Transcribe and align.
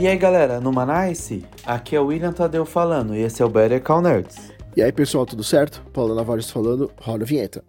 E 0.00 0.08
aí 0.08 0.16
galera, 0.16 0.62
no 0.62 0.72
Manice, 0.72 1.44
aqui 1.62 1.94
é 1.94 2.00
o 2.00 2.06
William 2.06 2.32
Tadeu 2.32 2.64
falando 2.64 3.14
e 3.14 3.20
esse 3.20 3.42
é 3.42 3.44
o 3.44 3.50
Better 3.50 3.82
Call 3.82 4.00
Nerds. 4.00 4.50
E 4.74 4.80
aí 4.80 4.90
pessoal, 4.90 5.26
tudo 5.26 5.44
certo? 5.44 5.82
Paulo 5.92 6.14
Navares 6.14 6.48
falando, 6.48 6.90
roda 6.98 7.24
a 7.24 7.26
vinheta. 7.26 7.62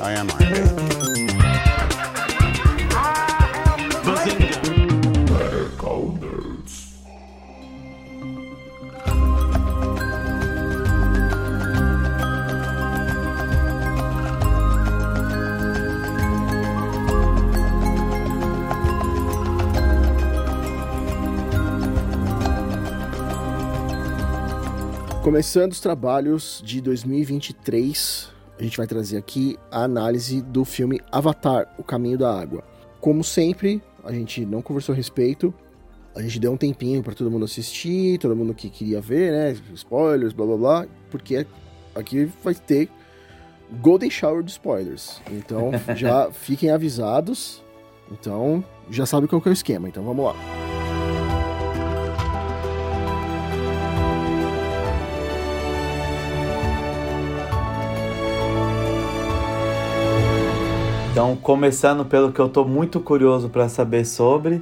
I 0.00 0.14
am 0.16 0.28
Iron 0.40 0.93
Começando 25.24 25.72
os 25.72 25.80
trabalhos 25.80 26.62
de 26.62 26.82
2023, 26.82 28.30
a 28.58 28.62
gente 28.62 28.76
vai 28.76 28.86
trazer 28.86 29.16
aqui 29.16 29.56
a 29.70 29.84
análise 29.84 30.42
do 30.42 30.66
filme 30.66 31.00
Avatar, 31.10 31.74
O 31.78 31.82
Caminho 31.82 32.18
da 32.18 32.38
Água. 32.38 32.62
Como 33.00 33.24
sempre, 33.24 33.82
a 34.04 34.12
gente 34.12 34.44
não 34.44 34.60
conversou 34.60 34.92
a 34.92 34.96
respeito, 34.96 35.52
a 36.14 36.20
gente 36.20 36.38
deu 36.38 36.52
um 36.52 36.58
tempinho 36.58 37.02
para 37.02 37.14
todo 37.14 37.30
mundo 37.30 37.46
assistir, 37.46 38.18
todo 38.18 38.36
mundo 38.36 38.52
que 38.52 38.68
queria 38.68 39.00
ver, 39.00 39.32
né? 39.32 39.56
Spoilers, 39.72 40.34
blá 40.34 40.44
blá 40.44 40.56
blá, 40.58 40.86
porque 41.10 41.46
aqui 41.94 42.30
vai 42.42 42.54
ter 42.54 42.90
Golden 43.80 44.10
Shower 44.10 44.42
de 44.42 44.50
spoilers. 44.50 45.22
Então 45.30 45.70
já 45.96 46.30
fiquem 46.32 46.70
avisados. 46.70 47.62
Então 48.12 48.62
já 48.90 49.06
sabe 49.06 49.26
qual 49.26 49.40
é 49.42 49.48
o 49.48 49.52
esquema. 49.54 49.88
Então 49.88 50.04
vamos 50.04 50.22
lá. 50.22 50.83
Então, 61.14 61.36
começando 61.36 62.04
pelo 62.04 62.32
que 62.32 62.40
eu 62.40 62.48
tô 62.48 62.64
muito 62.64 62.98
curioso 62.98 63.48
para 63.48 63.68
saber 63.68 64.04
sobre, 64.04 64.60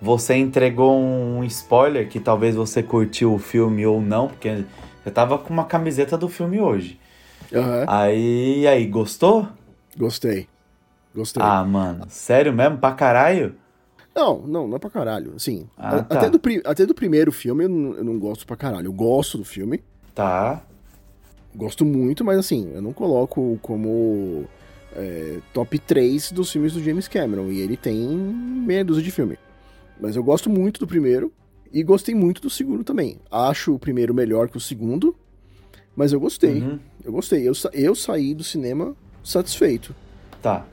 você 0.00 0.34
entregou 0.34 0.98
um 1.00 1.44
spoiler 1.44 2.08
que 2.08 2.18
talvez 2.18 2.56
você 2.56 2.82
curtiu 2.82 3.32
o 3.32 3.38
filme 3.38 3.86
ou 3.86 4.00
não, 4.00 4.26
porque 4.26 4.64
eu 5.06 5.12
tava 5.12 5.38
com 5.38 5.52
uma 5.54 5.64
camiseta 5.64 6.18
do 6.18 6.28
filme 6.28 6.58
hoje. 6.60 6.98
Aham. 7.54 7.84
Aí, 7.86 8.66
aí, 8.66 8.84
gostou? 8.84 9.46
Gostei. 9.96 10.48
Gostei. 11.14 11.40
Ah, 11.40 11.62
mano, 11.62 12.04
sério 12.08 12.52
mesmo? 12.52 12.78
Pra 12.78 12.90
caralho? 12.90 13.54
Não, 14.12 14.40
não, 14.44 14.66
não 14.66 14.74
é 14.78 14.80
pra 14.80 14.90
caralho. 14.90 15.34
Assim, 15.36 15.68
Ah, 15.78 15.98
a- 15.98 16.02
tá. 16.02 16.14
até, 16.18 16.30
do, 16.30 16.40
até 16.64 16.84
do 16.84 16.94
primeiro 16.96 17.30
filme 17.30 17.62
eu 17.62 17.68
não, 17.68 17.94
eu 17.94 18.02
não 18.02 18.18
gosto 18.18 18.44
pra 18.44 18.56
caralho. 18.56 18.86
Eu 18.88 18.92
gosto 18.92 19.38
do 19.38 19.44
filme, 19.44 19.80
Tá. 20.16 20.62
gosto 21.54 21.84
muito, 21.84 22.24
mas 22.24 22.38
assim, 22.40 22.72
eu 22.74 22.82
não 22.82 22.92
coloco 22.92 23.56
como 23.62 24.46
é, 24.94 25.38
top 25.52 25.78
3 25.78 26.32
dos 26.32 26.50
filmes 26.50 26.72
do 26.72 26.82
James 26.82 27.08
Cameron. 27.08 27.46
E 27.50 27.60
ele 27.60 27.76
tem 27.76 27.98
meia 28.08 28.84
dúzia 28.84 29.02
de 29.02 29.10
filme. 29.10 29.38
Mas 30.00 30.16
eu 30.16 30.22
gosto 30.24 30.48
muito 30.50 30.80
do 30.80 30.86
primeiro 30.86 31.32
e 31.72 31.82
gostei 31.82 32.14
muito 32.14 32.42
do 32.42 32.50
segundo 32.50 32.82
também. 32.84 33.18
Acho 33.30 33.74
o 33.74 33.78
primeiro 33.78 34.12
melhor 34.12 34.48
que 34.48 34.56
o 34.56 34.60
segundo, 34.60 35.14
mas 35.94 36.12
eu 36.12 36.20
gostei. 36.20 36.60
Uhum. 36.60 36.78
Eu 37.04 37.12
gostei. 37.12 37.46
Eu, 37.48 37.54
sa- 37.54 37.70
eu 37.72 37.94
saí 37.94 38.34
do 38.34 38.42
cinema 38.44 38.94
satisfeito. 39.22 39.94
Tá. 40.40 40.64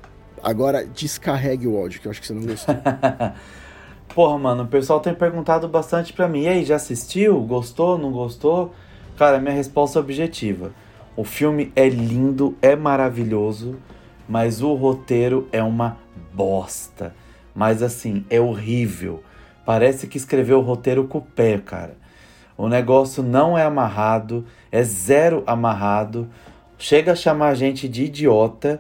Agora, 0.42 0.86
descarregue 0.86 1.68
o 1.68 1.76
ódio, 1.76 2.00
que 2.02 2.08
eu 2.08 2.12
acho 2.12 2.22
que 2.22 2.28
você 2.28 2.34
não 2.34 2.44
gostou. 2.46 2.74
Porra, 4.16 4.38
mano, 4.40 4.64
o 4.64 4.68
pessoal 4.68 5.00
tem 5.00 5.14
perguntado 5.14 5.68
bastante 5.68 6.14
pra 6.14 6.28
mim. 6.28 6.44
E 6.44 6.48
aí, 6.48 6.66
já 6.66 6.78
assistiu? 6.78 7.40
Gostou? 7.42 7.98
Não 7.98 8.12
gostou? 8.12 8.74
Cara, 9.18 9.40
minha 9.40 9.54
resposta 9.54 10.00
é 10.00 10.02
objetiva. 10.02 10.72
O 11.16 11.24
filme 11.24 11.72
é 11.76 11.88
lindo, 11.90 12.56
é 12.62 12.76
maravilhoso, 12.76 13.76
mas 14.30 14.62
o 14.62 14.76
roteiro 14.76 15.50
é 15.52 15.64
uma 15.64 15.98
bosta. 16.32 17.16
Mas 17.56 17.82
assim, 17.82 18.24
é 18.30 18.40
horrível. 18.40 19.24
Parece 19.66 20.06
que 20.06 20.18
escreveu 20.18 20.60
o 20.60 20.64
roteiro 20.64 21.06
com 21.06 21.18
o 21.18 21.22
pé, 21.22 21.58
cara. 21.58 21.98
O 22.56 22.68
negócio 22.68 23.24
não 23.24 23.58
é 23.58 23.64
amarrado, 23.64 24.46
é 24.72 24.84
zero 24.84 25.44
amarrado. 25.48 26.30
Chega 26.78 27.14
a 27.14 27.16
chamar 27.16 27.50
a 27.50 27.56
gente 27.56 27.90
de 27.90 28.06
idiota. 28.06 28.80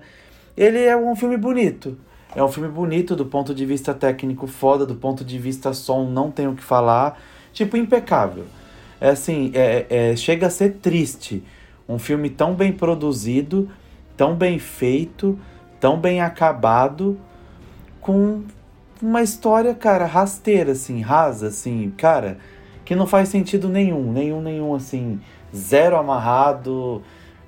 Ele 0.56 0.84
é 0.84 0.96
um 0.96 1.16
filme 1.16 1.36
bonito. 1.36 1.98
É 2.36 2.44
um 2.44 2.48
filme 2.48 2.70
bonito 2.70 3.16
do 3.16 3.26
ponto 3.26 3.56
de 3.56 3.66
vista 3.66 3.92
técnico, 3.94 4.46
foda, 4.46 4.86
do 4.86 4.96
ponto 4.96 5.26
de 5.26 5.40
vista 5.40 5.74
som, 5.74 6.06
não 6.06 6.30
tenho 6.30 6.52
o 6.52 6.56
que 6.56 6.64
falar. 6.64 7.20
Tipo, 7.52 7.76
impecável. 7.76 8.46
É 9.02 9.10
assim, 9.10 9.52
é, 9.56 9.86
é- 9.90 10.16
chega 10.16 10.46
a 10.48 10.50
ser 10.50 10.74
triste. 10.74 11.44
Um 11.88 11.98
filme 11.98 12.30
tão 12.30 12.54
bem 12.54 12.72
produzido, 12.72 13.68
tão 14.20 14.36
bem 14.36 14.60
feito, 14.60 15.40
tão 15.80 15.98
bem 15.98 16.20
acabado, 16.20 17.18
com 18.02 18.42
uma 19.02 19.22
história, 19.22 19.74
cara, 19.74 20.06
rasteira, 20.06 20.74
assim, 20.74 21.00
rasa, 21.00 21.48
assim, 21.48 21.94
cara, 21.96 22.38
que 22.84 22.98
não 22.98 23.08
faz 23.08 23.30
sentido 23.30 23.70
nenhum, 23.70 24.12
nenhum, 24.12 24.42
nenhum, 24.42 24.76
assim, 24.76 25.22
zero 25.56 25.96
amarrado. 25.96 27.02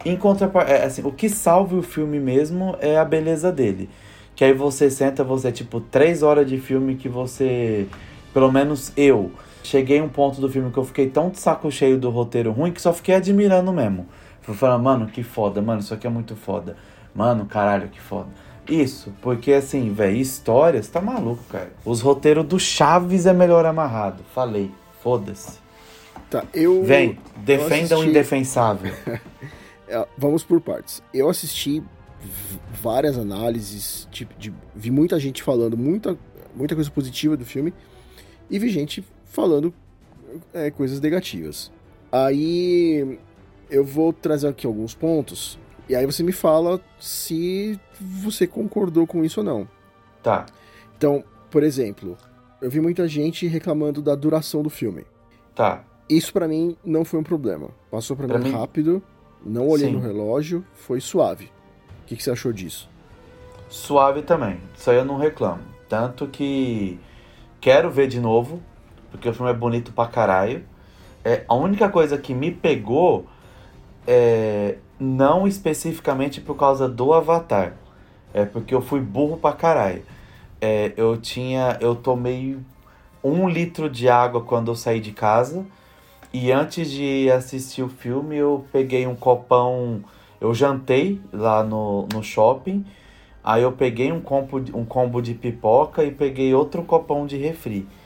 Em 0.06 0.16
contraparte, 0.16 0.72
é, 0.72 0.86
assim, 0.86 1.02
o 1.04 1.12
que 1.12 1.28
salva 1.28 1.76
o 1.76 1.84
filme 1.84 2.22
mesmo 2.22 2.78
é 2.80 2.98
a 2.98 3.03
beleza 3.03 3.52
dele. 3.52 3.90
Que 4.34 4.46
aí 4.46 4.53
você 4.53 4.90
senta, 4.90 5.26
você 5.26 5.50
é 5.50 5.52
tipo 5.52 5.82
três 5.82 6.24
horas 6.24 6.48
de 6.50 6.58
filme 6.58 6.96
que 6.96 7.09
você, 7.09 7.86
pelo 8.34 8.50
menos 8.50 8.94
eu, 8.96 9.30
cheguei 9.62 10.00
a 10.00 10.03
um 10.06 10.08
ponto 10.08 10.40
do 10.40 10.48
filme 10.48 10.72
que 10.72 10.78
eu 10.78 10.86
fiquei 10.86 11.09
tão 11.09 11.32
de 11.32 11.38
saco 11.38 11.70
cheio 11.70 11.98
do 11.98 12.09
roteiro 12.09 12.50
ruim 12.53 12.72
que 12.72 12.82
só 12.82 12.94
fiquei 12.94 13.16
admirando 13.16 13.74
mesmo. 13.74 14.08
Fui 14.41 14.56
falando, 14.56 14.84
mano, 14.84 15.06
que 15.07 15.24
foda, 15.24 15.62
mano, 15.62 15.79
isso 15.81 15.94
aqui 15.94 16.07
é 16.07 16.09
muito 16.09 16.35
foda. 16.35 16.75
Mano, 17.13 17.46
caralho, 17.46 17.90
que 17.90 18.00
foda. 18.00 18.29
Isso, 18.68 19.13
porque 19.22 19.52
assim, 19.53 19.91
velho, 19.94 20.16
histórias, 20.18 20.88
tá 20.88 21.02
maluco, 21.02 21.44
cara. 21.50 21.72
Os 21.84 22.02
roteiros 22.02 22.46
do 22.46 22.59
Chaves 22.59 23.25
é 23.25 23.34
melhor 23.34 23.66
amarrado. 23.66 24.24
Falei, 24.34 24.72
foda-se. 25.03 25.59
Tá, 26.29 26.44
eu. 26.53 26.84
Vem, 26.84 27.18
defenda 27.38 27.96
o 27.96 28.00
assisti- 28.00 28.09
indefensável. 28.09 28.94
É, 29.94 30.07
vamos 30.18 30.41
por 30.41 30.62
partes. 30.62 31.03
Eu 31.13 31.29
assisti 31.29 31.84
várias 32.81 33.18
análises, 33.18 34.08
tipo, 34.09 34.34
de- 34.40 34.53
vi 34.73 34.90
muita 34.90 35.19
gente 35.19 35.44
falando 35.44 35.75
muita, 35.78 36.18
muita 36.56 36.75
coisa 36.75 36.90
positiva 36.90 37.35
do 37.35 37.44
filme 37.44 37.73
e 38.50 38.58
vi 38.58 38.69
gente 38.69 39.03
falando 39.25 39.73
é, 40.53 40.72
coisas 40.72 41.02
negativas. 41.02 41.69
Aí 42.09 43.19
eu 43.72 43.84
vou 43.84 44.12
trazer 44.14 44.48
aqui 44.50 44.68
alguns 44.68 44.94
pontos 44.94 45.58
e 45.90 45.96
aí 45.96 46.06
você 46.06 46.22
me 46.24 46.32
fala 46.32 46.80
se 47.00 47.80
você 48.00 48.46
concordou 48.46 49.08
com 49.08 49.24
isso 49.26 49.40
ou 49.40 49.46
não. 49.46 49.68
Tá. 50.22 50.46
Então, 50.98 51.24
por 51.50 51.64
exemplo, 51.64 52.18
eu 52.62 52.70
vi 52.70 52.80
muita 52.80 53.08
gente 53.08 53.48
reclamando 53.48 54.02
da 54.02 54.14
duração 54.14 54.62
do 54.62 54.70
filme. 54.70 55.06
Tá. 55.56 55.84
Isso 56.09 56.32
pra 56.34 56.48
mim 56.48 56.76
não 56.86 57.04
foi 57.06 57.20
um 57.20 57.24
problema. 57.24 57.70
Passou 57.90 58.16
pra 58.16 58.28
Pra 58.28 58.38
mim 58.38 58.50
mim- 58.50 58.52
rápido, 58.52 59.02
não 59.44 59.68
olhei 59.68 59.88
Sim. 59.88 59.94
no 59.94 60.00
relógio, 60.00 60.64
foi 60.76 61.00
suave. 61.02 61.46
O 62.03 62.06
que, 62.06 62.16
que 62.16 62.24
você 62.24 62.32
achou 62.32 62.52
disso? 62.53 62.90
Suave 63.70 64.22
também. 64.22 64.59
Isso 64.78 64.92
aí 64.92 64.98
eu 64.98 65.06
não 65.06 65.18
reclamo. 65.18 65.64
Tanto 65.88 66.28
que 66.28 67.00
quero 67.59 67.90
ver 67.90 68.08
de 68.08 68.20
novo, 68.20 68.62
porque 69.09 69.28
o 69.30 69.34
filme 69.34 69.50
é 69.52 69.53
bonito 69.56 69.92
pra 69.94 70.08
caralho. 70.08 70.64
É, 71.24 71.44
a 71.48 71.56
única 71.56 71.88
coisa 71.90 72.18
que 72.18 72.34
me 72.34 72.52
pegou 72.52 73.26
é 74.08 74.78
não 75.02 75.48
especificamente 75.48 76.40
por 76.40 76.56
causa 76.56 76.88
do 76.88 77.12
Avatar. 77.12 77.74
É 78.34 78.46
porque 78.46 78.74
eu 78.74 78.82
fui 78.82 79.00
burro 79.02 79.36
pra 79.36 79.52
caralho. 79.52 80.03
É, 80.62 80.94
eu 80.96 81.18
tinha. 81.18 81.78
Eu 81.82 81.96
tomei 81.96 82.58
um 83.24 83.50
litro 83.50 83.90
de 83.90 84.08
água 84.08 84.42
quando 84.42 84.70
eu 84.70 84.76
saí 84.76 85.00
de 85.00 85.12
casa. 85.12 85.66
E 86.32 86.52
antes 86.52 86.90
de 86.90 87.30
assistir 87.32 87.82
o 87.82 87.90
filme, 87.90 88.38
eu 88.38 88.66
peguei 88.72 89.08
um 89.08 89.16
copão. 89.16 90.04
Eu 90.40 90.54
jantei 90.54 91.20
lá 91.34 91.64
no, 91.64 92.08
no 92.14 92.24
shopping. 92.24 92.86
Aí 93.44 93.64
eu 93.64 93.72
peguei 93.72 94.12
um 94.12 94.22
combo, 94.22 94.59
um 94.74 94.86
combo 94.86 95.20
de 95.20 95.34
pipoca 95.34 96.04
e 96.04 96.12
peguei 96.12 96.54
outro 96.54 96.84
copão 96.84 97.26
de 97.26 97.38
refri. 97.38 97.88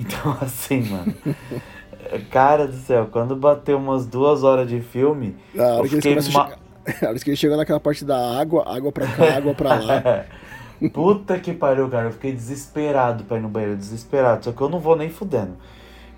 Então, 0.00 0.38
assim, 0.40 0.82
mano. 0.82 1.12
Cara 2.30 2.66
do 2.66 2.76
céu, 2.76 3.08
quando 3.10 3.36
bateu 3.36 3.76
umas 3.78 4.06
duas 4.06 4.42
horas 4.44 4.68
de 4.68 4.80
filme. 4.80 5.36
A 5.58 5.62
hora, 5.62 5.76
Eu 5.78 5.82
que 5.84 5.96
fiquei 5.96 6.14
ma- 6.32 6.50
a 7.02 7.08
hora 7.08 7.18
que 7.18 7.30
eles 7.30 7.38
chegam 7.38 7.56
naquela 7.56 7.80
parte 7.80 8.04
da 8.04 8.38
água, 8.40 8.64
água 8.66 8.90
pra 8.92 9.06
cá, 9.06 9.36
água 9.36 9.54
pra 9.54 9.74
lá. 9.74 10.24
Puta 10.92 11.38
que 11.38 11.52
pariu, 11.52 11.88
cara. 11.88 12.06
Eu 12.06 12.12
fiquei 12.12 12.32
desesperado 12.32 13.24
pra 13.24 13.36
ir 13.36 13.40
no 13.40 13.48
banheiro, 13.48 13.76
desesperado. 13.76 14.44
Só 14.44 14.52
que 14.52 14.60
eu 14.60 14.68
não 14.68 14.78
vou 14.78 14.96
nem 14.96 15.10
fudendo. 15.10 15.56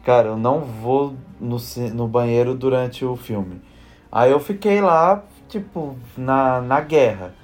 Cara, 0.04 0.28
eu 0.28 0.37
não 0.37 0.60
vou 0.60 1.14
no, 1.40 1.56
no 1.94 2.06
banheiro 2.06 2.54
durante 2.54 3.04
o 3.04 3.16
filme. 3.16 3.60
Aí 4.12 4.31
eu 4.31 4.40
fiquei 4.40 4.81
lá, 4.81 5.25
tipo, 5.48 5.96
na, 6.16 6.60
na 6.60 6.81
guerra. 6.81 7.34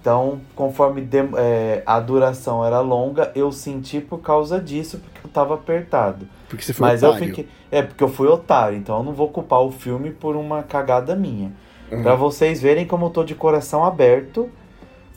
Então, 0.00 0.40
conforme 0.56 1.02
dem- 1.02 1.30
é, 1.36 1.82
a 1.84 2.00
duração 2.00 2.64
era 2.64 2.80
longa, 2.80 3.30
eu 3.34 3.52
senti 3.52 4.00
por 4.00 4.18
causa 4.20 4.58
disso, 4.58 4.98
porque 4.98 5.26
eu 5.26 5.30
tava 5.30 5.54
apertado. 5.54 6.26
Porque 6.48 6.64
você 6.64 6.72
foi 6.72 6.88
Mas 6.88 7.02
eu 7.02 7.10
otário. 7.10 7.26
fiquei. 7.28 7.48
É, 7.70 7.82
porque 7.82 8.02
eu 8.02 8.08
fui 8.08 8.26
otário, 8.26 8.78
então 8.78 8.96
eu 8.98 9.02
não 9.04 9.12
vou 9.12 9.28
culpar 9.28 9.60
o 9.60 9.70
filme 9.70 10.10
por 10.10 10.36
uma 10.36 10.62
cagada 10.62 11.14
minha. 11.14 11.52
Uhum. 11.92 12.02
Pra 12.02 12.14
vocês 12.14 12.62
verem 12.62 12.86
como 12.86 13.06
eu 13.06 13.10
tô 13.10 13.22
de 13.24 13.34
coração 13.34 13.84
aberto 13.84 14.48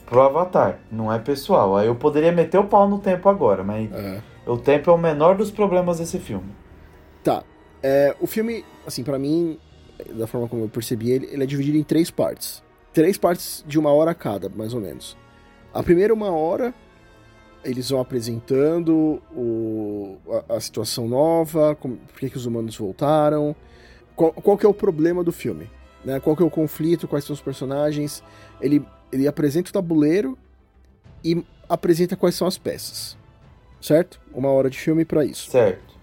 pro 0.04 0.20
Avatar. 0.20 0.78
Não 0.92 1.10
é 1.10 1.18
pessoal. 1.18 1.76
Aí 1.76 1.86
eu 1.86 1.94
poderia 1.94 2.30
meter 2.30 2.58
o 2.58 2.64
pau 2.64 2.86
no 2.86 2.98
tempo 2.98 3.26
agora, 3.28 3.64
mas 3.64 3.90
É. 3.90 4.20
o 4.46 4.58
tempo 4.58 4.90
é 4.90 4.92
o 4.92 4.98
menor 4.98 5.34
dos 5.34 5.50
problemas 5.50 5.98
desse 5.98 6.18
filme. 6.18 6.52
Tá. 7.22 7.42
É, 7.82 8.14
o 8.20 8.26
filme, 8.26 8.64
assim, 8.86 9.02
pra 9.02 9.18
mim, 9.18 9.58
da 10.10 10.26
forma 10.26 10.46
como 10.46 10.64
eu 10.64 10.68
percebi 10.68 11.10
ele, 11.10 11.26
ele 11.32 11.42
é 11.42 11.46
dividido 11.46 11.78
em 11.78 11.82
três 11.82 12.10
partes. 12.10 12.62
Três 12.94 13.18
partes 13.18 13.64
de 13.66 13.78
uma 13.78 13.92
hora 13.92 14.14
cada, 14.14 14.48
mais 14.48 14.72
ou 14.72 14.80
menos. 14.80 15.16
A 15.74 15.82
primeira 15.82 16.14
uma 16.14 16.30
hora, 16.30 16.72
eles 17.64 17.90
vão 17.90 18.00
apresentando 18.00 19.20
o, 19.34 20.16
a, 20.48 20.54
a 20.54 20.60
situação 20.60 21.08
nova, 21.08 21.74
como, 21.74 21.96
por 21.96 22.20
que, 22.20 22.30
que 22.30 22.36
os 22.36 22.46
humanos 22.46 22.76
voltaram, 22.76 23.54
qual, 24.14 24.32
qual 24.32 24.56
que 24.56 24.64
é 24.64 24.68
o 24.68 24.72
problema 24.72 25.24
do 25.24 25.32
filme, 25.32 25.68
né? 26.04 26.20
Qual 26.20 26.36
que 26.36 26.42
é 26.44 26.46
o 26.46 26.50
conflito, 26.50 27.08
quais 27.08 27.24
são 27.24 27.34
os 27.34 27.40
personagens. 27.40 28.22
Ele, 28.60 28.86
ele 29.10 29.26
apresenta 29.26 29.70
o 29.70 29.72
tabuleiro 29.72 30.38
e 31.24 31.44
apresenta 31.68 32.14
quais 32.14 32.36
são 32.36 32.46
as 32.46 32.56
peças. 32.56 33.16
Certo? 33.80 34.20
Uma 34.32 34.50
hora 34.50 34.70
de 34.70 34.78
filme 34.78 35.04
pra 35.04 35.24
isso. 35.24 35.50
Certo. 35.50 35.94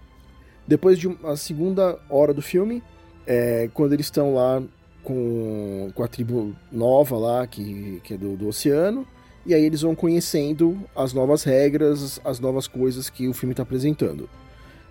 Depois 0.68 0.98
de 0.98 1.08
uma 1.08 1.36
segunda 1.36 1.98
hora 2.08 2.34
do 2.34 2.42
filme, 2.42 2.82
é, 3.26 3.70
quando 3.72 3.94
eles 3.94 4.06
estão 4.06 4.34
lá 4.34 4.62
com, 5.02 5.90
com 5.94 6.02
a 6.02 6.08
tribo 6.08 6.54
nova 6.70 7.16
lá, 7.16 7.46
que, 7.46 8.00
que 8.04 8.14
é 8.14 8.16
do, 8.16 8.36
do 8.36 8.48
oceano, 8.48 9.06
e 9.44 9.52
aí 9.54 9.64
eles 9.64 9.80
vão 9.82 9.94
conhecendo 9.94 10.78
as 10.94 11.12
novas 11.12 11.42
regras, 11.42 12.20
as 12.24 12.38
novas 12.38 12.66
coisas 12.68 13.10
que 13.10 13.26
o 13.28 13.32
filme 13.32 13.52
está 13.52 13.62
apresentando. 13.62 14.28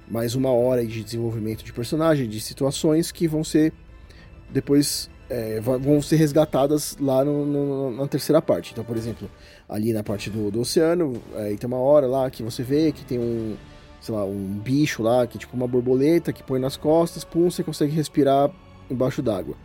Mais 0.10 0.36
uma 0.36 0.52
hora 0.52 0.86
de 0.86 1.04
desenvolvimento 1.04 1.63
de 1.63 1.72
personagem, 1.72 2.28
de 2.28 2.42
situações 2.42 3.12
que 3.12 3.28
vão 3.28 3.44
ser 3.44 3.72
depois 4.50 5.10
é, 5.30 5.62
vão 5.62 6.02
ser 6.02 6.18
resgatadas 6.18 6.98
lá 7.00 7.24
no- 7.24 7.46
no- 7.46 7.92
na 7.96 8.06
terceira 8.06 8.42
parte. 8.42 8.74
Então, 8.74 8.84
por 8.84 8.98
exemplo, 8.98 9.30
ali 9.69 9.94
na 9.94 10.04
parte 10.04 10.30
do, 10.30 10.52
do 10.52 10.60
oceano, 10.60 11.22
aí 11.36 11.56
tem 11.56 11.66
uma 11.69 11.78
hora 11.80 12.06
lá 12.06 12.30
que 12.30 12.44
você 12.44 12.62
vê 12.64 12.92
que 12.92 13.06
tem 13.06 13.18
um, 13.18 13.56
sei 14.02 14.14
lá, 14.14 14.25
um 14.25 14.60
bicho 14.62 15.02
lá, 15.02 15.25
que 15.25 15.38
é 15.38 15.40
tipo 15.40 15.56
uma 15.56 15.66
borboleta 15.68 16.34
que 16.34 16.44
põe 16.44 16.60
nas 16.60 16.75
costas, 16.75 17.24
pum, 17.24 17.50
você 17.50 17.64
consegue 17.64 17.94
respirar 17.94 18.52
embaixo 18.90 19.22
d'água. 19.22 19.56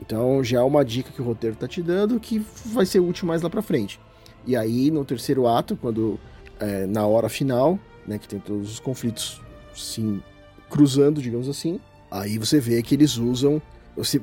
Então 0.00 0.42
já 0.42 0.58
é 0.58 0.62
uma 0.62 0.84
dica 0.84 1.10
que 1.12 1.22
o 1.22 1.24
roteiro 1.24 1.56
tá 1.56 1.68
te 1.68 1.82
dando 1.82 2.18
que 2.18 2.44
vai 2.66 2.84
ser 2.84 3.00
útil 3.00 3.26
mais 3.26 3.42
lá 3.42 3.50
pra 3.50 3.62
frente. 3.62 4.00
E 4.46 4.56
aí 4.56 4.90
no 4.90 5.04
terceiro 5.04 5.46
ato, 5.46 5.76
quando 5.76 6.18
é, 6.58 6.86
na 6.86 7.06
hora 7.06 7.28
final, 7.28 7.78
né, 8.06 8.18
que 8.18 8.28
tem 8.28 8.38
todos 8.38 8.72
os 8.72 8.80
conflitos 8.80 9.40
se 9.74 10.20
cruzando, 10.68 11.22
digamos 11.22 11.48
assim, 11.48 11.80
aí 12.10 12.38
você 12.38 12.60
vê 12.60 12.82
que 12.82 12.94
eles 12.94 13.16
usam 13.16 13.60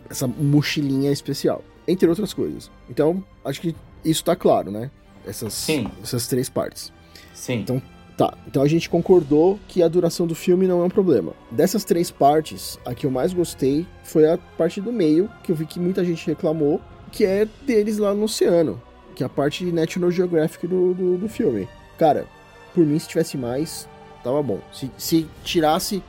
essa 0.10 0.28
mochilinha 0.28 1.12
especial, 1.12 1.64
entre 1.88 2.08
outras 2.10 2.34
coisas. 2.34 2.70
Então 2.90 3.24
acho 3.44 3.62
que 3.62 3.76
isso 4.04 4.24
tá 4.24 4.36
claro, 4.36 4.72
né? 4.72 4.92
Essas, 5.26 5.54
Sim. 5.54 5.90
essas 6.02 6.28
três 6.28 6.50
partes. 6.50 6.92
Sim. 7.34 7.60
Então, 7.60 7.82
Tá, 8.22 8.38
então 8.46 8.62
a 8.62 8.68
gente 8.68 8.88
concordou 8.88 9.60
que 9.68 9.82
a 9.82 9.88
duração 9.88 10.28
do 10.28 10.36
filme 10.36 10.68
não 10.68 10.84
é 10.84 10.86
um 10.86 10.90
problema. 10.92 11.34
Dessas 11.50 11.84
três 11.84 12.12
partes, 12.12 12.78
a 12.86 12.94
que 12.94 13.08
eu 13.08 13.10
mais 13.10 13.34
gostei 13.34 13.84
foi 14.04 14.30
a 14.30 14.38
parte 14.38 14.80
do 14.80 14.94
meio, 14.94 15.28
que 15.42 15.52
eu 15.52 15.56
vi 15.56 15.66
que 15.66 15.80
muita 15.80 16.06
gente 16.06 16.28
reclamou, 16.28 16.80
que 17.12 17.26
é 17.26 17.48
deles 17.64 17.98
lá 17.98 18.14
no 18.14 18.26
oceano, 18.26 18.80
que 19.16 19.24
é 19.24 19.26
a 19.26 19.30
parte 19.30 19.66
National 19.72 20.12
Geographic 20.12 20.68
do, 20.68 20.94
do, 20.94 21.18
do 21.18 21.28
filme. 21.28 21.68
Cara, 21.98 22.28
por 22.76 22.86
mim, 22.86 23.00
se 23.00 23.08
tivesse 23.08 23.40
mais, 23.40 23.90
tava 24.24 24.44
bom. 24.44 24.60
Se, 24.72 24.92
se 25.00 25.28
tirasse 25.44 26.04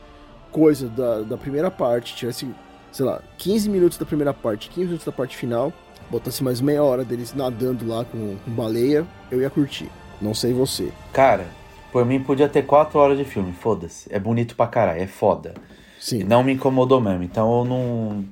coisa 0.51 0.89
da, 0.89 1.23
da 1.23 1.39
primeira 1.39 1.71
parte, 1.71 2.15
tivesse, 2.15 2.47
sei 2.93 3.07
lá, 3.07 3.23
15 3.39 3.71
minutos 3.71 3.97
da 3.97 4.05
primeira 4.05 4.35
parte, 4.35 4.69
15 4.69 4.85
minutos 4.85 5.07
da 5.07 5.13
parte 5.13 5.35
final, 5.35 5.73
botasse 6.11 6.45
mais 6.45 6.61
meia 6.61 6.85
hora 6.85 7.07
deles 7.07 7.33
nadando 7.35 7.89
lá 7.89 8.05
com, 8.05 8.37
com 8.37 8.51
baleia, 8.51 9.07
eu 9.31 9.41
ia 9.41 9.49
curtir. 9.49 9.89
Não 10.21 10.35
sei 10.35 10.53
você. 10.53 10.93
Cara, 11.11 11.47
por 11.93 12.05
mim 12.05 12.21
podia 12.21 12.49
ter 12.49 12.63
quatro 12.63 12.99
horas 12.99 13.19
de 13.19 13.25
filme, 13.25 13.53
foda-se. 13.53 14.13
É 14.13 14.19
bonito 14.19 14.57
pra 14.57 14.67
caralho, 14.67 15.03
é 15.03 15.07
foda. 15.07 15.55
Sim. 16.01 16.25
Não 16.25 16.43
me 16.43 16.55
incomodou 16.55 17.01
mesmo, 17.01 17.23
então 17.23 17.59
eu 17.59 17.65
não, 17.65 18.25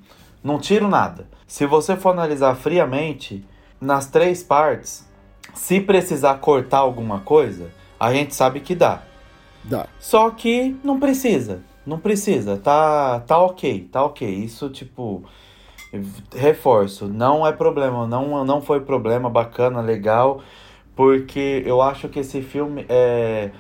não 0.42 0.58
tiro 0.58 0.88
nada. 0.88 1.28
Se 1.46 1.66
você 1.66 1.96
for 1.96 2.10
analisar 2.10 2.54
friamente, 2.56 3.44
nas 3.80 4.06
três 4.06 4.42
partes, 4.42 5.08
se 5.54 5.80
precisar 5.80 6.34
cortar 6.36 6.78
alguma 6.78 7.20
coisa, 7.20 7.70
a 7.98 8.12
gente 8.12 8.34
sabe 8.34 8.60
que 8.60 8.74
dá. 8.74 9.02
Dá. 9.64 9.86
Só 9.98 10.30
que 10.30 10.76
não 10.82 10.98
precisa. 10.98 11.62
Não 11.84 11.98
precisa. 11.98 12.56
Tá, 12.56 13.20
tá 13.20 13.38
ok. 13.38 13.88
Tá 13.90 14.04
ok. 14.04 14.28
Isso, 14.28 14.70
tipo. 14.70 15.22
Reforço. 16.34 17.08
Não 17.08 17.46
é 17.46 17.52
problema. 17.52 18.06
Não, 18.06 18.44
não 18.44 18.62
foi 18.62 18.80
problema. 18.80 19.28
Bacana, 19.28 19.80
legal. 19.80 20.40
Porque 20.96 21.62
eu 21.64 21.80
acho 21.80 22.08
que 22.08 22.18
esse 22.20 22.42
filme 22.42 22.84
é, 22.88 23.50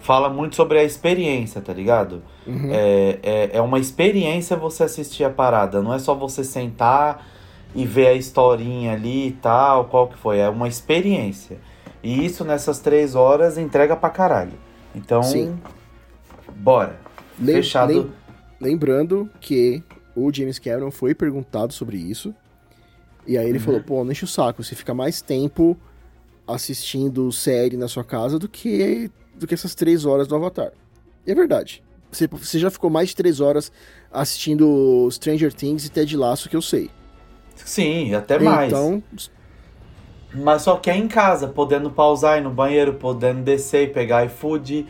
fala 0.00 0.28
muito 0.30 0.56
sobre 0.56 0.78
a 0.78 0.84
experiência, 0.84 1.60
tá 1.60 1.72
ligado? 1.72 2.22
Uhum. 2.46 2.70
É, 2.72 3.18
é, 3.22 3.50
é 3.54 3.60
uma 3.60 3.78
experiência 3.78 4.56
você 4.56 4.84
assistir 4.84 5.24
a 5.24 5.30
parada. 5.30 5.82
Não 5.82 5.92
é 5.92 5.98
só 5.98 6.14
você 6.14 6.42
sentar 6.44 7.26
e 7.74 7.84
ver 7.84 8.06
a 8.06 8.14
historinha 8.14 8.92
ali 8.94 9.28
e 9.28 9.32
tal, 9.32 9.86
qual 9.86 10.08
que 10.08 10.16
foi. 10.16 10.38
É 10.38 10.48
uma 10.48 10.66
experiência. 10.68 11.58
E 12.02 12.24
isso 12.24 12.44
nessas 12.44 12.78
três 12.78 13.14
horas 13.14 13.58
entrega 13.58 13.94
pra 13.96 14.08
caralho. 14.08 14.52
Então, 14.94 15.22
Sim. 15.22 15.58
bora. 16.56 16.98
Lem- 17.38 17.56
Fechado. 17.56 17.92
lem- 17.92 18.12
lembrando 18.60 19.28
que 19.40 19.82
o 20.16 20.32
James 20.32 20.58
Cameron 20.58 20.90
foi 20.90 21.14
perguntado 21.14 21.72
sobre 21.72 21.96
isso. 21.98 22.34
E 23.26 23.36
aí 23.36 23.46
ele 23.48 23.58
Uhum. 23.58 23.64
falou: 23.64 23.80
pô, 23.82 24.04
não 24.04 24.12
enche 24.12 24.24
o 24.24 24.28
saco, 24.28 24.62
você 24.64 24.74
fica 24.74 24.94
mais 24.94 25.20
tempo 25.20 25.76
assistindo 26.48 27.30
série 27.30 27.76
na 27.76 27.88
sua 27.88 28.02
casa 28.02 28.38
do 28.38 28.48
que, 28.48 29.10
do 29.34 29.46
que 29.46 29.54
essas 29.54 29.74
três 29.74 30.04
horas 30.04 30.26
do 30.26 30.34
Avatar. 30.34 30.72
E 31.26 31.30
é 31.30 31.34
verdade. 31.34 31.82
Você, 32.10 32.26
você 32.26 32.58
já 32.58 32.70
ficou 32.70 32.88
mais 32.88 33.10
de 33.10 33.16
três 33.16 33.40
horas 33.40 33.70
assistindo 34.10 35.08
Stranger 35.10 35.52
Things 35.52 35.84
e 35.84 35.90
Ted 35.90 36.16
Lasso, 36.16 36.48
que 36.48 36.56
eu 36.56 36.62
sei. 36.62 36.90
Sim, 37.54 38.14
até 38.14 38.38
mais. 38.38 38.72
Então, 38.72 39.02
Mas 40.34 40.62
só 40.62 40.76
que 40.76 40.90
é 40.90 40.96
em 40.96 41.06
casa, 41.06 41.48
podendo 41.48 41.90
pausar, 41.90 42.38
ir 42.38 42.40
no 42.40 42.50
banheiro, 42.50 42.94
podendo 42.94 43.42
descer 43.42 43.88
e 43.88 43.92
pegar 43.92 44.24
iFood. 44.24 44.86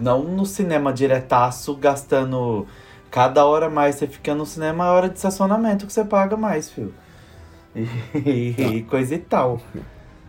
Não 0.00 0.22
no 0.22 0.46
cinema 0.46 0.92
diretaço, 0.92 1.74
gastando 1.74 2.66
cada 3.10 3.44
hora 3.44 3.68
mais 3.68 3.96
você 3.96 4.06
fica 4.06 4.34
no 4.34 4.46
cinema, 4.46 4.86
é 4.86 4.90
hora 4.90 5.08
de 5.08 5.16
estacionamento 5.16 5.86
que 5.86 5.92
você 5.92 6.04
paga 6.04 6.36
mais, 6.36 6.70
filho. 6.70 6.94
E, 7.74 8.54
e 8.78 8.82
coisa 8.82 9.14
e 9.14 9.18
tal. 9.18 9.60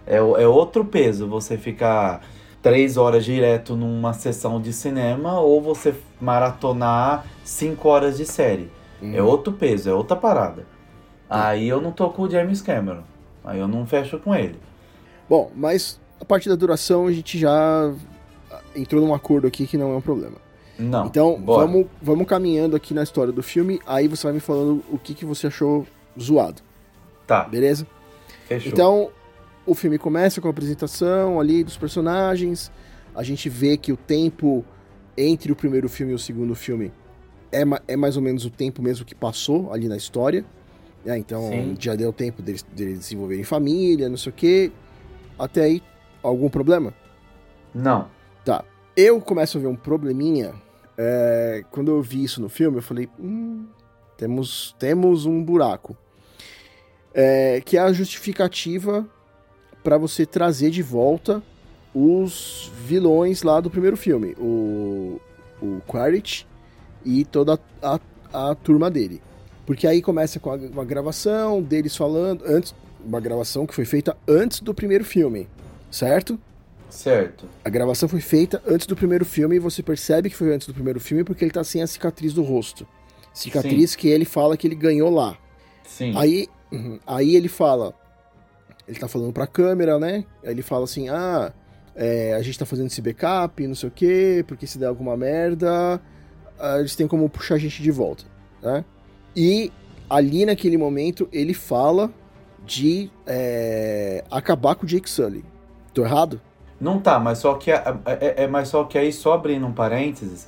É, 0.08 0.18
é 0.18 0.48
outro 0.48 0.86
peso 0.86 1.28
você 1.28 1.58
ficar 1.58 2.22
três 2.62 2.98
horas 2.98 3.26
direto 3.26 3.76
numa 3.76 4.14
sessão 4.14 4.60
de 4.60 4.74
cinema 4.74 5.40
ou 5.40 5.62
você 5.62 5.94
maratonar 6.20 7.26
cinco 7.44 7.90
horas 7.90 8.18
de 8.18 8.26
série. 8.26 8.72
É 9.14 9.22
outro 9.22 9.54
peso, 9.54 9.90
é 9.90 9.94
outra 9.94 10.16
parada. 10.16 10.66
Aí 11.30 11.68
eu 11.68 11.80
não 11.82 11.92
tô 11.92 12.10
com 12.10 12.24
o 12.24 12.30
James 12.30 12.62
Cameron. 12.62 13.04
Aí 13.44 13.60
eu 13.60 13.68
não 13.68 13.86
fecho 13.86 14.18
com 14.18 14.34
ele. 14.34 14.60
Bom, 15.30 15.52
mas 15.56 16.00
a 16.20 16.26
parte 16.26 16.50
da 16.50 16.56
duração 16.56 17.06
a 17.06 17.12
gente 17.12 17.38
já 17.38 17.94
entrou 18.76 19.02
num 19.06 19.14
acordo 19.14 19.46
aqui 19.46 19.68
que 19.68 19.78
não 19.78 19.92
é 19.94 19.98
um 19.98 20.02
problema. 20.02 20.38
Não. 20.80 21.06
Então, 21.08 21.40
bora. 21.40 21.66
vamos, 21.66 21.88
vamos 22.02 22.28
caminhando 22.28 22.76
aqui 22.76 22.94
na 22.94 23.04
história 23.04 23.34
do 23.34 23.42
filme, 23.42 23.80
aí 23.86 24.08
você 24.08 24.24
vai 24.24 24.34
me 24.34 24.40
falando 24.40 24.84
o 24.92 24.98
que, 24.98 25.14
que 25.14 25.26
você 25.26 25.48
achou 25.48 25.86
zoado, 26.20 26.62
Tá, 27.26 27.44
beleza? 27.44 27.86
fechou. 28.48 28.72
Então, 28.72 29.10
o 29.68 29.76
filme 29.76 29.98
começa 30.00 30.40
com 30.40 30.48
a 30.48 30.52
apresentação 30.52 31.40
ali 31.40 31.62
dos 31.62 31.78
personagens, 31.78 32.72
a 33.14 33.22
gente 33.22 33.50
vê 33.50 33.76
que 33.76 33.92
o 33.92 33.98
tempo 33.98 34.64
entre 35.18 35.52
o 35.52 35.56
primeiro 35.56 35.90
filme 35.90 36.14
e 36.14 36.16
o 36.16 36.20
segundo 36.20 36.56
filme 36.56 36.92
é, 37.52 37.64
é 37.88 37.98
mais 37.98 38.16
ou 38.16 38.24
menos 38.24 38.46
o 38.46 38.50
tempo 38.50 38.82
mesmo 38.82 39.06
que 39.06 39.14
passou 39.14 39.74
ali 39.74 39.90
na 39.90 39.98
história. 39.98 40.46
né? 41.04 41.18
Então, 41.18 41.42
Sim. 41.50 41.76
já 41.78 41.96
deu 41.96 42.14
tempo 42.14 42.42
deles, 42.42 42.64
deles 42.74 43.00
desenvolverem 43.00 43.44
família, 43.44 44.08
não 44.08 44.18
sei 44.18 44.32
o 44.32 44.36
quê. 44.36 44.72
Até 45.38 45.64
aí, 45.64 45.84
algum 46.24 46.50
problema? 46.50 46.94
Não. 47.76 48.08
Tá. 48.46 48.64
Eu 48.96 49.20
começo 49.20 49.58
a 49.58 49.62
ver 49.62 49.68
um 49.68 49.76
probleminha. 49.76 50.54
é, 50.98 51.64
quando 51.72 51.92
eu 51.92 52.02
vi 52.02 52.24
isso 52.24 52.42
no 52.42 52.50
filme, 52.50 52.78
eu 52.78 52.82
falei: 52.82 53.10
hum, 53.20 53.66
temos, 54.16 54.76
temos 54.80 55.26
um 55.26 55.44
buraco. 55.44 55.96
É, 57.14 57.62
que 57.66 57.78
é 57.78 57.80
a 57.80 57.92
justificativa 57.92 59.08
para 59.88 59.98
você 59.98 60.26
trazer 60.26 60.70
de 60.70 60.84
volta 60.84 61.42
os 61.96 62.70
vilões 62.84 63.42
lá 63.42 63.62
do 63.62 63.70
primeiro 63.70 63.96
filme. 63.96 64.36
O, 64.38 65.18
o 65.62 65.80
Quaritch 65.88 66.44
e 67.06 67.24
toda 67.24 67.58
a, 67.82 67.98
a 68.34 68.54
turma 68.54 68.92
dele. 68.92 69.22
Porque 69.66 69.88
aí 69.88 70.02
começa 70.02 70.42
com 70.42 70.52
a, 70.52 70.60
com 70.60 70.82
a 70.82 70.84
gravação 70.84 71.62
deles 71.62 71.96
falando. 71.96 72.44
Antes, 72.46 72.76
uma 73.02 73.22
gravação 73.22 73.66
que 73.66 73.74
foi 73.74 73.86
feita 73.86 74.18
antes 74.28 74.60
do 74.60 74.74
primeiro 74.74 75.06
filme, 75.06 75.48
certo? 75.90 76.38
Certo. 76.90 77.48
A 77.64 77.70
gravação 77.70 78.10
foi 78.10 78.20
feita 78.20 78.62
antes 78.68 78.88
do 78.88 78.96
primeiro 78.96 79.24
filme 79.24 79.56
e 79.56 79.60
você 79.60 79.82
percebe 79.82 80.30
que 80.30 80.36
foi 80.36 80.54
antes 80.54 80.68
do 80.68 80.74
primeiro 80.74 81.00
filme 81.00 81.24
porque 81.24 81.46
ele 81.46 81.52
tá 81.52 81.64
sem 81.64 81.82
a 81.82 81.88
cicatriz 81.88 82.34
do 82.34 82.44
rosto. 82.44 82.86
Cicatriz 83.34 83.96
que 83.96 84.10
ele 84.10 84.26
fala 84.26 84.58
que 84.58 84.68
ele 84.68 84.76
ganhou 84.76 85.10
lá. 85.10 85.38
Sim. 85.86 86.12
Aí, 86.18 86.50
uhum, 86.74 87.00
aí 87.08 87.38
ele 87.38 87.48
fala. 87.48 87.96
Ele 88.88 88.98
tá 88.98 89.08
falando 89.08 89.34
pra 89.34 89.46
câmera, 89.46 90.00
né? 90.00 90.24
Aí 90.44 90.52
ele 90.52 90.62
fala 90.62 90.86
assim: 90.86 91.10
ah, 91.10 91.52
é, 91.96 92.34
a 92.34 92.42
gente 92.42 92.58
tá 92.58 92.66
fazendo 92.66 92.88
esse 92.88 93.02
backup, 93.02 93.66
não 93.68 93.76
sei 93.76 93.90
o 93.90 93.92
quê, 93.92 94.46
porque 94.48 94.66
se 94.66 94.78
der 94.78 94.86
alguma 94.86 95.18
merda, 95.18 96.02
ah, 96.60 96.80
eles 96.80 96.96
têm 96.96 97.08
como 97.08 97.30
puxar 97.30 97.56
a 97.56 97.58
gente 97.58 97.82
de 97.82 97.92
volta, 97.92 98.24
né? 98.62 98.86
E 99.36 99.72
ali 100.10 100.46
naquele 100.46 100.78
momento 100.78 101.28
ele 101.32 101.54
fala 101.54 102.12
de 102.66 103.10
é, 103.26 104.24
acabar 104.30 104.76
com 104.76 104.86
o 104.86 104.88
Jake 104.88 105.10
Sully. 105.10 105.44
Tô 105.94 106.04
errado? 106.04 106.40
Não 106.80 107.00
tá, 107.00 107.20
mas 107.20 107.40
só 107.40 107.56
que 107.56 107.72
é, 107.72 107.84
é, 108.06 108.44
é 108.44 108.48
mas 108.48 108.68
só 108.68 108.84
que 108.84 108.98
aí 108.98 109.12
só 109.12 109.34
abrindo 109.34 109.66
um 109.66 109.72
parênteses, 109.72 110.48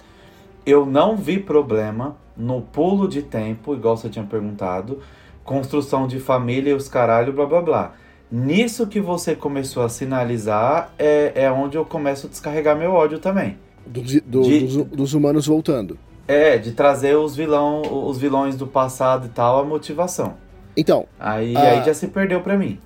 eu 0.65 0.86
não 0.86 1.15
vi 1.17 1.39
problema 1.39 2.15
no 2.38 2.62
pulo 2.62 3.08
de 3.08 3.22
tempo, 3.24 3.74
igual 3.74 3.98
você 3.98 4.10
tinha 4.10 4.25
perguntado, 4.25 5.00
construção 5.43 6.08
de 6.08 6.19
família 6.19 6.72
e 6.72 6.74
os 6.74 6.88
caralho, 6.88 7.34
blá 7.34 7.46
blá 7.46 7.62
blá. 7.62 7.93
Nisso 8.32 8.86
que 8.86 9.00
você 9.02 9.36
começou 9.36 9.84
a 9.84 9.90
sinalizar 9.90 10.94
é, 11.00 11.32
é 11.36 11.52
onde 11.52 11.78
eu 11.78 11.84
começo 11.86 12.28
a 12.28 12.30
descarregar 12.30 12.78
meu 12.78 12.92
ódio 12.94 13.18
também. 13.20 13.58
Do- 13.88 14.02
do- 14.02 14.44
De- 14.44 14.60
dos, 14.60 14.76
dos 14.86 15.14
humanos 15.14 15.48
voltando. 15.48 15.98
É, 16.28 16.58
de 16.60 16.74
trazer 16.74 17.16
os, 17.18 17.36
vilão, 17.36 17.82
os 18.08 18.20
vilões 18.20 18.56
do 18.56 18.68
passado 18.68 19.26
e 19.26 19.30
tal, 19.30 19.60
a 19.62 19.66
motivação. 19.66 20.36
Então, 20.78 21.08
Aí, 21.20 21.56
Ah. 21.58 21.72
aí 21.80 21.84
já 21.86 21.94
se 21.94 22.08
perdeu 22.08 22.42
pra 22.42 22.56
mim. 22.56 22.78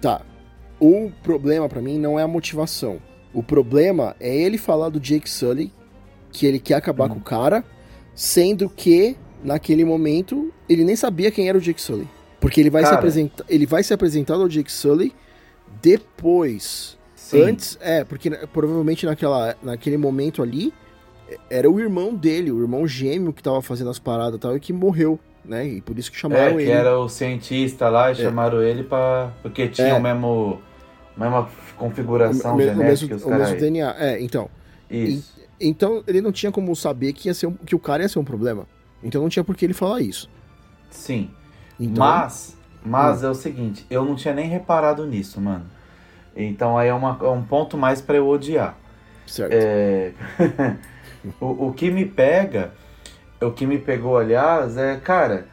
Tá. 0.00 0.20
O 0.78 1.10
problema 1.22 1.68
pra 1.68 1.80
mim 1.82 1.98
não 1.98 2.18
é 2.18 2.22
a 2.22 2.28
motivação. 2.28 2.98
O 3.34 3.42
problema 3.42 4.14
é 4.20 4.34
ele 4.34 4.56
falar 4.56 4.88
do 4.88 5.00
Jake 5.00 5.28
Sully 5.28 5.72
que 6.30 6.46
ele 6.46 6.60
quer 6.60 6.74
acabar 6.74 7.08
com 7.08 7.16
o 7.18 7.20
cara, 7.20 7.64
sendo 8.14 8.68
que 8.68 9.16
naquele 9.42 9.84
momento 9.84 10.52
ele 10.68 10.84
nem 10.84 10.94
sabia 10.96 11.30
quem 11.30 11.48
era 11.48 11.58
o 11.58 11.60
Jake 11.60 11.80
Sully. 11.82 12.08
Porque 12.42 12.60
ele 12.60 12.68
vai 12.68 12.82
se 12.82 12.88
Cara. 12.90 12.98
apresentar, 12.98 13.44
ele 13.48 13.64
vai 13.64 13.82
ser 13.82 13.94
apresentado 13.94 14.42
ao 14.42 14.48
Jake 14.48 14.70
Sully 14.70 15.14
depois. 15.80 16.98
Sim. 17.14 17.42
Antes, 17.42 17.78
é, 17.80 18.04
porque 18.04 18.28
provavelmente 18.52 19.06
naquela, 19.06 19.56
naquele 19.62 19.96
momento 19.96 20.42
ali 20.42 20.72
é, 21.28 21.38
era 21.48 21.70
o 21.70 21.80
irmão 21.80 22.14
dele, 22.14 22.50
o 22.52 22.60
irmão 22.60 22.86
gêmeo 22.86 23.32
que 23.32 23.42
tava 23.42 23.62
fazendo 23.62 23.88
as 23.90 23.98
paradas 23.98 24.36
e 24.36 24.38
tal, 24.38 24.56
e 24.56 24.60
que 24.60 24.72
morreu, 24.72 25.18
né? 25.44 25.66
E 25.66 25.80
por 25.80 25.98
isso 25.98 26.10
que 26.10 26.16
É, 26.16 26.20
chamaram 26.20 26.56
que 26.56 26.62
ele. 26.62 26.70
era 26.70 26.98
o 26.98 27.08
cientista 27.08 27.88
lá 27.88 28.12
e 28.12 28.16
chamaram 28.16 28.62
ele 28.62 28.82
pra. 28.84 29.32
Porque 29.42 29.68
tinha 29.68 29.88
É. 29.88 29.94
o 29.94 30.02
mesmo. 30.02 30.60
Mesma 31.16 31.48
configuração 31.76 32.54
o, 32.54 32.56
me- 32.56 32.64
o 32.64 32.66
genética 32.68 32.88
mesmo, 32.88 33.08
que 33.08 33.14
os 33.14 33.24
o 33.24 33.30
mesmo. 33.30 33.56
DNA. 33.58 33.94
É, 33.98 34.20
então. 34.22 34.48
Isso. 34.90 35.32
Então 35.60 36.02
ele 36.06 36.20
não 36.20 36.32
tinha 36.32 36.50
como 36.50 36.74
saber 36.74 37.12
que, 37.12 37.28
ia 37.28 37.34
ser 37.34 37.46
um- 37.46 37.54
que 37.54 37.74
o 37.74 37.78
cara 37.78 38.02
ia 38.02 38.08
ser 38.08 38.18
um 38.18 38.24
problema. 38.24 38.66
Então 39.02 39.20
não 39.22 39.28
tinha 39.28 39.44
por 39.44 39.54
que 39.56 39.64
ele 39.64 39.74
falar 39.74 40.00
isso. 40.00 40.28
Sim. 40.90 41.30
Então, 41.78 42.04
Mas, 42.04 42.56
mas 42.84 43.22
Hum. 43.22 43.26
é 43.26 43.30
o 43.30 43.34
seguinte, 43.34 43.86
eu 43.90 44.04
não 44.04 44.14
tinha 44.16 44.34
nem 44.34 44.48
reparado 44.48 45.06
nisso, 45.06 45.40
mano. 45.40 45.66
Então 46.36 46.78
aí 46.78 46.88
é, 46.88 46.94
uma- 46.94 47.18
é 47.22 47.28
um 47.28 47.44
ponto 47.44 47.76
mais 47.78 48.00
pra 48.00 48.16
eu 48.16 48.28
odiar. 48.28 48.76
certo. 49.26 49.68
É, 49.68 50.12
o, 51.40 51.68
o 51.68 51.72
que 51.74 51.90
me 51.90 52.06
pega, 52.06 52.72
o 53.42 53.50
que 53.52 53.66
me 53.66 53.78
pegou, 53.78 54.18
aliás, 54.18 54.76
é, 54.76 54.96
cara, 54.98 55.48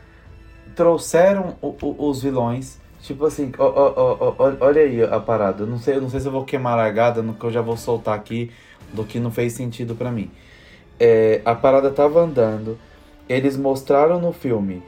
trouxeram 0.75 1.57
o- 1.61 1.75
o- 1.81 2.09
os 2.09 2.21
vilões. 2.23 2.79
Tipo 3.01 3.25
assim, 3.25 3.51
ó, 3.57 3.65
ó, 3.65 4.35
ó, 4.38 4.53
olha 4.61 4.81
aí 4.81 5.01
a 5.03 5.19
parada. 5.19 5.63
Eu 5.63 5.67
não 5.67 5.79
sei, 5.79 5.95
eu 5.95 6.01
não 6.01 6.09
sei 6.09 6.19
se 6.19 6.27
eu 6.27 6.31
vou 6.31 6.43
queimar 6.45 6.73
a 6.73 6.77
largada 6.77 7.21
no 7.21 7.33
que 7.33 7.45
eu 7.45 7.51
já 7.51 7.61
vou 7.61 7.77
soltar 7.77 8.15
aqui 8.15 8.51
do 8.93 9.05
que 9.05 9.19
não 9.19 9.31
fez 9.31 9.53
sentido 9.53 9.95
pra 9.95 10.11
mim. 10.11 10.29
É, 10.99 11.41
a 11.45 11.55
parada 11.55 11.91
tava 11.91 12.21
andando. 12.21 12.77
Eles 13.27 13.57
mostraram 13.57 14.19
no 14.19 14.33
filme 14.33 14.83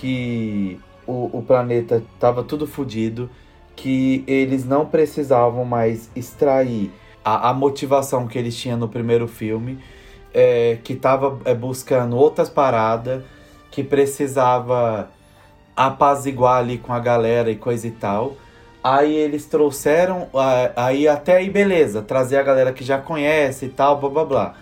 que 0.00 0.80
o, 1.06 1.38
o 1.38 1.42
planeta 1.42 2.02
tava 2.20 2.44
tudo 2.44 2.66
fodido, 2.66 3.28
que 3.74 4.22
eles 4.26 4.64
não 4.64 4.86
precisavam 4.86 5.64
mais 5.64 6.08
extrair 6.14 6.92
a, 7.24 7.50
a 7.50 7.52
motivação 7.52 8.26
que 8.28 8.38
eles 8.38 8.56
tinham 8.56 8.78
no 8.78 8.88
primeiro 8.88 9.26
filme, 9.26 9.78
é, 10.32 10.78
que 10.84 10.94
tava 10.94 11.40
é, 11.44 11.52
buscando 11.52 12.16
outras 12.16 12.48
paradas, 12.48 13.22
que 13.72 13.82
precisava 13.82 15.10
apaziguar 15.76 16.58
ali 16.58 16.78
com 16.78 16.92
a 16.92 17.00
galera 17.00 17.50
e 17.50 17.56
coisa 17.56 17.86
e 17.86 17.90
tal. 17.90 18.36
Aí 18.82 19.14
eles 19.14 19.46
trouxeram, 19.46 20.28
aí 20.76 21.08
até 21.08 21.36
aí 21.36 21.50
beleza, 21.50 22.00
trazer 22.00 22.36
a 22.36 22.42
galera 22.42 22.72
que 22.72 22.84
já 22.84 22.98
conhece 22.98 23.66
e 23.66 23.68
tal, 23.68 23.98
blá 23.98 24.08
blá 24.08 24.24
blá. 24.24 24.54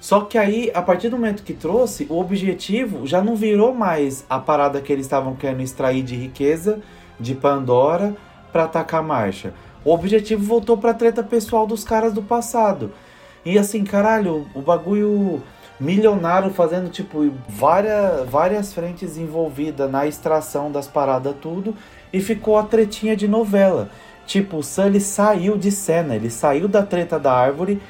Só 0.00 0.22
que 0.22 0.38
aí, 0.38 0.70
a 0.74 0.80
partir 0.80 1.10
do 1.10 1.16
momento 1.16 1.42
que 1.42 1.52
trouxe, 1.52 2.06
o 2.08 2.18
objetivo 2.18 3.06
já 3.06 3.22
não 3.22 3.36
virou 3.36 3.74
mais 3.74 4.24
a 4.30 4.38
parada 4.38 4.80
que 4.80 4.90
eles 4.90 5.04
estavam 5.04 5.36
querendo 5.36 5.60
extrair 5.60 6.02
de 6.02 6.16
riqueza 6.16 6.80
de 7.18 7.34
Pandora 7.34 8.16
pra 8.50 8.64
atacar 8.64 9.00
a 9.00 9.02
marcha. 9.02 9.52
O 9.84 9.92
objetivo 9.92 10.42
voltou 10.42 10.78
pra 10.78 10.94
treta 10.94 11.22
pessoal 11.22 11.66
dos 11.66 11.84
caras 11.84 12.14
do 12.14 12.22
passado. 12.22 12.92
E 13.44 13.58
assim, 13.58 13.84
caralho, 13.84 14.46
o 14.54 14.62
bagulho 14.62 15.42
milionário 15.78 16.50
fazendo, 16.50 16.90
tipo, 16.90 17.30
várias, 17.48 18.28
várias 18.28 18.72
frentes 18.72 19.18
envolvidas 19.18 19.90
na 19.90 20.06
extração 20.06 20.72
das 20.72 20.86
paradas, 20.86 21.34
tudo. 21.40 21.74
E 22.10 22.20
ficou 22.20 22.58
a 22.58 22.62
tretinha 22.62 23.14
de 23.14 23.28
novela. 23.28 23.90
Tipo, 24.26 24.58
o 24.58 24.62
Sully 24.62 25.00
saiu 25.00 25.58
de 25.58 25.70
cena, 25.70 26.14
ele 26.14 26.30
saiu 26.30 26.68
da 26.68 26.82
treta 26.82 27.18
da 27.18 27.32
árvore 27.32 27.80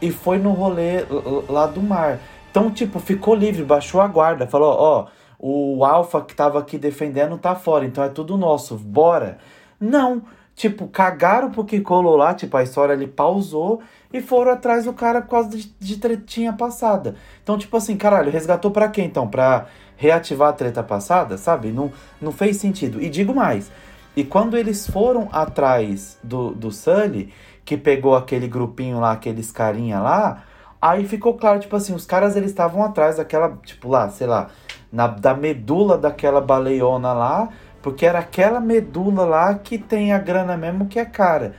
e 0.00 0.10
foi 0.10 0.38
no 0.38 0.52
rolê 0.52 1.04
lá 1.48 1.66
do 1.66 1.82
mar. 1.82 2.18
Então, 2.50 2.70
tipo, 2.70 2.98
ficou 2.98 3.34
livre, 3.34 3.62
baixou 3.62 4.00
a 4.00 4.08
guarda, 4.08 4.46
falou, 4.46 4.74
ó, 4.78 5.06
o 5.38 5.84
Alpha 5.84 6.20
que 6.20 6.34
tava 6.34 6.58
aqui 6.58 6.76
defendendo 6.76 7.38
tá 7.38 7.54
fora, 7.54 7.84
então 7.84 8.02
é 8.02 8.08
tudo 8.08 8.36
nosso, 8.36 8.76
bora. 8.76 9.38
Não, 9.78 10.22
tipo, 10.54 10.88
cagaram 10.88 11.50
pro 11.50 11.64
que 11.64 11.80
colou 11.80 12.16
lá, 12.16 12.34
tipo, 12.34 12.56
a 12.56 12.62
história 12.62 12.94
ali 12.94 13.06
pausou 13.06 13.80
e 14.12 14.20
foram 14.20 14.52
atrás 14.52 14.84
do 14.84 14.92
cara 14.92 15.22
por 15.22 15.30
causa 15.30 15.50
de, 15.50 15.72
de 15.78 15.96
tretinha 15.96 16.52
passada. 16.52 17.14
Então, 17.42 17.56
tipo 17.56 17.76
assim, 17.76 17.96
caralho, 17.96 18.30
resgatou 18.30 18.70
pra 18.70 18.88
quê 18.88 19.02
então? 19.02 19.28
Pra 19.28 19.66
reativar 19.96 20.48
a 20.48 20.52
treta 20.52 20.82
passada, 20.82 21.38
sabe? 21.38 21.70
Não, 21.70 21.92
não 22.20 22.32
fez 22.32 22.56
sentido. 22.56 23.00
E 23.00 23.08
digo 23.08 23.34
mais, 23.34 23.70
e 24.16 24.24
quando 24.24 24.56
eles 24.56 24.86
foram 24.86 25.28
atrás 25.30 26.18
do, 26.22 26.50
do 26.50 26.72
Sully, 26.72 27.32
que 27.64 27.76
pegou 27.76 28.16
aquele 28.16 28.48
grupinho 28.48 29.00
lá, 29.00 29.12
aqueles 29.12 29.52
carinha 29.52 30.00
lá, 30.00 30.42
aí 30.80 31.06
ficou 31.06 31.34
claro, 31.34 31.60
tipo 31.60 31.76
assim, 31.76 31.94
os 31.94 32.06
caras 32.06 32.36
eles 32.36 32.50
estavam 32.50 32.82
atrás 32.84 33.16
daquela, 33.16 33.58
tipo 33.64 33.88
lá, 33.88 34.08
sei 34.08 34.26
lá, 34.26 34.48
na, 34.92 35.06
da 35.06 35.34
medula 35.34 35.96
daquela 35.98 36.40
baleiona 36.40 37.12
lá, 37.12 37.48
porque 37.82 38.04
era 38.04 38.18
aquela 38.18 38.60
medula 38.60 39.24
lá 39.24 39.54
que 39.54 39.78
tem 39.78 40.12
a 40.12 40.18
grana 40.18 40.56
mesmo 40.56 40.86
que 40.86 40.98
é 40.98 41.04
cara. 41.04 41.54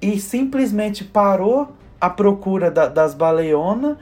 E 0.00 0.18
simplesmente 0.20 1.04
parou 1.04 1.72
a 2.00 2.08
procura 2.08 2.70
da- 2.70 2.86
das 2.88 3.14
baleionas 3.14 3.96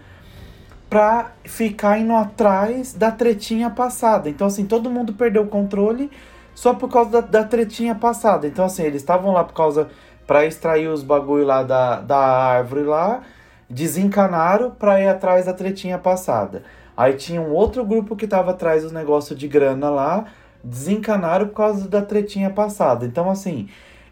pra 0.89 1.33
ficar 1.45 1.99
indo 1.99 2.13
atrás 2.15 2.93
da 2.93 3.11
tretinha 3.11 3.71
passada. 3.71 4.29
Então, 4.29 4.47
assim, 4.47 4.65
todo 4.67 4.91
mundo 4.91 5.13
perdeu 5.15 5.43
o 5.43 5.49
controle 5.49 6.11
só 6.55 6.75
por 6.75 6.89
causa 6.91 7.11
da, 7.11 7.21
da 7.21 7.45
tretinha 7.45 7.95
passada. 7.95 8.47
Então, 8.47 8.65
assim, 8.65 8.83
eles 8.83 9.03
estavam 9.03 9.33
lá 9.33 9.43
por 9.45 9.55
causa. 9.55 9.89
Pra 10.27 10.45
extrair 10.45 10.89
os 10.89 11.03
bagulho 11.03 11.45
lá 11.45 11.63
da, 11.63 12.01
da 12.01 12.19
árvore 12.19 12.83
lá, 12.83 13.23
desencanaram 13.69 14.71
pra 14.71 15.01
ir 15.01 15.09
atrás 15.09 15.47
da 15.47 15.53
tretinha 15.53 15.99
passada. 15.99 16.63
Aí 16.97 17.15
tinha 17.15 17.41
um 17.41 17.53
outro 17.53 17.85
grupo 17.85 18.17
que 18.17 18.27
tava 18.27 18.53
atrás 18.53 18.83
dos 18.83 18.93
negócios 18.93 19.39
de 19.39 19.47
grana 19.47 19.91
lá, 19.91 20.25
desencanaram 20.65 21.49
por 21.49 21.55
causa 21.55 21.89
da 21.89 22.03
tretinha 22.03 22.51
passada. 22.51 23.05
Então, 23.05 23.31
assim, 23.31 23.69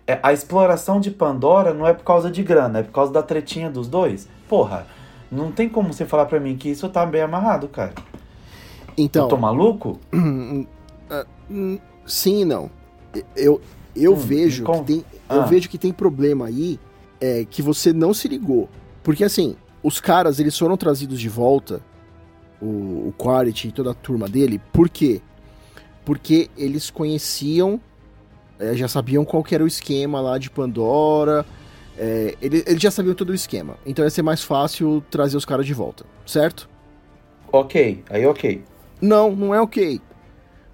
é, 0.07 0.19
a 0.23 0.33
exploração 0.33 1.01
de 1.01 1.11
Pandora 1.11 1.73
não 1.73 1.87
é 1.87 1.95
por 1.95 2.05
causa 2.05 2.31
de 2.31 2.43
grana, 2.43 2.81
é 2.81 2.83
por 2.83 2.93
causa 2.93 3.13
da 3.13 3.23
tretinha 3.23 3.71
dos 3.71 3.89
dois. 3.89 4.29
Porra, 4.49 4.87
não 5.33 5.51
tem 5.51 5.69
como 5.69 5.93
você 5.93 6.05
falar 6.05 6.27
pra 6.27 6.39
mim 6.39 6.57
que 6.57 6.69
isso 6.69 6.89
tá 6.89 7.07
bem 7.07 7.23
amarrado, 7.23 7.69
cara. 7.69 7.93
Então, 8.97 9.25
Eu 9.25 9.29
tô 9.29 9.37
maluco? 9.37 9.99
hum, 11.51 11.79
sim 12.07 12.43
e 12.43 12.45
não. 12.45 12.71
Eu, 13.35 13.61
eu 13.95 14.13
Hum, 14.13 14.17
vejo 14.17 14.65
que 14.65 14.83
tem, 14.85 15.05
eu 15.31 15.43
Ah. 15.43 15.47
vejo 15.47 15.69
que 15.69 15.79
tem 15.79 15.93
problema 15.93 16.47
aí 16.47 16.79
é, 17.21 17.45
que 17.49 17.63
você 17.63 17.93
não 17.93 18.13
se 18.13 18.29
ligou. 18.29 18.69
Porque 19.03 19.25
assim, 19.25 19.57
os 19.83 20.01
caras 20.01 20.39
eles 20.41 20.59
foram 20.59 20.77
trazidos 20.77 21.21
de 21.21 21.29
volta, 21.29 21.81
o, 22.61 23.09
o 23.09 23.15
Quality 23.19 23.69
e 23.69 23.73
toda 23.73 23.91
a 23.91 23.95
turma 23.95 24.29
dele, 24.29 24.61
por 24.73 24.89
quê? 24.89 25.21
Porque 26.05 26.51
eles 26.57 26.91
conheciam, 26.91 27.81
é, 28.59 28.75
já 28.75 28.89
sabiam 28.89 29.25
qual 29.25 29.43
que 29.43 29.55
era 29.55 29.65
o 29.65 29.67
esquema 29.67 30.21
lá 30.21 30.39
de 30.39 30.51
Pandora, 30.51 31.47
é, 31.97 32.37
ele- 32.43 32.63
eles 32.67 32.83
já 32.83 32.91
sabiam 32.91 33.15
todo 33.15 33.31
o 33.31 33.35
esquema. 33.35 33.77
Então 33.87 34.05
ia 34.05 34.11
ser 34.11 34.23
mais 34.23 34.43
fácil 34.43 35.03
trazer 35.11 35.37
os 35.37 35.45
caras 35.45 35.65
de 35.67 35.73
volta, 35.75 36.05
certo? 36.27 36.69
Ok, 37.53 38.03
aí 38.11 38.27
ok. 38.27 38.63
Não, 39.01 39.35
não 39.35 39.55
é 39.55 39.61
ok. 39.61 40.01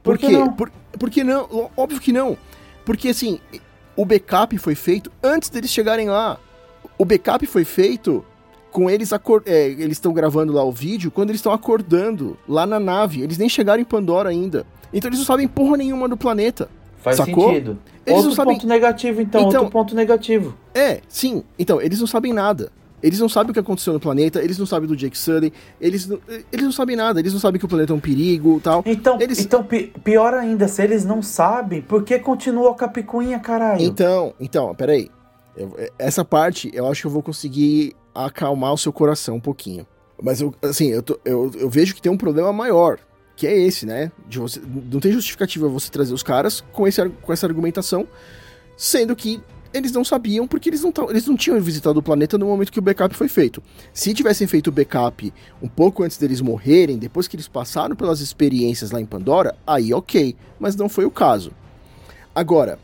Por, 0.03 0.15
Por 0.15 0.19
que 0.19 0.27
quê? 0.29 0.33
não? 0.33 0.53
Por, 0.53 0.73
porque 0.99 1.23
não? 1.23 1.47
Ó- 1.51 1.69
Óbvio 1.77 2.01
que 2.01 2.13
não. 2.13 2.37
Porque 2.91 3.11
assim, 3.11 3.39
o 3.95 4.05
backup 4.05 4.59
foi 4.59 4.75
feito 4.75 5.13
antes 5.23 5.49
deles 5.49 5.71
chegarem 5.71 6.09
lá. 6.09 6.41
O 6.99 7.05
backup 7.05 7.47
foi 7.47 7.65
feito 7.65 8.25
com 8.73 8.91
eles 8.91 9.13
é, 9.47 9.67
eles 9.69 9.93
estão 9.93 10.13
gravando 10.13 10.53
lá 10.53 10.65
o 10.65 10.73
vídeo 10.73 11.09
quando 11.09 11.29
eles 11.31 11.39
estão 11.39 11.53
acordando 11.53 12.37
lá 12.49 12.67
na 12.67 12.81
nave. 12.81 13.23
Eles 13.23 13.39
nem 13.39 13.49
chegaram 13.49 13.81
em 13.81 13.85
Pandora 13.85 14.31
ainda. 14.31 14.67
Então 14.93 15.09
eles 15.09 15.21
não 15.21 15.25
sabem 15.25 15.47
porra 15.47 15.77
nenhuma 15.77 16.09
do 16.09 16.17
planeta. 16.17 16.69
Faz 16.97 17.19
Sacou? 17.19 17.51
sentido. 17.51 17.79
Eles 18.05 18.17
outro 18.17 18.31
não 18.31 18.35
sabem- 18.35 18.55
ponto 18.57 18.67
negativo, 18.67 19.23
então, 19.23 19.41
Então- 19.43 19.61
Outro 19.61 19.73
ponto 19.73 19.95
negativo. 19.95 20.57
É, 20.75 21.01
sim. 21.09 21.45
Então, 21.57 21.81
eles 21.81 22.01
não 22.01 22.09
sabem 22.09 22.33
nada. 22.33 22.73
Eles 23.03 23.19
não 23.19 23.29
sabem 23.29 23.51
o 23.51 23.55
que 23.55 23.61
aconteceu 23.61 23.93
no 23.93 24.01
planeta, 24.01 24.43
eles 24.43 24.59
não 24.59 24.67
sabem 24.67 24.87
do 24.89 24.95
Jake 24.97 25.17
Sully, 25.17 25.53
eles 25.81 26.07
não, 26.07 26.19
eles 26.53 26.65
não 26.65 26.73
sabem 26.73 26.97
nada, 26.97 27.19
eles 27.21 27.33
não 27.33 27.41
sabem 27.41 27.59
que 27.59 27.65
o 27.65 27.69
planeta 27.69 27.93
é 27.93 27.97
um 27.97 28.01
perigo 28.01 28.61
tal. 28.63 28.83
Então, 28.87 29.19
Eles- 29.21 29.39
então 29.41 29.65
pi- 29.65 29.93
pior 30.05 30.35
ainda, 30.35 30.69
se 30.69 30.83
eles 30.83 31.05
não 31.05 31.23
sabem, 31.23 31.81
por 31.81 32.03
que 32.05 32.19
continua 32.19 32.77
a 32.79 32.89
picuinha, 32.89 33.39
caralho? 33.39 33.81
Então, 33.83 34.35
então, 34.39 34.75
peraí. 34.75 35.11
Eu- 35.57 35.75
essa 35.99 36.25
parte 36.25 36.71
eu 36.75 36.87
acho 36.87 37.01
que 37.03 37.07
eu 37.07 37.11
vou 37.11 37.23
conseguir 37.23 37.95
acalmar 38.15 38.73
o 38.73 38.79
seu 38.79 38.93
coração 38.93 39.37
um 39.37 39.41
pouquinho. 39.41 39.87
Mas 40.23 40.41
eu, 40.41 40.55
assim, 40.63 40.89
eu, 40.89 41.03
tô- 41.03 41.19
eu, 41.25 41.51
eu 41.59 41.71
vejo 41.71 41.95
que 41.95 42.03
tem 42.03 42.13
um 42.13 42.17
problema 42.17 42.53
maior, 42.53 42.99
que 43.35 43.47
é 43.47 43.59
esse, 43.59 43.87
né? 43.87 44.13
De 44.29 44.39
você, 44.39 44.61
não 44.93 45.01
tem 45.01 45.11
justificativa 45.13 45.67
você 45.69 45.91
trazer 45.91 46.13
os 46.13 46.23
caras 46.23 46.63
com, 46.73 46.87
esse, 46.87 47.09
com 47.09 47.33
essa 47.33 47.47
argumentação, 47.47 48.07
sendo 48.77 49.17
que 49.17 49.41
eles 49.73 49.93
não 49.93 50.05
sabiam 50.05 50.47
porque 50.49 50.69
eles 50.69 50.83
não, 50.83 50.93
eles 51.09 51.27
não 51.27 51.37
tinham 51.37 51.61
visitado 51.61 51.99
o 51.99 52.03
planeta 52.03 52.37
no 52.37 52.47
momento 52.47 52.73
que 52.73 52.79
o 52.79 52.83
backup 52.83 53.15
foi 53.15 53.29
feito. 53.29 53.63
Se 53.93 54.13
tivessem 54.15 54.47
feito 54.47 54.69
o 54.69 54.73
backup 54.73 55.33
um 55.63 55.69
pouco 55.69 56.03
antes 56.03 56.17
deles 56.19 56.41
morrerem, 56.41 56.99
depois 56.99 57.29
que 57.29 57.37
eles 57.37 57.49
passaram 57.49 57.95
pelas 57.95 58.21
experiências 58.21 58.91
lá 58.91 59.01
em 59.01 59.07
Pandora, 59.07 59.55
aí 59.67 59.93
ok, 59.95 60.35
mas 60.59 60.75
não 60.77 60.89
foi 60.89 61.05
o 61.05 61.11
caso. 61.11 61.53
Agora, 62.35 62.79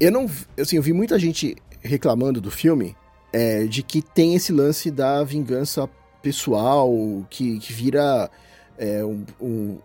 eu 0.00 0.10
não. 0.10 0.28
Assim, 0.58 0.76
eu 0.76 0.82
vi 0.82 0.92
muita 0.92 1.18
gente 1.18 1.56
reclamando 1.80 2.40
do 2.40 2.50
filme 2.50 2.96
é, 3.32 3.64
de 3.66 3.82
que 3.82 4.02
tem 4.02 4.34
esse 4.34 4.52
lance 4.52 4.90
da 4.90 5.22
vingança 5.24 5.88
pessoal, 6.22 6.90
que, 7.28 7.58
que 7.58 7.72
vira 7.72 8.30
é, 8.78 9.04
um, 9.04 9.24
um- 9.40 9.78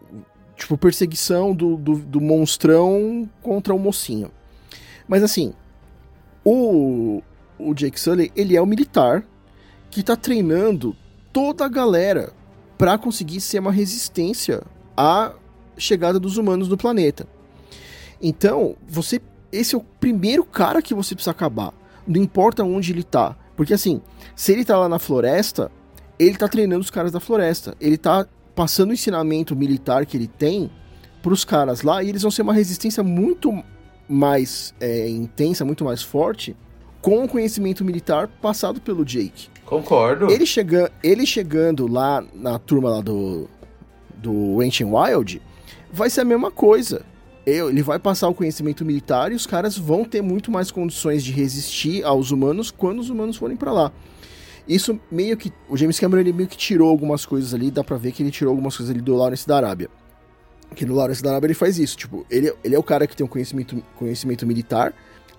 Tipo, 0.56 0.76
perseguição 0.76 1.54
do, 1.54 1.78
do, 1.78 1.98
do 1.98 2.20
monstrão 2.20 3.30
contra 3.44 3.76
o 3.76 3.78
mocinho. 3.78 4.32
Mas 5.08 5.22
assim, 5.22 5.54
o, 6.50 7.22
o 7.60 7.74
Jake 7.74 8.00
Sully, 8.00 8.32
ele 8.34 8.56
é 8.56 8.62
um 8.62 8.66
militar 8.66 9.22
que 9.90 10.02
tá 10.02 10.16
treinando 10.16 10.96
toda 11.34 11.66
a 11.66 11.68
galera 11.68 12.32
pra 12.78 12.98
conseguir 12.98 13.42
ser 13.42 13.60
uma 13.60 13.72
resistência 13.72 14.64
à 14.96 15.34
chegada 15.78 16.18
dos 16.18 16.38
humanos 16.38 16.70
no 16.70 16.78
planeta. 16.78 17.28
Então, 18.22 18.78
você 18.88 19.22
esse 19.52 19.76
é 19.76 19.78
o 19.78 19.84
primeiro 20.00 20.46
cara 20.46 20.82
que 20.82 20.94
você 20.94 21.16
precisa 21.16 21.32
acabar. 21.32 21.74
Não 22.08 22.22
importa 22.22 22.64
onde 22.64 22.94
ele 22.94 23.04
tá. 23.04 23.36
Porque 23.56 23.74
assim, 23.74 24.02
se 24.34 24.54
ele 24.54 24.64
tá 24.64 24.78
lá 24.78 24.88
na 24.88 25.00
floresta, 25.00 25.70
ele 26.18 26.38
tá 26.38 26.48
treinando 26.48 26.82
os 26.82 26.90
caras 26.90 27.12
da 27.12 27.20
floresta. 27.20 27.76
Ele 27.80 27.98
tá 27.98 28.26
passando 28.56 28.92
o 28.92 28.94
ensinamento 28.94 29.54
militar 29.54 30.06
que 30.06 30.16
ele 30.16 30.28
tem 30.28 30.72
pros 31.22 31.44
caras 31.44 31.82
lá 31.82 32.02
e 32.02 32.10
eles 32.10 32.22
vão 32.22 32.32
ser 32.32 32.42
uma 32.42 32.54
resistência 32.54 33.04
muito 33.04 33.52
mais 34.08 34.74
é, 34.80 35.10
intensa, 35.10 35.66
muito 35.66 35.84
mais 35.84 36.02
forte 36.02 36.56
com 37.02 37.24
o 37.24 37.28
conhecimento 37.28 37.86
militar 37.86 38.28
passado 38.28 38.82
pelo 38.82 39.06
Jake. 39.06 39.50
Concordo. 39.66 40.32
Ele, 40.32 40.46
chega, 40.46 40.92
ele 41.04 41.26
chegando 41.26 41.88
lá 41.88 42.24
na 42.34 42.58
turma 42.58 42.90
lá 42.90 43.02
do, 43.02 43.50
do 44.16 44.62
Ancient 44.62 44.90
Wild, 44.90 45.42
vai 45.92 46.10
ser 46.10 46.22
a 46.22 46.26
mesma 46.26 46.52
coisa. 46.52 47.06
Ele 47.46 47.82
vai 47.82 47.98
passar 47.98 48.28
o 48.28 48.34
conhecimento 48.34 48.84
militar 48.84 49.32
e 49.32 49.36
os 49.36 49.46
caras 49.46 49.78
vão 49.78 50.04
ter 50.04 50.22
muito 50.22 50.52
mais 50.52 50.70
condições 50.70 51.24
de 51.24 51.32
resistir 51.32 52.04
aos 52.04 52.32
humanos 52.32 52.72
quando 52.72 53.00
os 53.00 53.10
humanos 53.10 53.38
forem 53.38 53.56
pra 53.56 53.72
lá. 53.72 53.92
Isso 54.68 55.00
meio 55.10 55.38
que. 55.38 55.54
O 55.70 55.78
James 55.78 55.98
Cameron 55.98 56.20
ele 56.22 56.34
meio 56.34 56.50
que 56.50 56.58
tirou 56.58 56.90
algumas 56.90 57.26
coisas 57.26 57.54
ali, 57.54 57.72
dá 57.72 57.86
pra 57.86 57.96
ver 57.96 58.12
que 58.12 58.22
ele 58.22 58.32
tirou 58.32 58.52
algumas 58.52 58.76
coisas 58.76 58.94
ali 58.94 59.02
do 59.02 59.16
Lawrence 59.16 59.48
da 59.48 59.56
Arábia. 59.56 59.90
Que 60.76 60.86
no 60.86 60.94
Lawrence 60.96 61.24
da 61.24 61.32
Arábia 61.32 61.48
ele 61.48 61.54
faz 61.54 61.80
isso. 61.80 61.98
Tipo, 61.98 62.26
ele, 62.30 62.54
ele 62.64 62.76
é 62.76 62.80
o 62.80 62.84
cara 62.84 63.08
que 63.08 63.16
tem 63.16 63.26
um 63.26 63.30
conhecimento, 63.30 63.82
conhecimento 63.96 64.46
militar, 64.46 64.94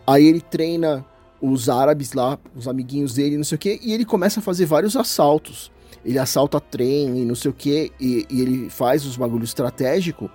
aí 0.07 0.27
ele 0.27 0.41
treina 0.41 1.05
os 1.41 1.69
árabes 1.69 2.13
lá, 2.13 2.39
os 2.55 2.67
amiguinhos 2.67 3.15
dele, 3.15 3.37
não 3.37 3.45
sei 3.45 3.57
o 3.57 3.59
que, 3.59 3.79
e 3.83 3.93
ele 3.93 4.05
começa 4.05 4.41
a 4.41 4.43
fazer 4.43 4.67
vários 4.67 4.97
assaltos. 4.97 5.71
Ele 6.05 6.19
assalta 6.19 6.61
trem 6.61 7.19
e 7.21 7.25
não 7.25 7.35
sei 7.35 7.51
o 7.51 7.55
que, 7.55 7.93
e, 8.01 8.27
e 8.29 8.41
ele 8.41 8.71
faz 8.71 9.05
os 9.05 9.17
bagulhos 9.17 9.51
estratégicos, 9.51 10.31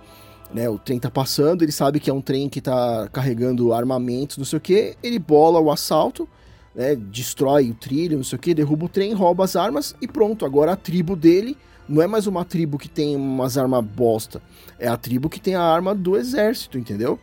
né? 0.52 0.68
O 0.68 0.78
trem 0.78 0.98
tá 0.98 1.10
passando, 1.10 1.62
ele 1.62 1.72
sabe 1.72 1.98
que 1.98 2.08
é 2.08 2.14
um 2.14 2.20
trem 2.20 2.48
que 2.48 2.60
tá 2.60 3.08
carregando 3.12 3.72
armamentos, 3.72 4.38
não 4.38 4.44
sei 4.44 4.56
o 4.56 4.60
que, 4.60 4.96
ele 5.02 5.18
bola 5.18 5.58
o 5.58 5.70
assalto, 5.70 6.28
né? 6.74 6.94
Destrói 6.94 7.70
o 7.70 7.74
trilho, 7.74 8.16
não 8.16 8.24
sei 8.24 8.36
o 8.36 8.40
que, 8.40 8.54
derruba 8.54 8.86
o 8.86 8.88
trem, 8.88 9.12
rouba 9.14 9.44
as 9.44 9.56
armas 9.56 9.94
e 10.00 10.06
pronto. 10.06 10.44
Agora 10.44 10.72
a 10.72 10.76
tribo 10.76 11.16
dele 11.16 11.56
não 11.88 12.02
é 12.02 12.06
mais 12.06 12.26
uma 12.26 12.44
tribo 12.44 12.78
que 12.78 12.88
tem 12.88 13.16
umas 13.16 13.58
armas 13.58 13.84
bosta, 13.84 14.42
é 14.78 14.88
a 14.88 14.96
tribo 14.96 15.28
que 15.28 15.40
tem 15.40 15.54
a 15.54 15.62
arma 15.62 15.94
do 15.94 16.16
exército, 16.16 16.78
entendeu? 16.78 17.18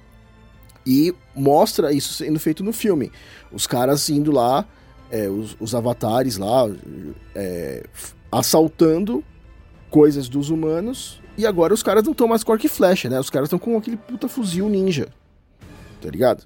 E 0.86 1.13
mostra 1.36 1.93
isso 1.93 2.13
sendo 2.13 2.39
feito 2.39 2.63
no 2.63 2.74
filme. 2.74 3.12
Os 3.52 3.67
caras 3.67 4.10
indo 4.10 4.32
lá, 4.32 4.65
é, 5.12 5.30
os, 5.30 5.56
os 5.60 5.76
avatares 5.76 6.38
lá, 6.38 6.69
é, 7.36 7.86
assaltando 8.32 9.24
coisas 9.89 10.28
dos 10.28 10.50
humanos. 10.50 11.21
E 11.38 11.45
agora 11.45 11.74
os 11.74 11.84
caras 11.84 12.04
não 12.04 12.13
estão 12.13 12.28
mais 12.28 12.43
com 12.43 12.52
arco 12.52 12.65
e 12.65 12.69
flecha, 12.69 13.10
né? 13.10 13.19
Os 13.19 13.30
caras 13.30 13.47
estão 13.47 13.60
com 13.60 13.78
aquele 13.78 13.97
puta 13.97 14.28
fuzil 14.28 14.69
ninja. 14.69 15.10
Tá 16.02 16.10
ligado? 16.10 16.43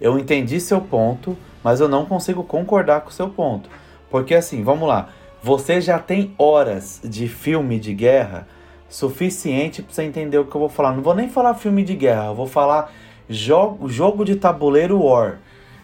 Eu 0.00 0.18
entendi 0.18 0.60
seu 0.60 0.80
ponto, 0.80 1.36
mas 1.62 1.80
eu 1.80 1.88
não 1.88 2.04
consigo 2.04 2.44
concordar 2.44 3.00
com 3.00 3.10
seu 3.10 3.30
ponto. 3.30 3.68
Porque 4.10 4.34
assim, 4.34 4.62
vamos 4.62 4.88
lá. 4.88 5.08
Você 5.44 5.78
já 5.78 5.98
tem 5.98 6.34
horas 6.38 7.02
de 7.04 7.28
filme 7.28 7.78
de 7.78 7.92
guerra 7.92 8.48
suficiente 8.88 9.82
pra 9.82 9.92
você 9.92 10.02
entender 10.02 10.38
o 10.38 10.46
que 10.46 10.54
eu 10.54 10.58
vou 10.58 10.70
falar. 10.70 10.94
Não 10.94 11.02
vou 11.02 11.14
nem 11.14 11.28
falar 11.28 11.52
filme 11.52 11.84
de 11.84 11.94
guerra, 11.94 12.28
eu 12.28 12.34
vou 12.34 12.46
falar 12.46 12.90
jogo, 13.28 13.86
jogo 13.86 14.24
de 14.24 14.36
tabuleiro 14.36 15.04
War. 15.04 15.40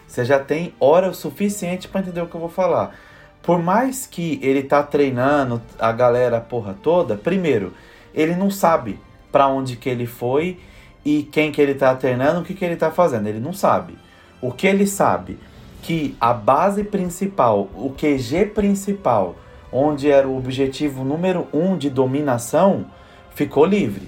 Você 0.07 0.25
já 0.25 0.39
tem 0.39 0.73
hora 0.79 1.09
o 1.09 1.13
suficiente 1.13 1.87
pra 1.87 2.01
entender 2.01 2.21
o 2.21 2.25
que 2.25 2.33
eu 2.33 2.39
vou 2.39 2.49
falar. 2.49 2.95
Por 3.43 3.61
mais 3.61 4.07
que 4.07 4.39
ele 4.41 4.63
tá 4.63 4.81
treinando 4.81 5.61
a 5.77 5.91
galera 5.91 6.41
porra 6.41 6.75
toda, 6.81 7.15
primeiro, 7.15 7.71
ele 8.15 8.35
não 8.35 8.49
sabe 8.49 8.99
pra 9.31 9.45
onde 9.45 9.75
que 9.75 9.89
ele 9.89 10.07
foi 10.07 10.57
e 11.05 11.21
quem 11.21 11.51
que 11.51 11.61
ele 11.61 11.75
tá 11.75 11.93
treinando, 11.93 12.39
o 12.39 12.43
que 12.43 12.55
que 12.55 12.65
ele 12.65 12.77
tá 12.77 12.89
fazendo. 12.89 13.27
Ele 13.27 13.39
não 13.39 13.53
sabe. 13.53 13.95
O 14.41 14.51
que 14.51 14.65
ele 14.65 14.87
sabe? 14.87 15.37
Que 15.83 16.17
a 16.19 16.33
base 16.33 16.83
principal, 16.83 17.69
o 17.75 17.91
QG 17.95 18.47
principal, 18.55 19.35
onde 19.71 20.09
era 20.09 20.27
o 20.27 20.37
objetivo 20.37 21.03
número 21.03 21.47
um 21.53 21.77
de 21.77 21.89
dominação, 21.89 22.85
ficou 23.33 23.65
livre. 23.65 24.07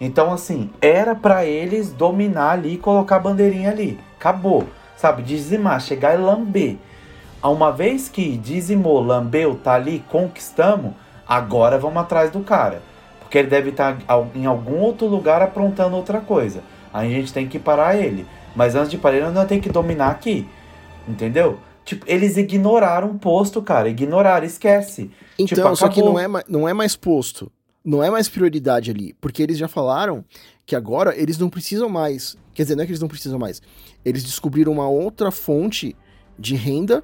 Então, 0.00 0.32
assim, 0.32 0.70
era 0.80 1.14
pra 1.14 1.44
eles 1.44 1.92
dominar 1.92 2.52
ali 2.52 2.74
e 2.74 2.78
colocar 2.78 3.16
a 3.16 3.20
bandeirinha 3.20 3.70
ali. 3.70 3.98
Acabou. 4.18 4.66
Sabe? 4.96 5.22
Dizimar, 5.22 5.80
chegar 5.80 6.14
e 6.14 6.18
lamber. 6.18 6.76
Uma 7.42 7.72
vez 7.72 8.08
que 8.08 8.36
dizimou, 8.36 9.00
lambeu, 9.00 9.56
tá 9.56 9.74
ali, 9.74 10.04
conquistamos, 10.08 10.92
agora 11.26 11.78
vamos 11.78 12.02
atrás 12.02 12.30
do 12.30 12.40
cara. 12.40 12.82
Porque 13.20 13.38
ele 13.38 13.48
deve 13.48 13.70
estar 13.70 13.96
em 14.34 14.46
algum 14.46 14.78
outro 14.78 15.06
lugar 15.06 15.40
aprontando 15.40 15.96
outra 15.96 16.20
coisa. 16.20 16.62
Aí 16.92 17.12
a 17.12 17.16
gente 17.18 17.32
tem 17.32 17.48
que 17.48 17.58
parar 17.58 17.96
ele. 17.96 18.26
Mas 18.54 18.74
antes 18.74 18.90
de 18.90 18.98
parar 18.98 19.16
ele, 19.16 19.30
nós 19.30 19.48
temos 19.48 19.64
que 19.64 19.70
dominar 19.70 20.10
aqui. 20.10 20.48
Entendeu? 21.08 21.58
Tipo, 21.84 22.04
eles 22.08 22.36
ignoraram 22.36 23.10
o 23.10 23.18
posto, 23.18 23.60
cara. 23.60 23.88
Ignoraram, 23.88 24.46
esquece. 24.46 25.10
Então, 25.38 25.64
Tipo, 25.64 25.76
só 25.76 25.88
que 25.88 26.00
não 26.00 26.18
é, 26.18 26.26
não 26.48 26.68
é 26.68 26.72
mais 26.72 26.96
posto. 26.96 27.50
Não 27.84 28.02
é 28.02 28.10
mais 28.10 28.28
prioridade 28.28 28.90
ali. 28.90 29.14
Porque 29.20 29.42
eles 29.42 29.58
já 29.58 29.66
falaram 29.66 30.24
que 30.64 30.76
agora 30.76 31.16
eles 31.16 31.38
não 31.38 31.50
precisam 31.50 31.88
mais. 31.88 32.36
Quer 32.54 32.62
dizer, 32.62 32.76
não 32.76 32.82
é 32.82 32.86
que 32.86 32.92
eles 32.92 33.00
não 33.00 33.08
precisam 33.08 33.38
mais. 33.38 33.60
Eles 34.04 34.22
descobriram 34.22 34.72
uma 34.72 34.88
outra 34.88 35.30
fonte 35.30 35.96
de 36.38 36.54
renda, 36.54 37.02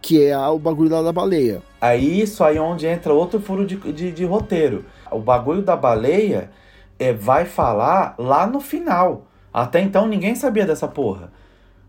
que 0.00 0.24
é 0.24 0.36
o 0.36 0.58
bagulho 0.58 0.90
lá 0.90 1.02
da 1.02 1.12
baleia. 1.12 1.62
Aí 1.80 2.20
isso 2.20 2.42
aí 2.42 2.56
é 2.56 2.60
onde 2.60 2.86
entra 2.86 3.12
outro 3.12 3.40
furo 3.40 3.66
de, 3.66 3.76
de, 3.76 4.10
de 4.12 4.24
roteiro. 4.24 4.84
O 5.10 5.18
bagulho 5.18 5.62
da 5.62 5.76
baleia 5.76 6.50
é, 6.98 7.12
vai 7.12 7.44
falar 7.44 8.14
lá 8.18 8.46
no 8.46 8.60
final. 8.60 9.26
Até 9.52 9.80
então 9.80 10.06
ninguém 10.08 10.34
sabia 10.34 10.64
dessa 10.64 10.88
porra. 10.88 11.30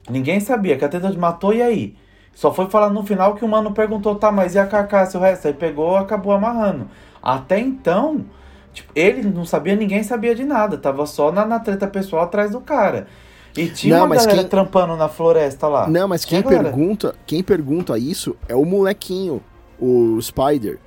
Ninguém 0.10 0.40
sabia 0.40 0.78
que 0.78 0.84
a 0.86 0.90
Teta 0.90 1.12
matou 1.14 1.54
e 1.54 1.62
aí? 1.62 1.96
Só 2.34 2.54
foi 2.54 2.70
falar 2.70 2.90
no 2.90 3.06
final 3.06 3.36
que 3.36 3.46
o 3.46 3.48
mano 3.48 3.72
perguntou, 3.74 4.16
tá, 4.16 4.32
mas 4.32 4.56
e 4.56 4.60
a 4.60 4.66
carcaça 4.66 5.16
e 5.18 5.20
o 5.20 5.24
resto? 5.24 5.48
Aí 5.48 5.54
pegou 5.54 5.96
acabou 5.96 6.34
amarrando. 6.34 6.88
Até 7.22 7.60
então, 7.60 8.26
tipo, 8.74 8.92
ele 8.96 9.22
não 9.24 9.46
sabia, 9.46 9.76
ninguém 9.76 10.04
sabia 10.04 10.34
de 10.36 10.44
nada. 10.44 10.78
Tava 10.78 11.06
só 11.06 11.32
na, 11.32 11.46
na 11.46 11.60
treta 11.60 11.88
pessoal 11.88 12.24
atrás 12.24 12.52
do 12.52 12.60
cara. 12.60 13.08
E 13.56 13.68
tinha 13.70 13.98
Não, 14.00 14.08
uma 14.08 14.16
galera 14.16 14.40
quem- 14.40 14.48
trampando 14.48 14.96
na 14.96 15.08
floresta 15.08 15.68
lá. 15.68 15.88
Não, 15.88 16.08
mas 16.08 16.26
quem 16.26 16.42
galera. 16.42 16.64
pergunta, 16.64 17.14
quem 17.26 17.44
pergunta 17.44 17.98
isso 18.00 18.36
é 18.50 18.56
o 18.56 18.66
molequinho, 18.66 19.42
o 19.80 20.20
Spider. 20.20 20.80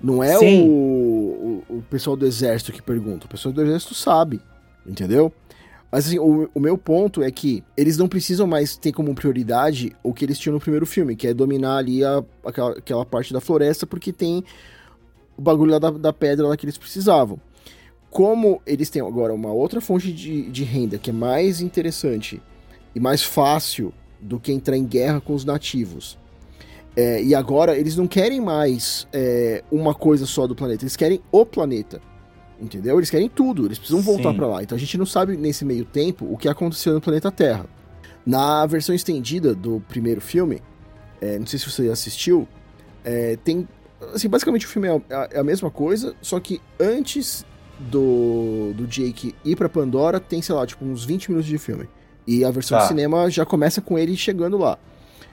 Não 0.00 0.22
é 0.22 0.38
o, 0.38 0.44
o, 0.44 1.64
o 1.68 1.82
pessoal 1.90 2.16
do 2.16 2.24
exército 2.24 2.70
que 2.70 2.80
pergunta. 2.80 3.26
O 3.26 3.28
pessoal 3.28 3.52
do 3.52 3.60
exército 3.60 3.92
sabe, 3.94 4.40
entendeu? 4.86 5.32
Mas 5.96 6.08
assim, 6.08 6.18
o, 6.18 6.46
o 6.54 6.60
meu 6.60 6.76
ponto 6.76 7.22
é 7.22 7.30
que 7.30 7.64
eles 7.74 7.96
não 7.96 8.06
precisam 8.06 8.46
mais 8.46 8.76
ter 8.76 8.92
como 8.92 9.14
prioridade 9.14 9.96
o 10.02 10.12
que 10.12 10.26
eles 10.26 10.38
tinham 10.38 10.52
no 10.52 10.60
primeiro 10.60 10.84
filme, 10.84 11.16
que 11.16 11.26
é 11.26 11.32
dominar 11.32 11.78
ali 11.78 12.04
a, 12.04 12.22
aquela, 12.44 12.72
aquela 12.72 13.06
parte 13.06 13.32
da 13.32 13.40
floresta, 13.40 13.86
porque 13.86 14.12
tem 14.12 14.44
o 15.38 15.40
bagulho 15.40 15.72
lá 15.72 15.78
da, 15.78 15.90
da 15.90 16.12
pedra 16.12 16.48
lá 16.48 16.54
que 16.54 16.66
eles 16.66 16.76
precisavam. 16.76 17.40
Como 18.10 18.60
eles 18.66 18.90
têm 18.90 19.00
agora 19.00 19.32
uma 19.32 19.50
outra 19.50 19.80
fonte 19.80 20.12
de, 20.12 20.50
de 20.50 20.64
renda 20.64 20.98
que 20.98 21.08
é 21.08 21.14
mais 21.14 21.62
interessante 21.62 22.42
e 22.94 23.00
mais 23.00 23.22
fácil 23.22 23.90
do 24.20 24.38
que 24.38 24.52
entrar 24.52 24.76
em 24.76 24.84
guerra 24.84 25.18
com 25.18 25.32
os 25.32 25.46
nativos. 25.46 26.18
É, 26.94 27.22
e 27.22 27.34
agora 27.34 27.74
eles 27.74 27.96
não 27.96 28.06
querem 28.06 28.38
mais 28.38 29.08
é, 29.14 29.64
uma 29.72 29.94
coisa 29.94 30.26
só 30.26 30.46
do 30.46 30.54
planeta, 30.54 30.84
eles 30.84 30.94
querem 30.94 31.22
o 31.32 31.46
planeta. 31.46 32.02
Entendeu? 32.60 32.98
Eles 32.98 33.10
querem 33.10 33.28
tudo, 33.28 33.66
eles 33.66 33.78
precisam 33.78 34.00
voltar 34.00 34.32
para 34.32 34.46
lá. 34.46 34.62
Então 34.62 34.76
a 34.76 34.78
gente 34.78 34.96
não 34.96 35.04
sabe 35.04 35.36
nesse 35.36 35.64
meio 35.64 35.84
tempo 35.84 36.26
o 36.30 36.38
que 36.38 36.48
aconteceu 36.48 36.94
no 36.94 37.00
planeta 37.00 37.30
Terra. 37.30 37.66
Na 38.24 38.64
versão 38.66 38.94
estendida 38.94 39.54
do 39.54 39.82
primeiro 39.88 40.20
filme, 40.20 40.62
é, 41.20 41.38
não 41.38 41.46
sei 41.46 41.58
se 41.58 41.70
você 41.70 41.88
assistiu, 41.88 42.48
é, 43.04 43.36
tem. 43.44 43.68
Assim, 44.14 44.28
basicamente 44.28 44.66
o 44.66 44.68
filme 44.68 44.88
é 44.88 45.02
a, 45.14 45.28
é 45.32 45.38
a 45.40 45.44
mesma 45.44 45.70
coisa, 45.70 46.14
só 46.20 46.40
que 46.40 46.60
antes 46.80 47.44
do, 47.78 48.72
do 48.74 48.86
Jake 48.86 49.34
ir 49.44 49.56
pra 49.56 49.68
Pandora, 49.68 50.18
tem, 50.18 50.40
sei 50.42 50.54
lá, 50.54 50.66
tipo, 50.66 50.84
uns 50.84 51.04
20 51.04 51.28
minutos 51.30 51.48
de 51.48 51.58
filme. 51.58 51.88
E 52.26 52.44
a 52.44 52.50
versão 52.50 52.78
Tá. 52.78 52.82
de 52.84 52.88
cinema 52.88 53.30
já 53.30 53.44
começa 53.46 53.80
com 53.80 53.98
ele 53.98 54.16
chegando 54.16 54.58
lá. 54.58 54.78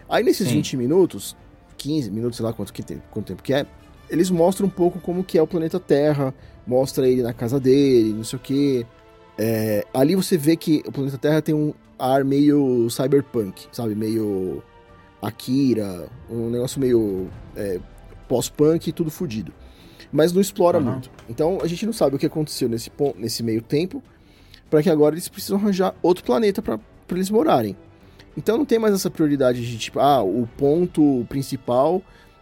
Aí 0.08 0.24
nesses 0.24 0.48
Sim. 0.48 0.56
20 0.56 0.78
minutos, 0.78 1.36
15 1.78 2.12
minutos, 2.12 2.38
sei 2.38 2.46
lá 2.46 2.54
quanto, 2.54 2.72
que 2.72 2.84
tem, 2.84 3.02
quanto 3.12 3.28
tempo 3.28 3.42
que 3.42 3.54
é, 3.54 3.66
eles 4.10 4.30
mostram 4.30 4.68
um 4.68 4.70
pouco 4.70 5.00
como 5.00 5.24
que 5.24 5.38
é 5.38 5.42
o 5.42 5.48
planeta 5.48 5.80
Terra, 5.80 6.34
mostra 6.66 7.08
ele 7.08 7.22
na 7.22 7.34
casa 7.34 7.60
dele, 7.60 8.14
não 8.14 8.24
sei 8.24 8.38
o 8.38 8.42
que. 8.42 8.86
ali 9.94 10.16
você 10.16 10.38
vê 10.38 10.56
que 10.56 10.84
o 10.88 10.92
planeta 10.92 11.18
Terra 11.18 11.42
tem 11.42 11.54
um 11.56 11.74
ar 12.00 12.24
meio 12.24 12.90
cyberpunk, 12.90 13.68
sabe? 13.72 13.96
Meio 13.96 14.62
Akira, 15.22 16.08
um 16.30 16.50
negócio 16.50 16.80
meio 16.80 17.30
é, 17.56 17.80
pós-punk 18.28 18.88
e 18.88 18.92
tudo 18.92 19.10
fudido. 19.10 19.54
Mas 20.12 20.32
não 20.34 20.42
explora 20.42 20.78
Aham. 20.78 20.92
muito. 20.92 21.10
Então 21.30 21.60
a 21.62 21.68
gente 21.68 21.86
não 21.86 21.94
sabe 21.94 22.16
o 22.16 22.20
que 22.20 22.26
aconteceu 22.26 22.68
nesse, 22.70 22.90
pon- 22.90 23.14
nesse 23.18 23.42
meio 23.42 23.62
tempo, 23.62 24.04
para 24.70 24.84
que 24.84 24.90
agora 24.90 25.16
eles 25.16 25.28
precisam 25.30 25.58
arranjar 25.58 25.96
outro 26.02 26.24
planeta 26.24 26.62
para 26.62 26.80
eles 27.12 27.30
morarem. 27.30 27.76
Então 28.36 28.58
não 28.58 28.66
tem 28.66 28.80
mais 28.80 28.94
essa 28.94 29.10
prioridade 29.10 29.66
de 29.66 29.78
tipo, 29.78 30.00
ah, 30.00 30.22
o 30.24 30.48
ponto 30.58 31.26
principal 31.30 32.02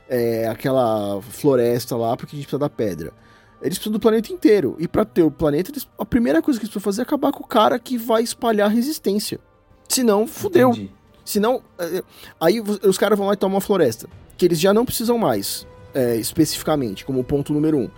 é 0.10 0.48
aquela 0.48 1.22
floresta 1.22 1.96
lá 1.96 2.16
porque 2.18 2.36
a 2.36 2.38
gente 2.38 2.46
precisa 2.46 2.60
da 2.60 2.70
pedra. 2.70 3.14
Eles 3.62 3.78
precisam 3.78 3.94
do 3.94 4.00
planeta 4.00 4.32
inteiro. 4.34 4.76
E 4.80 4.88
pra 4.88 5.06
ter 5.06 5.24
o 5.24 5.32
planeta, 5.32 5.72
eles- 5.72 5.88
a 5.98 6.06
primeira 6.06 6.42
coisa 6.42 6.60
que 6.60 6.64
eles 6.66 6.72
precisam 6.74 6.84
fazer 6.92 7.02
é 7.02 7.04
acabar 7.04 7.32
com 7.32 7.44
o 7.44 7.48
cara 7.48 7.78
que 7.78 7.98
vai 7.98 8.24
espalhar 8.24 8.68
a 8.68 8.70
resistência. 8.74 9.40
Senão, 9.88 10.26
fudeu. 10.28 10.70
Entendi. 10.72 10.92
Senão, 11.24 11.62
é, 11.78 12.04
aí 12.40 12.60
vo- 12.60 12.80
os 12.88 12.98
caras 12.98 13.18
vão 13.18 13.28
lá 13.28 13.34
e 13.34 13.38
tomam 13.38 13.58
a 13.58 13.62
floresta. 13.62 14.08
Que 14.38 14.46
eles 14.46 14.60
já 14.60 14.74
não 14.74 14.84
precisam 14.86 15.18
mais, 15.18 15.68
é, 15.94 16.16
especificamente, 16.16 17.06
como 17.06 17.24
ponto 17.24 17.54
número 17.54 17.78
um. 17.78 17.90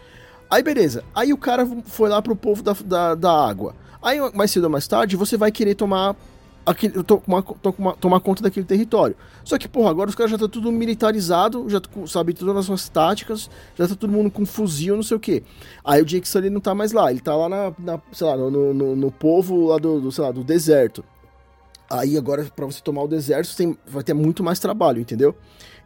Aí 0.49 0.61
beleza. 0.61 1.03
Aí 1.15 1.31
o 1.33 1.37
cara 1.37 1.65
foi 1.85 2.09
lá 2.09 2.21
pro 2.21 2.35
povo 2.35 2.61
da, 2.61 2.73
da, 2.85 3.15
da 3.15 3.47
água. 3.47 3.75
Aí 4.01 4.19
mais 4.35 4.51
cedo 4.51 4.65
ou 4.65 4.69
mais 4.69 4.87
tarde, 4.87 5.15
você 5.15 5.37
vai 5.37 5.51
querer 5.51 5.75
tomar 5.75 6.15
aquele, 6.65 7.03
tomar, 7.03 7.41
tomar, 7.41 7.93
tomar 7.93 8.19
conta 8.19 8.43
daquele 8.43 8.65
território. 8.65 9.15
Só 9.43 9.57
que, 9.57 9.67
porra, 9.67 9.89
agora 9.89 10.09
os 10.09 10.15
caras 10.15 10.31
já 10.31 10.37
tá 10.37 10.47
tudo 10.47 10.71
militarizado, 10.71 11.69
já 11.69 11.79
tá- 11.79 11.89
sabe 12.07 12.33
todas 12.33 12.55
as 12.57 12.65
suas 12.65 12.87
táticas, 12.89 13.49
já 13.75 13.87
tá 13.87 13.95
todo 13.95 14.11
mundo 14.11 14.31
com 14.31 14.45
fuzil, 14.45 14.95
não 14.95 15.03
sei 15.03 15.17
o 15.17 15.19
quê. 15.19 15.43
Aí 15.83 16.01
o 16.01 16.05
Jake 16.05 16.27
Sully 16.27 16.49
não 16.49 16.61
tá 16.61 16.73
mais 16.73 16.91
lá, 16.91 17.11
ele 17.11 17.19
tá 17.19 17.35
lá 17.35 17.49
na, 17.49 17.73
na- 17.79 18.01
sei 18.11 18.27
lá, 18.27 18.35
no, 18.37 18.73
no, 18.73 18.95
no- 18.95 19.11
povo 19.11 19.67
lá 19.67 19.77
do, 19.77 19.99
do, 20.01 20.11
sei 20.11 20.23
lá, 20.23 20.31
do 20.31 20.43
deserto. 20.43 21.03
Aí 21.89 22.17
agora, 22.17 22.45
pra 22.55 22.65
você 22.65 22.81
tomar 22.81 23.03
o 23.03 23.07
deserto, 23.07 23.55
tem, 23.55 23.77
vai 23.85 24.03
ter 24.03 24.13
muito 24.13 24.43
mais 24.43 24.59
trabalho, 24.59 24.99
entendeu? 24.99 25.35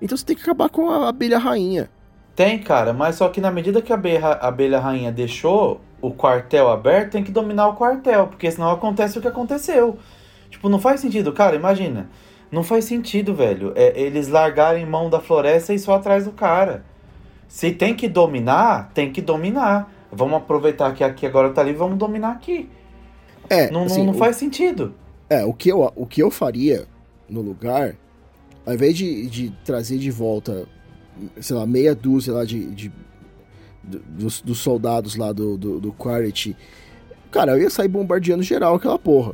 Então 0.02 0.18
você 0.18 0.24
tem 0.26 0.36
que 0.36 0.42
acabar 0.44 0.70
com 0.70 0.90
a 0.90 1.10
abelha 1.10 1.38
rainha. 1.38 1.90
Tem, 2.36 2.60
cara, 2.60 2.94
mas 2.94 3.16
só 3.16 3.28
que 3.30 3.42
na 3.42 3.50
medida 3.50 3.82
que 3.82 3.92
a 3.92 3.96
abelha, 3.96 4.26
a 4.28 4.48
abelha 4.48 4.80
rainha 4.80 5.12
deixou 5.12 5.82
o 6.00 6.12
quartel 6.12 6.70
aberto, 6.70 7.14
tem 7.14 7.24
que 7.24 7.32
dominar 7.32 7.68
o 7.68 7.74
quartel, 7.76 8.28
porque 8.28 8.50
senão 8.52 8.70
acontece 8.70 9.18
o 9.18 9.22
que 9.22 9.28
aconteceu. 9.28 9.98
Tipo, 10.50 10.70
não 10.70 10.80
faz 10.80 11.00
sentido, 11.02 11.32
cara, 11.34 11.56
imagina. 11.56 12.10
Não 12.52 12.64
faz 12.64 12.86
sentido, 12.86 13.36
velho, 13.36 13.74
é, 13.76 14.00
eles 14.00 14.30
largarem 14.30 14.86
mão 14.86 15.10
da 15.10 15.20
floresta 15.20 15.74
e 15.74 15.80
só 15.80 15.96
atrás 15.96 16.26
do 16.26 16.32
cara. 16.32 16.86
Se 17.48 17.72
tem 17.72 17.94
que 17.94 18.08
dominar, 18.08 18.92
tem 18.94 19.12
que 19.12 19.22
dominar. 19.22 19.92
Vamos 20.12 20.36
aproveitar 20.38 20.94
que 20.94 21.04
aqui 21.04 21.26
agora 21.26 21.50
tá 21.50 21.62
ali, 21.62 21.74
vamos 21.74 21.98
dominar 21.98 22.32
aqui. 22.32 22.70
É, 23.50 23.70
Não, 23.72 23.84
assim, 23.84 24.06
não 24.06 24.14
o- 24.14 24.18
faz 24.18 24.38
sentido. 24.38 24.94
É, 25.30 25.44
o 25.44 25.54
que 25.54 25.70
eu, 25.70 25.92
o 25.96 26.06
que 26.06 26.22
eu 26.24 26.32
faria 26.32 26.86
no 27.30 27.42
lugar, 27.42 27.96
ao 28.66 28.74
invés 28.74 28.96
de, 28.98 29.28
de 29.28 29.50
trazer 29.66 29.98
de 29.98 30.10
volta, 30.10 30.66
sei 31.42 31.56
lá, 31.56 31.66
meia 31.66 31.94
dúzia 31.94 32.34
lá 32.34 32.46
de, 32.46 32.66
de- 32.72 32.92
do- 33.84 34.00
dos, 34.00 34.42
dos 34.42 34.60
soldados 34.60 35.18
lá 35.18 35.34
do, 35.34 35.58
do, 35.58 35.80
do 35.82 35.92
cara, 37.30 37.52
eu 37.52 37.62
ia 37.62 37.70
sair 37.70 37.90
bombardeando 37.90 38.44
geral 38.44 38.76
aquela 38.76 38.98
porra. 38.98 39.34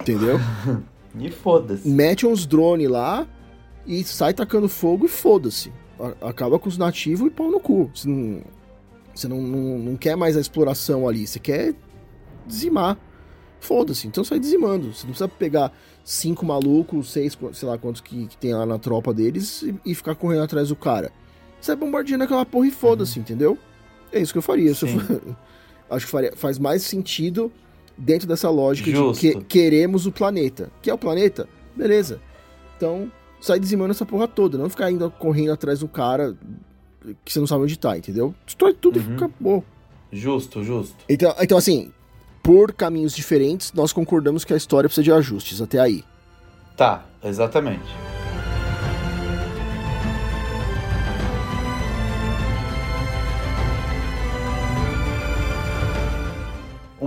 Entendeu? 0.00 0.38
E 1.18 1.28
foda-se. 1.28 1.88
Mete 1.88 2.24
uns 2.24 2.46
drones 2.46 2.88
lá 2.88 3.26
e 3.84 4.04
sai 4.04 4.32
tacando 4.32 4.68
fogo 4.68 5.06
e 5.06 5.08
foda-se. 5.08 5.72
Acaba 6.20 6.56
com 6.56 6.68
os 6.68 6.78
nativos 6.78 7.26
e 7.26 7.30
pau 7.30 7.50
no 7.50 7.58
cu. 7.58 7.90
Você 7.92 8.08
não, 8.08 8.42
você 9.12 9.26
não, 9.26 9.42
não, 9.42 9.78
não 9.80 9.96
quer 9.96 10.16
mais 10.16 10.36
a 10.36 10.40
exploração 10.40 11.08
ali, 11.08 11.26
você 11.26 11.40
quer 11.40 11.74
dizimar. 12.46 12.96
Foda-se, 13.58 14.06
então 14.06 14.22
sai 14.22 14.38
dizimando. 14.38 14.94
Você 14.94 15.00
não 15.02 15.10
precisa 15.10 15.26
pegar 15.28 15.72
cinco 16.04 16.46
malucos, 16.46 17.10
seis, 17.10 17.36
sei 17.54 17.68
lá 17.68 17.76
quantos 17.76 18.00
que, 18.00 18.28
que 18.28 18.36
tem 18.36 18.54
lá 18.54 18.64
na 18.64 18.78
tropa 18.78 19.12
deles 19.12 19.62
e, 19.62 19.74
e 19.84 19.94
ficar 19.96 20.14
correndo 20.14 20.44
atrás 20.44 20.68
do 20.68 20.76
cara. 20.76 21.10
Sai 21.60 21.74
bombardeando 21.74 22.22
aquela 22.22 22.46
porra 22.46 22.68
e 22.68 22.70
foda-se, 22.70 23.18
entendeu? 23.18 23.58
É 24.12 24.20
isso 24.20 24.32
que 24.32 24.38
eu 24.38 24.42
faria. 24.42 24.70
Eu 24.70 24.74
for- 24.76 25.36
Acho 25.90 26.06
que 26.06 26.12
faria, 26.12 26.32
faz 26.36 26.56
mais 26.56 26.82
sentido 26.84 27.50
dentro 28.00 28.26
dessa 28.26 28.48
lógica 28.50 28.90
Justo. 28.90 29.20
de 29.20 29.34
que 29.34 29.44
queremos 29.44 30.06
o 30.06 30.12
planeta. 30.12 30.70
Quer 30.82 30.94
o 30.94 30.98
planeta? 30.98 31.48
Beleza. 31.76 32.20
Então, 32.76 33.10
sai 33.40 33.60
dizimando 33.60 33.90
essa 33.92 34.06
porra 34.06 34.26
toda. 34.26 34.56
Não 34.58 34.68
ficar 34.70 34.86
ainda 34.86 35.08
correndo 35.10 35.52
atrás 35.52 35.80
do 35.80 35.88
cara 35.88 36.34
que 37.24 37.32
você 37.32 37.38
não 37.38 37.46
sabe 37.46 37.62
onde 37.64 37.78
tá, 37.78 37.96
entendeu? 37.96 38.34
Destrói 38.46 38.74
tudo 38.74 38.98
Uhum. 38.98 39.12
e 39.12 39.14
acabou. 39.14 39.64
Justo, 40.12 40.62
justo. 40.64 40.96
Então, 41.08 41.34
então, 41.40 41.56
assim, 41.58 41.92
por 42.42 42.72
caminhos 42.72 43.14
diferentes, 43.14 43.72
nós 43.72 43.92
concordamos 43.92 44.44
que 44.44 44.52
a 44.52 44.56
história 44.56 44.88
precisa 44.88 45.04
de 45.04 45.12
ajustes 45.12 45.60
até 45.60 45.78
aí. 45.78 46.02
Tá, 46.76 47.04
exatamente. 47.22 47.84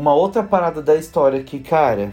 Uma 0.04 0.14
outra 0.14 0.44
parada 0.44 0.82
da 0.82 0.96
história 0.96 1.42
que, 1.42 1.60
cara, 1.62 2.12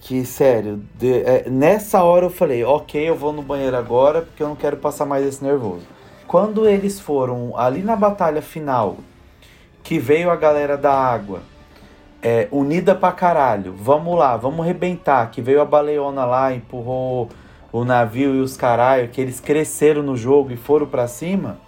que 0.00 0.24
sério, 0.24 0.82
de- 0.94 1.20
é, 1.20 1.44
nessa 1.50 2.02
hora 2.02 2.24
eu 2.24 2.30
falei, 2.30 2.64
ok, 2.64 3.10
eu 3.10 3.14
vou 3.14 3.30
no 3.30 3.42
banheiro 3.42 3.76
agora 3.76 4.22
porque 4.22 4.42
eu 4.42 4.48
não 4.48 4.56
quero 4.56 4.78
passar 4.78 5.04
mais 5.04 5.22
esse 5.26 5.44
nervoso. 5.44 5.82
Quando 6.26 6.66
eles 6.66 6.98
foram 6.98 7.52
ali 7.54 7.82
na 7.82 7.94
batalha 7.94 8.40
final, 8.40 8.96
que 9.82 9.98
veio 9.98 10.30
a 10.30 10.36
galera 10.36 10.78
da 10.78 10.90
água, 10.94 11.40
é, 12.22 12.48
unida 12.50 12.94
pra 12.94 13.12
caralho. 13.12 13.74
Vamos 13.76 14.18
lá, 14.18 14.34
vamos 14.38 14.60
arrebentar. 14.60 15.30
Que 15.30 15.42
veio 15.42 15.60
a 15.60 15.64
baleona 15.66 16.24
lá, 16.24 16.54
empurrou 16.54 17.28
o 17.70 17.84
navio 17.84 18.34
e 18.34 18.40
os 18.40 18.56
caralho, 18.56 19.08
que 19.08 19.20
eles 19.20 19.40
cresceram 19.40 20.02
no 20.02 20.16
jogo 20.16 20.52
e 20.52 20.56
foram 20.56 20.86
pra 20.86 21.06
cima. 21.06 21.58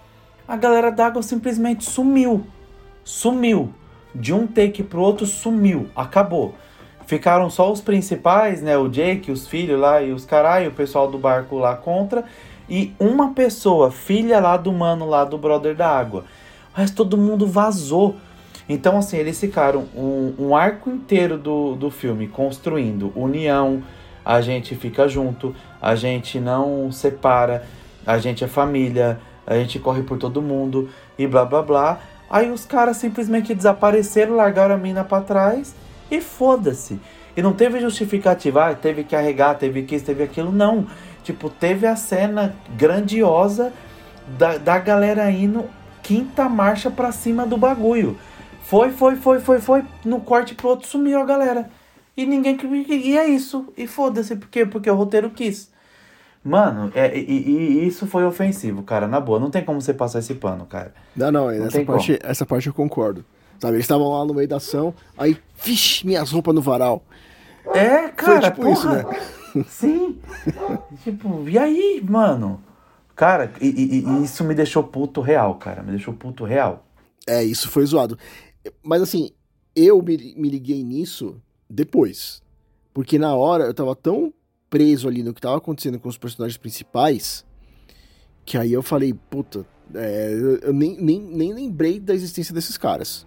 A 0.49 0.57
galera 0.57 0.91
d'água 0.91 1.23
simplesmente 1.23 1.85
sumiu. 1.85 2.47
Sumiu. 3.05 3.75
De 4.19 4.33
um 4.33 4.47
take 4.47 4.83
pro 4.83 5.01
outro 5.01 5.27
sumiu. 5.27 5.89
Acabou. 5.95 6.55
Ficaram 7.07 7.49
só 7.49 7.73
os 7.73 7.81
principais, 7.81 8.61
né? 8.61 8.77
O 8.77 8.89
Jake, 8.89 9.31
os 9.31 9.47
filhos 9.47 9.81
lá 9.81 10.03
e 10.03 10.13
os 10.13 10.25
caralho, 10.25 10.69
o 10.69 10.75
pessoal 10.75 11.11
do 11.11 11.17
barco 11.17 11.57
lá 11.57 11.75
contra. 11.75 12.25
E 12.69 12.93
uma 12.99 13.33
pessoa, 13.33 13.91
filha 13.91 14.41
lá 14.41 14.57
do 14.57 14.71
mano 14.73 15.09
lá 15.09 15.25
do 15.25 15.39
brother 15.39 15.75
da 15.75 15.89
água. 15.89 16.25
Mas 16.77 16.91
todo 16.91 17.17
mundo 17.17 17.47
vazou. 17.47 18.17
Então, 18.69 18.99
assim, 18.99 19.17
eles 19.17 19.41
ficaram 19.41 19.87
um, 19.97 20.35
um 20.39 20.57
arco 20.57 20.91
inteiro 20.91 21.39
do, 21.39 21.75
do 21.75 21.91
filme 21.91 22.29
construindo 22.29 23.11
união, 23.17 23.83
a 24.23 24.43
gente 24.43 24.75
fica 24.75 25.09
junto, 25.09 25.57
a 25.81 25.95
gente 25.95 26.39
não 26.39 26.93
separa, 26.93 27.65
a 28.07 28.19
gente 28.19 28.45
é 28.45 28.47
família, 28.47 29.19
a 29.47 29.55
gente 29.55 29.79
corre 29.79 30.03
por 30.03 30.19
todo 30.19 30.43
mundo 30.43 30.91
e 31.19 31.27
blá 31.27 31.47
blá 31.47 31.63
blá. 31.63 32.01
Aí 32.31 32.51
os 32.51 32.67
caras 32.67 32.99
simplesmente 32.99 33.55
desapareceram, 33.55 34.37
largaram 34.37 34.75
a 34.75 34.79
mina 34.79 35.03
pra 35.03 35.21
trás 35.21 35.75
e 36.11 36.21
foda-se. 36.21 37.01
E 37.37 37.43
não 37.43 37.53
teve 37.53 37.81
justificativa, 37.81 38.67
ah, 38.67 38.75
teve 38.75 39.05
que 39.05 39.15
arregar, 39.15 39.55
teve 39.57 39.83
que 39.83 39.95
isso, 39.95 40.05
teve 40.05 40.23
aquilo, 40.23 40.51
não. 40.53 40.87
Tipo, 41.23 41.49
teve 41.49 41.87
a 41.87 41.95
cena 41.95 42.55
grandiosa 42.77 43.73
da, 44.37 44.59
da 44.59 44.79
galera 44.79 45.31
indo 45.31 45.65
quinta 46.03 46.49
marcha 46.49 46.91
pra 46.91 47.13
cima 47.13 47.47
do 47.47 47.57
bagulho. 47.57 48.19
Foi, 48.63 48.91
foi, 48.91 49.17
foi, 49.17 49.41
foi, 49.41 49.61
foi. 49.61 49.85
No 50.05 50.21
corte 50.21 50.55
pro 50.55 50.69
outro 50.69 50.89
sumiu 50.89 51.21
a 51.21 51.25
galera. 51.25 51.71
E 52.17 52.27
ninguém. 52.27 52.59
E 52.89 53.17
é 53.17 53.27
isso. 53.27 53.73
E 53.77 53.87
foda-se, 53.87 54.37
por 54.37 54.49
quê? 54.49 54.67
Porque 54.67 54.91
o 54.91 54.95
roteiro 54.95 55.31
quis. 55.31 55.71
Mano, 56.45 56.91
é, 56.95 57.17
e, 57.19 57.21
e- 57.31 57.87
isso 57.87 58.07
foi 58.07 58.25
ofensivo, 58.25 58.83
cara. 58.83 59.07
Na 59.09 59.21
boa, 59.21 59.39
não 59.41 59.51
tem 59.51 59.65
como 59.65 59.81
você 59.81 59.93
passar 59.93 60.21
esse 60.21 60.35
pano, 60.35 60.65
cara. 60.67 60.95
Não, 61.17 61.31
não, 61.31 61.45
Não 61.47 61.67
essa, 61.67 61.85
parte, 61.85 62.19
essa 62.23 62.47
parte 62.47 62.67
eu 62.69 62.75
concordo. 62.75 63.25
Sabe, 63.59 63.75
eles 63.75 63.85
estavam 63.85 64.09
lá 64.09 64.25
no 64.25 64.33
meio 64.35 64.47
da 64.47 64.57
ação, 64.59 64.95
aí, 65.17 65.37
vixe, 65.65 66.07
minhas 66.07 66.31
roupas 66.31 66.55
no 66.55 66.63
varal. 66.63 67.03
É, 67.75 68.09
cara, 68.09 68.51
tipo 68.53 68.63
porra. 68.63 68.73
isso, 68.73 68.89
né? 68.89 69.65
Sim. 69.69 70.19
tipo, 71.03 71.49
e 71.49 71.59
aí, 71.59 72.01
mano? 72.09 72.63
Cara, 73.17 73.53
e, 73.61 73.67
e- 73.69 74.05
e 74.09 74.25
isso 74.25 74.45
me 74.45 74.55
deixou 74.55 74.85
puto 74.85 75.21
real, 75.21 75.57
cara. 75.57 75.83
Me 75.83 75.91
deixou 75.91 76.15
puto 76.15 76.45
real. 76.45 76.87
É, 77.27 77.43
isso 77.43 77.69
foi 77.69 77.85
zoado. 77.85 78.17
Mas 78.83 79.03
assim, 79.03 79.33
eu 79.75 80.01
me, 80.01 80.35
me 80.37 80.49
liguei 80.49 80.85
nisso 80.85 81.37
depois. 81.69 82.41
Porque 82.95 83.19
na 83.19 83.35
hora 83.35 83.65
eu 83.65 83.75
tava 83.75 83.95
tão 83.97 84.33
preso 84.69 85.09
ali 85.09 85.23
no 85.23 85.33
que 85.33 85.41
tava 85.41 85.57
acontecendo 85.57 85.99
com 85.99 86.09
os 86.09 86.19
personagens 86.19 86.57
principais, 86.57 87.45
que 88.45 88.57
aí 88.57 88.73
eu 88.73 88.83
falei, 88.83 89.15
puta, 89.31 89.67
é, 89.95 90.59
eu, 90.63 90.73
nem, 90.73 90.97
nem, 91.01 91.21
nem 91.21 91.53
lembrei 91.53 91.99
da 91.99 92.15
existência 92.15 92.55
desses 92.55 92.77
caras. 92.77 93.27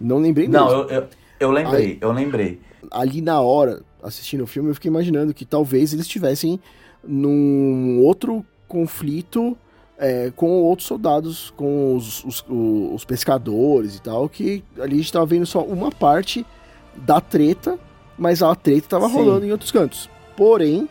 Não 0.00 0.18
lembrei 0.18 0.46
Não, 0.46 0.66
mesmo. 0.66 0.82
eu, 0.82 0.88
eu, 0.90 1.08
eu 1.40 1.50
lembrei, 1.50 1.98
eu 2.00 2.12
lembrei. 2.12 2.60
ali 2.90 3.20
na 3.20 3.40
hora, 3.40 3.82
assistindo 4.02 4.44
o 4.44 4.46
filme, 4.46 4.70
eu 4.70 4.74
fiquei 4.74 4.88
imaginando 4.88 5.34
que 5.34 5.44
talvez 5.44 5.92
eles 5.92 6.06
estivessem 6.06 6.60
num 7.02 8.00
outro 8.04 8.44
conflito 8.66 9.56
é, 9.98 10.32
com 10.36 10.62
outros 10.62 10.86
soldados, 10.86 11.52
com 11.56 11.96
os, 11.96 12.24
os, 12.24 12.44
os 12.48 13.04
pescadores 13.04 13.96
e 13.96 14.02
tal, 14.02 14.28
que 14.28 14.62
ali 14.78 14.94
a 14.94 14.98
gente 14.98 15.12
tava 15.12 15.26
vendo 15.26 15.46
só 15.46 15.62
uma 15.62 15.90
parte 15.90 16.46
da 16.94 17.20
treta, 17.20 17.78
mas 18.16 18.42
a 18.42 18.54
treta 18.54 18.88
tava 18.88 19.08
Sim. 19.08 19.14
rolando 19.14 19.46
em 19.46 19.50
outros 19.50 19.72
cantos. 19.72 20.08
Porém, 20.38 20.88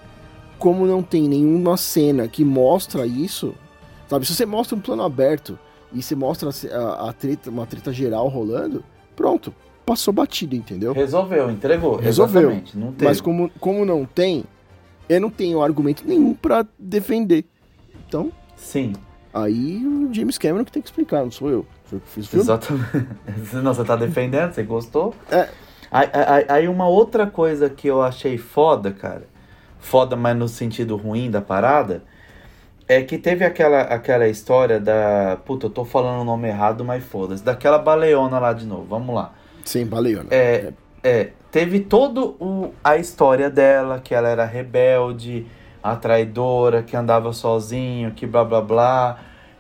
como 0.60 0.86
não 0.86 1.02
tem 1.02 1.26
nenhuma 1.30 1.78
cena 1.78 2.28
que 2.28 2.44
mostra 2.44 3.08
isso, 3.08 3.56
sabe? 4.10 4.26
Se 4.26 4.36
você 4.36 4.46
mostra 4.46 4.76
um 4.76 4.82
plano 4.82 5.04
aberto 5.04 5.58
e 5.94 6.02
você 6.04 6.18
mostra 6.18 6.50
a, 6.74 7.10
a 7.10 7.14
treta, 7.14 7.50
uma 7.50 7.66
treta 7.66 7.94
geral 7.94 8.28
rolando, 8.28 8.84
pronto, 9.16 9.54
passou 9.86 10.14
batido, 10.14 10.54
entendeu? 10.54 10.92
Resolveu, 10.92 11.50
entregou. 11.50 11.96
Resolveu. 11.96 12.62
Mas 13.06 13.22
como, 13.22 13.50
como 13.58 13.86
não 13.86 14.04
tem, 14.04 14.44
eu 15.08 15.22
não 15.22 15.30
tenho 15.30 15.62
argumento 15.62 16.04
nenhum 16.06 16.34
pra 16.34 16.66
defender. 16.78 17.46
Então, 18.06 18.34
Sim, 18.58 18.92
aí 19.34 19.82
o 19.88 20.14
James 20.14 20.38
Cameron 20.38 20.66
que 20.66 20.74
tem 20.74 20.82
que 20.82 20.90
explicar, 20.90 21.24
não 21.24 21.32
sou 21.32 21.50
eu. 21.50 21.66
Foi 21.86 22.00
eu 22.00 22.02
que 22.02 22.10
fiz 22.10 22.26
o 22.26 22.30
filme. 22.32 22.44
exatamente. 22.44 23.08
Não, 23.64 23.74
você 23.74 23.86
tá 23.86 23.96
defendendo, 23.96 24.52
você 24.52 24.62
gostou? 24.62 25.16
É. 25.32 25.48
Aí, 25.90 26.10
aí- 26.12 26.46
aí 26.50 26.68
uma 26.68 26.86
outra 26.86 27.26
coisa 27.28 27.70
que 27.70 27.88
eu 27.88 28.02
achei 28.02 28.38
foda, 28.38 28.92
cara, 28.92 29.26
foda, 29.80 30.16
mas 30.16 30.36
no 30.36 30.48
sentido 30.48 30.96
ruim 30.96 31.30
da 31.30 31.42
parada, 31.42 32.04
é 32.88 33.02
que 33.02 33.18
teve 33.18 33.44
aquela, 33.44 33.82
aquela 33.82 34.28
história 34.28 34.80
da. 34.80 35.38
Puta, 35.46 35.66
eu 35.66 35.70
tô 35.70 35.84
falando 35.84 36.22
o 36.22 36.24
nome 36.24 36.48
errado, 36.48 36.86
mas 36.86 37.04
foda-se. 37.04 37.44
Daquela 37.44 37.78
baleona 37.78 38.40
lá 38.40 38.54
de 38.54 38.66
novo, 38.66 38.86
vamos 38.86 39.14
lá. 39.14 39.34
Sem 39.66 39.86
baleona. 39.86 40.30
É, 40.32 40.72
é, 41.04 41.32
teve 41.52 41.82
todo 41.82 42.38
o, 42.40 42.74
a 42.82 42.96
história 42.96 43.50
dela, 43.50 44.00
que 44.00 44.16
ela 44.16 44.30
era 44.30 44.46
rebelde, 44.46 45.46
a 45.84 45.96
traidora, 45.96 46.82
que 46.82 46.96
andava 46.96 47.34
sozinho, 47.34 48.12
que 48.12 48.26
blá 48.26 48.46
blá 48.46 48.62
blá. 48.62 49.20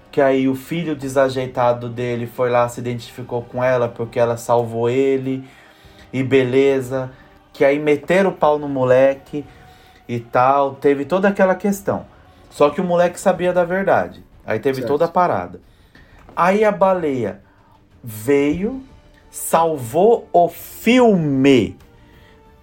Que 0.10 0.22
aí 0.22 0.48
o 0.48 0.56
filho 0.56 0.96
desajeitado 0.96 1.90
dele 1.90 2.26
foi 2.26 2.50
lá, 2.50 2.68
se 2.70 2.80
identificou 2.80 3.42
com 3.42 3.62
ela 3.62 3.90
porque 3.90 4.18
ela 4.18 4.38
salvou 4.38 4.90
ele. 4.90 5.44
E 6.14 6.24
beleza. 6.24 7.12
Que 7.52 7.66
aí 7.66 7.78
meteram 7.78 8.30
o 8.30 8.34
pau 8.34 8.58
no 8.58 8.70
moleque 8.70 9.44
e 10.08 10.20
tal. 10.20 10.76
Teve 10.76 11.06
toda 11.06 11.28
aquela 11.28 11.56
questão. 11.56 12.06
Só 12.50 12.70
que 12.70 12.82
o 12.82 12.84
moleque 12.84 13.20
sabia 13.20 13.52
da 13.54 13.63
verdade. 13.63 14.24
Aí 14.46 14.60
teve 14.60 14.78
Certo. 14.78 14.88
toda 14.88 15.06
a 15.06 15.10
parada. 15.10 15.60
Aí 16.36 16.63
a 16.63 16.72
baleia 16.72 17.41
veio, 18.04 18.82
salvou 19.30 20.28
o 20.32 20.48
filme. 20.48 21.78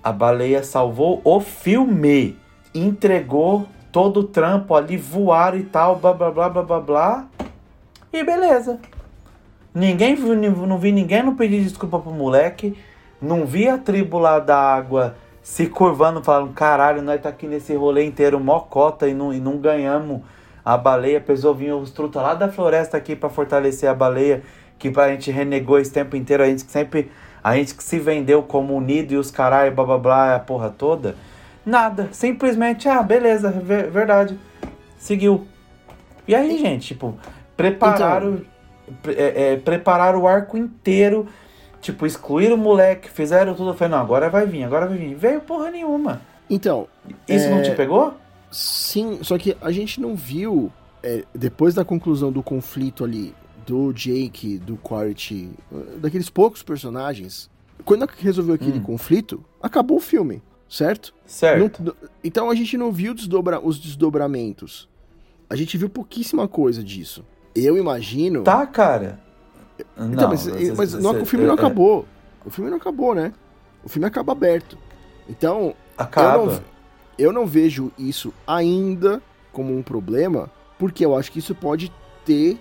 A 0.02 0.12
baleia 0.12 0.62
salvou 0.62 1.20
o 1.24 1.40
filme. 1.40 2.38
Entregou 2.74 3.66
todo 3.92 4.20
o 4.20 4.24
trampo 4.24 4.74
ali, 4.74 4.96
voaram 4.96 5.58
e 5.58 5.62
tal, 5.62 5.96
blá 5.96 6.12
blá 6.12 6.30
blá 6.30 6.48
blá 6.48 6.62
blá 6.62 6.80
blá. 6.80 7.26
E 8.12 8.24
beleza. 8.24 8.80
Ninguém 9.74 10.14
viu, 10.14 10.34
não 10.36 10.78
vi 10.78 10.92
ninguém 10.92 11.22
não 11.22 11.34
pedir 11.34 11.62
desculpa 11.62 11.98
pro 11.98 12.12
moleque. 12.12 12.76
Não 13.20 13.44
vi 13.44 13.68
a 13.68 13.76
tribo 13.78 14.18
lá 14.18 14.38
da 14.38 14.56
água 14.56 15.16
se 15.44 15.66
curvando, 15.66 16.24
falando: 16.24 16.52
caralho, 16.54 17.02
nós 17.02 17.20
tá 17.20 17.28
aqui 17.28 17.46
nesse 17.46 17.74
rolê 17.76 18.04
inteiro, 18.04 18.40
mocota, 18.40 19.06
e 19.06 19.12
não, 19.14 19.32
e 19.32 19.38
não 19.38 19.58
ganhamos 19.58 20.22
a 20.64 20.76
baleia. 20.76 21.20
Pessoal 21.20 21.54
vinha 21.54 21.76
os 21.76 21.90
truta 21.90 22.20
lá 22.20 22.34
da 22.34 22.48
floresta 22.48 22.96
aqui 22.96 23.14
pra 23.14 23.28
fortalecer 23.28 23.88
a 23.88 23.94
baleia, 23.94 24.42
que 24.78 24.90
a 24.98 25.08
gente 25.08 25.30
renegou 25.30 25.78
esse 25.78 25.92
tempo 25.92 26.16
inteiro, 26.16 26.42
a 26.42 26.46
gente 26.46 26.64
que 26.64 26.72
sempre. 26.72 27.12
A 27.42 27.54
gente 27.56 27.74
que 27.74 27.84
se 27.84 27.98
vendeu 27.98 28.42
como 28.42 28.74
unido 28.74 29.12
e 29.12 29.16
os 29.18 29.30
caralho, 29.30 29.70
blá 29.70 29.84
blá 29.84 29.98
blá, 29.98 30.34
a 30.34 30.38
porra 30.38 30.70
toda. 30.70 31.14
Nada. 31.64 32.08
Simplesmente, 32.10 32.88
ah, 32.88 33.02
beleza, 33.02 33.50
ver- 33.50 33.90
verdade. 33.90 34.38
Seguiu. 34.96 35.46
E 36.26 36.34
aí, 36.34 36.56
gente, 36.56 36.86
tipo, 36.86 37.14
prepararam. 37.54 38.40
pre- 39.02 39.12
é, 39.12 39.52
é, 39.52 39.56
prepararam 39.58 40.22
o 40.22 40.26
arco 40.26 40.56
inteiro. 40.56 41.26
Tipo, 41.84 42.06
excluíram 42.06 42.54
o 42.54 42.58
moleque, 42.58 43.10
fizeram 43.10 43.54
tudo. 43.54 43.68
Eu 43.70 43.74
falei, 43.74 43.90
não, 43.94 43.98
agora 44.02 44.30
vai 44.30 44.46
vir, 44.46 44.64
agora 44.64 44.86
vai 44.86 44.96
vir. 44.96 45.14
Veio 45.14 45.42
porra 45.42 45.70
nenhuma. 45.70 46.22
Então, 46.48 46.88
Isso 47.28 47.50
não 47.50 47.58
É, 47.58 47.62
te 47.62 47.72
pegou? 47.72 48.14
sim, 48.50 49.18
só 49.22 49.36
que 49.36 49.54
a 49.60 49.70
gente 49.70 50.00
não 50.00 50.14
viu, 50.16 50.72
é, 51.02 51.24
depois 51.34 51.74
da 51.74 51.84
conclusão 51.84 52.32
do 52.32 52.42
conflito 52.42 53.04
ali, 53.04 53.34
do 53.66 53.92
Jake, 53.92 54.56
do 54.58 54.76
Quaritch, 54.78 55.32
daqueles 55.98 56.30
poucos 56.30 56.62
personagens, 56.62 57.50
quando 57.84 58.06
resolveu 58.18 58.54
aquele 58.54 58.78
Hum. 58.78 58.82
conflito, 58.82 59.44
acabou 59.62 59.98
o 59.98 60.00
filme, 60.00 60.42
certo? 60.68 61.14
Certo. 61.26 61.82
Não- 61.82 61.94
então 62.22 62.48
a 62.50 62.54
gente 62.54 62.78
não 62.78 62.90
viu 62.92 63.12
desdobra- 63.14 63.60
os 63.60 63.78
desdobramentos. 63.78 64.88
A 65.50 65.56
gente 65.56 65.76
viu 65.76 65.90
pouquíssima 65.90 66.48
coisa 66.48 66.82
disso. 66.82 67.24
Eu 67.54 67.76
imagino. 67.76 68.42
Tá, 68.42 68.66
cara. 68.66 69.20
Não, 69.96 70.12
Então, 70.12 70.28
mas, 70.28 70.42
você- 70.46 70.72
mas 70.76 70.94
não- 70.94 71.12
você- 71.12 71.20
o 71.20 71.26
filme 71.26 71.46
não 71.46 71.54
é- 71.54 71.56
acabou. 71.56 72.06
O 72.44 72.50
filme 72.50 72.70
não 72.70 72.76
acabou, 72.76 73.14
né? 73.14 73.32
O 73.82 73.88
filme 73.88 74.06
acaba 74.06 74.32
aberto. 74.32 74.76
Então, 75.28 75.74
Acaba. 75.96 76.36
Eu 76.38 76.46
não, 76.46 76.60
eu 77.18 77.32
não 77.32 77.46
vejo 77.46 77.92
isso 77.98 78.32
ainda 78.46 79.22
como 79.52 79.76
um 79.76 79.82
problema, 79.82 80.50
porque 80.78 81.04
eu 81.04 81.16
acho 81.16 81.30
que 81.30 81.38
isso 81.38 81.54
pode 81.54 81.92
ter 82.24 82.58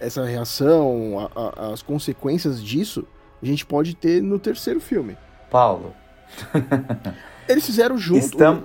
essa 0.00 0.24
reação, 0.24 1.30
a- 1.34 1.40
a- 1.68 1.72
as 1.72 1.82
consequências 1.82 2.62
disso, 2.62 3.06
a 3.42 3.46
gente 3.46 3.64
pode 3.64 3.94
ter 3.94 4.20
no 4.22 4.38
terceiro 4.38 4.80
filme. 4.80 5.16
Paulo, 5.50 5.94
Eles 7.48 7.64
fizeram 7.64 7.96
junto. 7.96 8.18
Estam- 8.24 8.64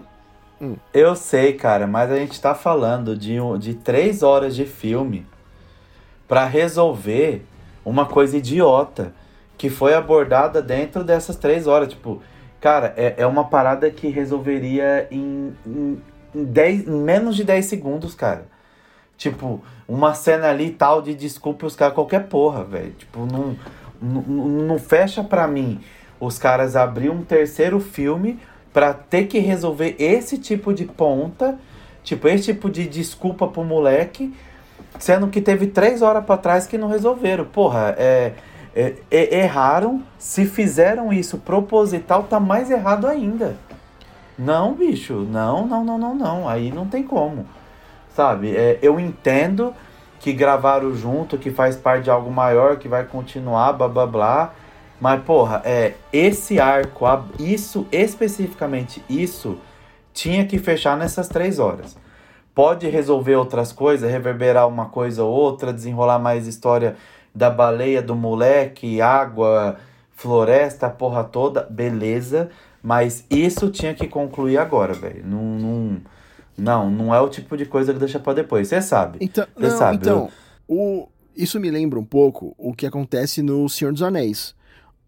Hum. 0.59 0.75
eu 0.93 1.15
sei, 1.15 1.53
cara, 1.53 1.85
mas 1.87 2.11
a 2.11 2.15
gente 2.17 2.39
tá 2.41 2.53
falando 2.55 3.15
de, 3.17 3.37
de 3.59 3.73
três 3.75 4.21
horas 4.23 4.55
de 4.55 4.65
filme 4.65 5.25
pra 6.27 6.45
resolver 6.45 7.45
uma 7.85 8.05
coisa 8.05 8.37
idiota 8.37 9.13
que 9.57 9.69
foi 9.69 9.93
abordada 9.93 10.61
dentro 10.61 11.03
dessas 11.03 11.35
três 11.35 11.67
horas. 11.67 11.89
Tipo, 11.89 12.21
cara, 12.59 12.93
é, 12.97 13.15
é 13.17 13.25
uma 13.27 13.45
parada 13.45 13.89
que 13.91 14.07
resolveria 14.07 15.07
em, 15.11 15.53
em, 15.65 16.01
em, 16.35 16.43
dez- 16.43 16.87
em 16.87 16.91
menos 16.91 17.35
de 17.35 17.43
10 17.43 17.65
segundos, 17.65 18.15
cara. 18.15 18.45
Tipo, 19.17 19.61
uma 19.87 20.13
cena 20.15 20.49
ali 20.49 20.67
e 20.67 20.71
tal 20.71 21.01
de 21.01 21.13
desculpa 21.13 21.65
os 21.67 21.75
caras, 21.75 21.93
qualquer 21.93 22.27
porra, 22.27 22.63
velho. 22.63 22.91
Tipo, 22.93 23.25
não, 23.25 23.55
não, 24.01 24.21
não 24.23 24.79
fecha 24.79 25.23
pra 25.23 25.47
mim 25.47 25.79
os 26.19 26.37
caras 26.39 26.75
abrir 26.75 27.09
um 27.09 27.23
terceiro 27.23 27.79
filme 27.79 28.39
pra 28.73 28.93
ter 28.93 29.25
que 29.25 29.37
resolver 29.39 29.95
esse 29.99 30.37
tipo 30.37 30.73
de 30.73 30.85
ponta, 30.85 31.59
tipo, 32.03 32.27
esse 32.27 32.45
tipo 32.53 32.69
de 32.69 32.87
desculpa 32.87 33.47
pro 33.47 33.63
moleque, 33.63 34.33
sendo 34.99 35.27
que 35.27 35.41
teve 35.41 35.67
três 35.67 36.01
horas 36.01 36.23
pra 36.23 36.37
trás 36.37 36.67
que 36.67 36.77
não 36.77 36.87
resolveram. 36.87 37.45
Porra, 37.45 37.95
é, 37.97 38.33
é- 38.75 38.95
é- 39.09 39.39
erraram. 39.39 40.01
Se 40.17 40.45
fizeram 40.45 41.11
isso 41.11 41.37
proposital, 41.37 42.23
tá 42.23 42.39
mais 42.39 42.69
errado 42.69 43.07
ainda. 43.07 43.55
Não, 44.37 44.73
bicho, 44.73 45.27
não, 45.29 45.67
não, 45.67 45.83
não, 45.83 45.97
não, 45.97 46.15
não. 46.15 46.49
Aí 46.49 46.71
não 46.71 46.87
tem 46.87 47.03
como. 47.03 47.45
Sabe? 48.15 48.55
É, 48.55 48.79
eu 48.81 48.99
entendo 48.99 49.73
que 50.19 50.33
gravaram 50.33 50.93
junto, 50.93 51.37
que 51.37 51.49
faz 51.49 51.75
parte 51.75 52.03
de 52.05 52.11
algo 52.11 52.31
maior, 52.31 52.77
que 52.77 52.87
vai 52.87 53.03
continuar, 53.03 53.73
blá 53.73 53.87
blá 53.87 54.05
blá. 54.05 54.53
Mas, 54.99 55.21
porra, 55.23 55.61
é, 55.65 55.93
esse 56.13 56.59
arco, 56.59 57.05
isso, 57.39 57.87
especificamente 57.91 59.03
isso, 59.09 59.57
tinha 60.13 60.45
que 60.45 60.59
fechar 60.59 60.95
nessas 60.95 61.27
três 61.27 61.57
horas. 61.57 61.97
Pode 62.53 62.87
resolver 62.89 63.35
outras 63.35 63.71
coisas, 63.71 64.09
reverberar 64.09 64.67
uma 64.67 64.87
coisa 64.87 65.23
ou 65.23 65.31
outra, 65.31 65.71
desenrolar 65.71 66.19
mais 66.19 66.47
história 66.47 66.95
da 67.33 67.49
baleia, 67.49 68.01
do 68.01 68.15
moleque, 68.15 69.01
água, 69.01 69.77
floresta, 70.11 70.87
a 70.87 70.89
porra 70.89 71.23
toda, 71.23 71.63
beleza. 71.69 72.49
Mas 72.83 73.25
isso 73.29 73.69
tinha 73.69 73.93
que 73.93 74.07
concluir 74.07 74.57
agora, 74.57 74.93
velho. 74.93 75.25
Não, 75.25 75.43
não, 75.43 76.01
não, 76.57 76.89
não 76.89 77.15
é 77.15 77.21
o 77.21 77.29
tipo 77.29 77.55
de 77.55 77.65
coisa 77.65 77.93
que 77.93 77.99
deixa 77.99 78.19
pra 78.19 78.33
depois. 78.33 78.67
Você 78.67 78.81
sabe. 78.81 79.19
Então, 79.21 79.47
não, 79.55 79.77
sabe, 79.77 79.97
então 79.97 80.29
o, 80.67 81.07
isso 81.35 81.59
me 81.59 81.69
lembra 81.69 81.99
um 81.99 82.05
pouco 82.05 82.55
o 82.57 82.73
que 82.73 82.85
acontece 82.85 83.41
no 83.41 83.67
Senhor 83.69 83.91
dos 83.91 84.01
Anéis. 84.01 84.55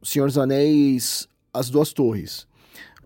O 0.02 0.06
Senhor 0.06 0.26
dos 0.26 0.38
Anéis, 0.38 1.28
As 1.54 1.70
Duas 1.70 1.94
Torres. 1.94 2.48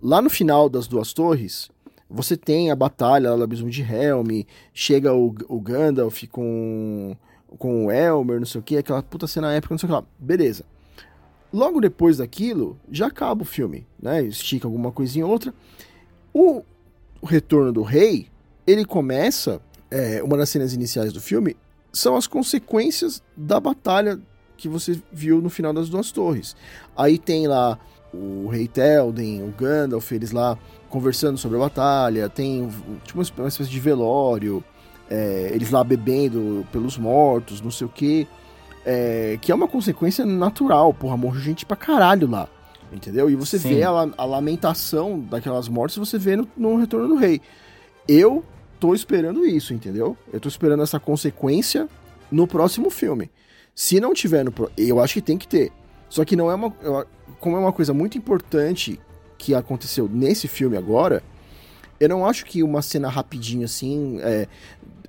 Lá 0.02 0.22
no 0.22 0.30
final 0.30 0.70
das 0.70 0.88
Duas 0.88 1.14
Torres, 1.14 1.70
você 2.10 2.38
tem 2.38 2.72
a 2.72 2.76
batalha 2.76 3.32
lá 3.32 3.36
do 3.36 3.44
Abismo 3.44 3.70
de 3.70 3.82
Helm, 3.82 4.44
chega 4.74 5.14
o, 5.14 5.36
o 5.48 5.60
Gandalf 5.60 6.24
com, 6.32 7.16
com 7.58 7.88
o 7.88 7.92
Elmer, 7.92 8.40
não 8.40 8.46
sei 8.46 8.62
o 8.62 8.64
que, 8.64 8.78
aquela 8.78 9.04
puta 9.04 9.28
cena 9.28 9.54
épica, 9.54 9.74
não 9.74 9.80
sei 9.80 9.88
o 9.88 9.90
que 9.90 9.96
lá. 9.96 10.06
Beleza. 10.18 10.66
Logo 11.52 11.80
depois 11.80 12.18
daquilo, 12.18 12.80
já 12.92 13.08
acaba 13.08 13.42
o 13.42 13.46
filme, 13.46 13.86
né? 14.02 14.24
Estica 14.24 14.68
alguma 14.68 14.92
coisinha 14.92 15.26
ou 15.26 15.32
outra. 15.32 15.54
O, 16.34 16.64
o 17.22 17.26
Retorno 17.26 17.72
do 17.72 17.82
Rei, 17.82 18.28
ele 18.66 18.86
começa, 18.86 19.62
é, 19.90 20.22
uma 20.22 20.38
das 20.38 20.50
cenas 20.50 20.74
iniciais 20.74 21.14
do 21.14 21.22
filme, 21.22 21.56
são 21.92 22.16
as 22.16 22.28
consequências 22.28 23.24
da 23.36 23.60
batalha 23.60 24.20
que 24.58 24.68
você 24.68 25.02
viu 25.12 25.42
no 25.42 25.50
final 25.50 25.74
das 25.74 25.90
duas 25.90 26.12
torres. 26.12 26.56
Aí 26.96 27.18
tem 27.18 27.48
lá 27.48 27.80
o 28.14 28.48
Rei 28.48 28.68
Telden, 28.68 29.44
o 29.44 29.52
Gandalf, 29.52 30.12
eles 30.12 30.32
lá 30.32 30.58
conversando 30.90 31.38
sobre 31.38 31.58
a 31.58 31.62
batalha, 31.62 32.30
tem 32.30 32.70
tipo 33.04 33.20
uma 33.20 33.48
espécie 33.48 33.70
de 33.70 33.80
velório, 33.80 34.64
é, 35.10 35.52
eles 35.54 35.72
lá 35.72 35.84
bebendo 35.84 36.66
pelos 36.72 36.98
mortos, 36.98 37.62
não 37.62 37.72
sei 37.72 37.88
o 37.88 37.90
que, 37.90 38.28
é, 38.86 39.38
que 39.42 39.52
é 39.52 39.56
uma 39.56 39.68
consequência 39.68 40.26
natural, 40.26 40.94
porra, 40.94 41.18
morreu 41.18 41.42
gente 41.42 41.66
pra 41.66 41.76
caralho 41.76 42.30
lá, 42.30 42.48
entendeu? 42.92 43.30
E 43.30 43.36
você 43.36 43.60
Sim. 43.60 43.76
vê 43.76 43.84
a, 43.84 43.90
a 44.18 44.26
lamentação 44.26 45.20
daquelas 45.20 45.68
mortes, 45.68 45.98
você 45.98 46.18
vê 46.18 46.36
no, 46.36 46.48
no 46.56 46.78
Retorno 46.78 47.08
do 47.08 47.16
Rei. 47.16 47.42
Eu 48.08 48.44
tô 48.80 48.94
esperando 48.94 49.46
isso, 49.46 49.74
entendeu? 49.74 50.16
Eu 50.32 50.40
tô 50.40 50.48
esperando 50.48 50.84
essa 50.84 51.00
consequência 51.00 51.90
no 52.32 52.48
próximo 52.48 52.90
filme. 52.90 53.30
Se 53.76 54.00
não 54.00 54.14
tiver 54.14 54.44
no. 54.44 54.54
Eu 54.78 55.00
acho 55.00 55.16
que 55.16 55.22
tem 55.22 55.38
que 55.38 55.48
ter. 55.48 55.72
Só 56.10 56.24
que 56.26 56.36
não 56.36 56.50
é 56.50 56.56
uma. 56.56 56.72
Como 57.40 57.56
é 57.56 57.60
uma 57.60 57.74
coisa 57.74 57.94
muito 57.94 58.18
importante 58.18 59.00
que 59.38 59.54
aconteceu 59.54 60.10
nesse 60.12 60.48
filme 60.48 60.76
agora, 60.78 61.22
eu 62.00 62.10
não 62.10 62.26
acho 62.26 62.46
que 62.46 62.62
uma 62.64 62.82
cena 62.82 63.08
rapidinho 63.10 63.66
assim. 63.66 64.20
É, 64.22 64.48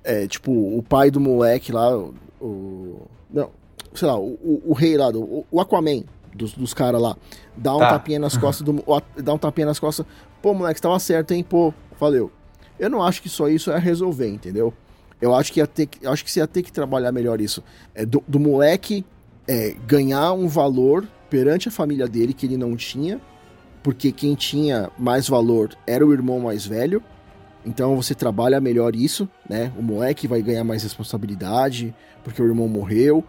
é, 0.03 0.27
tipo, 0.27 0.51
o 0.51 0.81
pai 0.83 1.11
do 1.11 1.19
moleque 1.19 1.71
lá. 1.71 1.95
O, 2.41 3.01
não, 3.29 3.49
sei 3.93 4.07
lá, 4.07 4.17
o, 4.17 4.33
o- 4.41 4.61
o 4.67 4.73
rei 4.73 4.97
lá, 4.97 5.11
do, 5.11 5.21
o- 5.51 5.59
Aquaman 5.59 6.03
dos, 6.33 6.53
dos 6.53 6.73
caras 6.73 7.01
lá, 7.01 7.15
dá 7.57 7.75
um 7.75 7.79
Tá. 7.79 7.89
tapinha 7.89 8.19
nas 8.19 8.37
costas 8.37 8.65
do. 8.65 8.83
Dá 9.21 9.33
um 9.33 9.37
tapinha 9.37 9.65
nas 9.67 9.79
costas. 9.79 10.05
Pô, 10.41 10.53
moleque, 10.53 10.81
tava 10.81 10.97
certo, 10.99 11.31
hein? 11.31 11.43
Pô, 11.43 11.73
valeu. 11.99 12.31
Eu 12.79 12.89
não 12.89 13.03
acho 13.03 13.21
que 13.21 13.27
só 13.29 13.49
isso 13.49 13.71
é 13.71 13.77
resolver, 13.77 14.29
entendeu? 14.29 14.73
Eu 15.21 15.35
acho 15.35 15.51
que 15.51 15.59
ia 15.59 15.67
ter 15.67 15.85
que, 15.85 16.07
acho 16.07 16.23
que 16.23 16.31
você 16.31 16.39
ia 16.39 16.47
ter 16.47 16.63
que 16.63 16.71
trabalhar 16.71 17.11
melhor 17.11 17.41
isso. 17.41 17.61
É, 17.93 18.05
do, 18.05 18.23
do 18.25 18.39
moleque 18.39 19.03
é, 19.45 19.75
ganhar 19.85 20.31
um 20.31 20.47
valor 20.47 21.05
perante 21.29 21.67
a 21.67 21.71
família 21.71 22.07
dele 22.07 22.33
que 22.33 22.45
ele 22.45 22.55
não 22.55 22.73
tinha, 22.77 23.19
porque 23.81 24.11
quem 24.11 24.35
tinha 24.35 24.89
mais 24.97 25.27
valor 25.27 25.75
era 25.87 26.05
o 26.05 26.13
irmão 26.13 26.39
mais 26.39 26.65
velho. 26.65 27.01
Então 27.65 27.95
você 27.95 28.15
trabalha 28.15 28.59
melhor 28.59 28.95
isso, 28.95 29.27
né? 29.47 29.71
O 29.77 29.81
moleque 29.81 30.27
vai 30.27 30.41
ganhar 30.41 30.63
mais 30.63 30.83
responsabilidade 30.83 31.93
porque 32.23 32.41
o 32.41 32.45
irmão 32.45 32.67
morreu. 32.67 33.23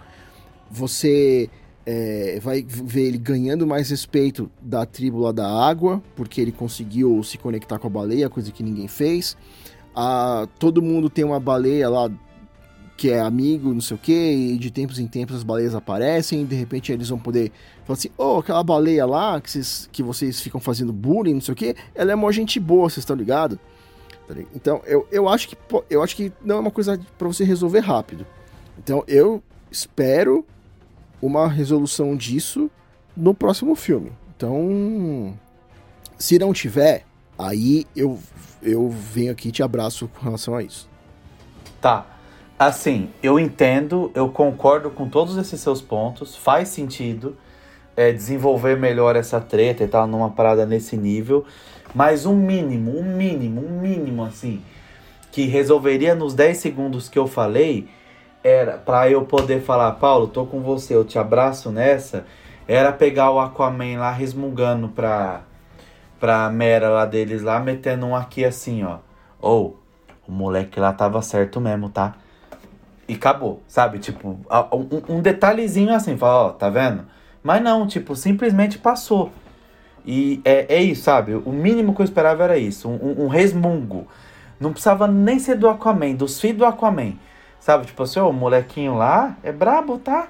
Você 0.71 1.51
é, 1.85 2.39
vai 2.41 2.63
ver 2.63 3.09
ele 3.09 3.19
ganhando 3.19 3.67
mais 3.67 3.91
respeito 3.91 4.51
da 4.61 4.87
tribo 4.87 5.19
lá 5.19 5.33
da 5.33 5.49
água, 5.49 6.03
porque 6.15 6.41
ele 6.41 6.53
conseguiu 6.53 7.23
se 7.23 7.39
conectar 7.39 7.79
com 7.79 7.87
a 7.87 7.91
baleia, 7.91 8.31
coisa 8.31 8.53
que 8.53 8.63
ninguém 8.63 8.87
fez. 8.87 9.37
Ah, 9.95 10.47
todo 10.59 10.81
mundo 10.81 11.11
tem 11.11 11.25
uma 11.25 11.41
baleia 11.41 11.89
lá 11.89 12.11
que 13.01 13.11
é 13.11 13.19
amigo, 13.19 13.73
não 13.73 13.81
sei 13.81 13.95
o 13.95 13.99
que, 13.99 14.13
e 14.13 14.59
de 14.59 14.71
tempos 14.71 14.99
em 14.99 15.07
tempos 15.07 15.37
as 15.37 15.43
baleias 15.43 15.75
aparecem, 15.75 16.43
e 16.43 16.45
de 16.45 16.55
repente 16.55 16.93
eles 16.93 17.09
vão 17.09 17.19
poder 17.19 17.51
falar 17.87 17.97
assim, 17.97 18.11
oh, 18.19 18.41
aquela 18.41 18.63
baleia 18.63 19.07
lá 19.07 19.41
que 19.41 19.51
vocês, 19.51 19.89
que 19.91 20.03
vocês 20.03 20.39
ficam 20.39 20.61
fazendo 20.61 20.93
bullying, 20.93 21.33
não 21.33 21.41
sei 21.41 21.53
o 21.53 21.57
que, 21.57 21.75
ela 21.95 22.13
é 22.13 22.15
uma 22.15 22.31
gente 22.31 22.61
boa, 22.61 22.91
vocês 22.91 22.99
estão 22.99 23.17
ligados? 23.17 23.57
Tá? 24.29 24.35
Então, 24.55 24.83
eu, 24.85 25.09
eu 25.11 25.31
acho 25.31 25.49
que 25.49 25.57
eu 25.89 26.03
acho 26.03 26.15
que 26.15 26.31
não 26.45 26.57
é 26.57 26.61
uma 26.61 26.71
coisa 26.71 27.01
pra 27.17 27.27
você 27.27 27.43
resolver 27.43 27.81
rápido. 27.81 28.27
Então, 28.79 29.03
eu 29.09 29.43
espero 29.71 30.45
uma 31.23 31.49
resolução 31.49 32.15
disso 32.15 32.71
no 33.17 33.33
próximo 33.33 33.75
filme. 33.75 34.13
Então, 34.37 35.35
se 36.19 36.39
não 36.39 36.53
tiver, 36.53 37.07
aí 37.39 37.87
eu, 37.97 38.19
eu 38.63 38.91
venho 38.91 39.33
aqui 39.33 39.49
e 39.49 39.53
te 39.53 39.63
abraço 39.63 40.07
com 40.07 40.23
relação 40.23 40.55
a 40.55 40.63
isso. 40.63 40.87
Tá. 41.81 42.20
Assim, 42.61 43.09
eu 43.23 43.41
entendo, 43.41 44.11
eu 44.15 44.29
concordo 44.29 44.91
com 44.91 45.09
todos 45.09 45.39
esses 45.39 45.59
seus 45.63 45.81
pontos, 45.81 46.37
faz 46.37 46.69
sentido 46.69 47.35
é, 47.97 48.13
desenvolver 48.13 48.77
melhor 48.77 49.17
essa 49.17 49.41
treta 49.41 49.83
e 49.83 49.89
tal, 49.89 50.07
numa 50.07 50.29
parada 50.29 50.67
nesse 50.67 50.95
nível, 50.95 51.43
mas 51.95 52.27
um 52.27 52.37
mínimo, 52.37 52.99
um 52.99 53.17
mínimo, 53.17 53.67
um 53.67 53.81
mínimo, 53.81 54.23
assim, 54.23 54.63
que 55.33 55.47
resolveria 55.47 56.15
nos 56.15 56.35
10 56.35 56.59
segundos 56.59 57.09
que 57.09 57.19
eu 57.19 57.27
falei, 57.27 57.89
era 58.45 58.77
pra 58.77 59.09
eu 59.09 59.25
poder 59.25 59.63
falar, 59.63 59.93
Paulo, 59.93 60.29
tô 60.29 60.45
com 60.45 60.61
você, 60.61 60.95
eu 60.95 61.03
te 61.03 61.19
abraço 61.19 61.71
nessa, 61.71 62.27
era 62.69 62.93
pegar 62.93 63.31
o 63.31 63.41
Aquaman 63.41 63.99
lá 63.99 64.11
resmungando 64.11 64.91
pra, 64.91 65.45
pra 66.21 66.51
Mera 66.51 66.91
lá 66.91 67.07
deles 67.07 67.41
lá, 67.41 67.59
metendo 67.59 68.05
um 68.05 68.15
aqui 68.15 68.45
assim, 68.45 68.85
ó. 68.85 68.99
Ou, 69.41 69.81
o 70.29 70.31
moleque 70.31 70.79
lá 70.79 70.93
tava 70.93 71.23
certo 71.23 71.59
mesmo, 71.59 71.89
tá? 71.89 72.17
E 73.11 73.15
acabou, 73.15 73.61
sabe? 73.67 73.99
Tipo, 73.99 74.39
um, 74.73 75.17
um 75.17 75.21
detalhezinho 75.21 75.93
assim, 75.93 76.17
fala, 76.17 76.47
ó, 76.47 76.51
tá 76.51 76.71
vendo? 76.71 77.05
Mas 77.43 77.61
não, 77.61 77.85
tipo, 77.85 78.15
simplesmente 78.15 78.79
passou. 78.79 79.33
E 80.07 80.41
é, 80.45 80.77
é 80.77 80.81
isso, 80.81 81.03
sabe? 81.03 81.35
O 81.35 81.51
mínimo 81.51 81.93
que 81.93 82.01
eu 82.03 82.05
esperava 82.05 82.45
era 82.45 82.57
isso, 82.57 82.89
um, 82.89 82.95
um- 82.95 83.25
um 83.25 83.27
resmungo. 83.27 84.07
Não 84.61 84.71
precisava 84.71 85.09
nem 85.09 85.41
ser 85.41 85.57
do 85.57 85.69
Aquaman, 85.69 86.15
dos 86.15 86.41
filhos 86.41 86.59
do 86.59 86.65
Aquaman. 86.65 87.15
Sabe? 87.59 87.87
Tipo 87.87 88.05
assim, 88.05 88.21
ó, 88.21 88.31
o 88.31 88.33
molequinho 88.33 88.95
lá 88.95 89.37
é 89.43 89.51
brabo, 89.51 89.99
tá? 89.99 90.29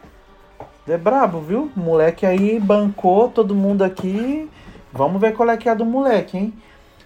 É 0.89 0.97
brabo, 0.97 1.41
viu? 1.41 1.71
O 1.77 1.81
moleque 1.81 2.25
aí 2.25 2.59
bancou 2.59 3.29
todo 3.29 3.55
mundo 3.55 3.83
aqui. 3.85 4.49
Vamos 4.91 5.21
ver 5.21 5.35
qual 5.35 5.51
é 5.51 5.57
que 5.59 5.69
é 5.69 5.73
a 5.73 5.75
do 5.75 5.85
moleque, 5.85 6.39
hein? 6.39 6.55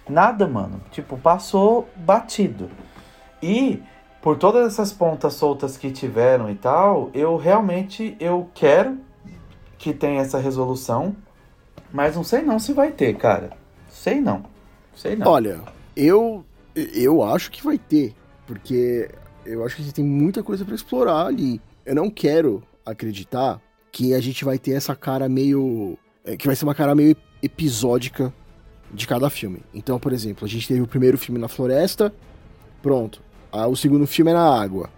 Nada, 0.07 0.47
mano. 0.47 0.79
Tipo, 0.91 1.17
passou 1.17 1.89
batido. 1.97 2.69
E 3.43 3.83
por 4.25 4.39
todas 4.39 4.65
essas 4.65 4.91
pontas 4.91 5.35
soltas 5.35 5.77
que 5.77 5.91
tiveram 5.91 6.49
e 6.49 6.55
tal, 6.55 7.11
eu 7.13 7.37
realmente 7.37 8.17
eu 8.19 8.49
quero 8.55 8.97
que 9.77 9.93
tenha 9.93 10.19
essa 10.19 10.39
resolução, 10.39 11.15
mas 11.93 12.15
não 12.15 12.23
sei 12.23 12.41
não 12.41 12.57
se 12.57 12.73
vai 12.73 12.91
ter, 12.91 13.15
cara. 13.17 13.51
Sei 13.87 14.19
não. 14.19 14.43
Sei 14.95 15.15
não. 15.15 15.27
Olha, 15.27 15.61
eu 15.95 16.43
eu 16.75 17.21
acho 17.21 17.51
que 17.51 17.63
vai 17.63 17.77
ter, 17.77 18.15
porque 18.47 19.11
eu 19.45 19.63
acho 19.63 19.75
que 19.75 19.83
a 19.83 19.85
gente 19.85 19.93
tem 19.93 20.03
muita 20.03 20.41
coisa 20.41 20.65
pra 20.65 20.73
explorar 20.73 21.27
ali. 21.27 21.61
Eu 21.85 21.93
não 21.93 22.09
quero 22.09 22.63
acreditar 22.83 23.61
que 23.91 24.15
a 24.15 24.19
gente 24.19 24.43
vai 24.43 24.57
ter 24.57 24.71
essa 24.71 24.95
cara 24.95 25.29
meio 25.29 25.99
é, 26.23 26.35
que 26.35 26.47
vai 26.47 26.55
ser 26.55 26.65
uma 26.65 26.73
cara 26.73 26.95
meio 26.95 27.15
episódica 27.43 28.33
de 28.91 29.05
cada 29.05 29.29
filme. 29.29 29.61
Então, 29.71 29.99
por 29.99 30.11
exemplo, 30.11 30.45
a 30.45 30.49
gente 30.49 30.67
teve 30.67 30.81
o 30.81 30.87
primeiro 30.87 31.15
filme 31.15 31.39
na 31.39 31.47
floresta, 31.47 32.11
pronto. 32.81 33.23
Aí 33.55 33.69
o 33.71 33.75
segundo 33.75 34.05
filme 34.05 34.31
é 34.31 34.33
na 34.33 34.61
água. 34.61 34.89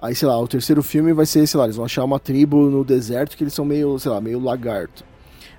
Aí, 0.00 0.14
sei 0.16 0.26
lá, 0.26 0.36
o 0.38 0.48
terceiro 0.48 0.82
filme 0.82 1.12
vai 1.12 1.24
ser, 1.26 1.46
sei 1.46 1.58
lá, 1.58 1.64
eles 1.64 1.76
vão 1.76 1.84
achar 1.84 2.02
uma 2.04 2.18
tribo 2.18 2.56
no 2.68 2.84
deserto 2.84 3.36
que 3.36 3.44
eles 3.44 3.54
são 3.54 3.64
meio, 3.64 3.96
sei 4.00 4.10
lá, 4.10 4.20
meio 4.20 4.40
lagarto. 4.40 5.04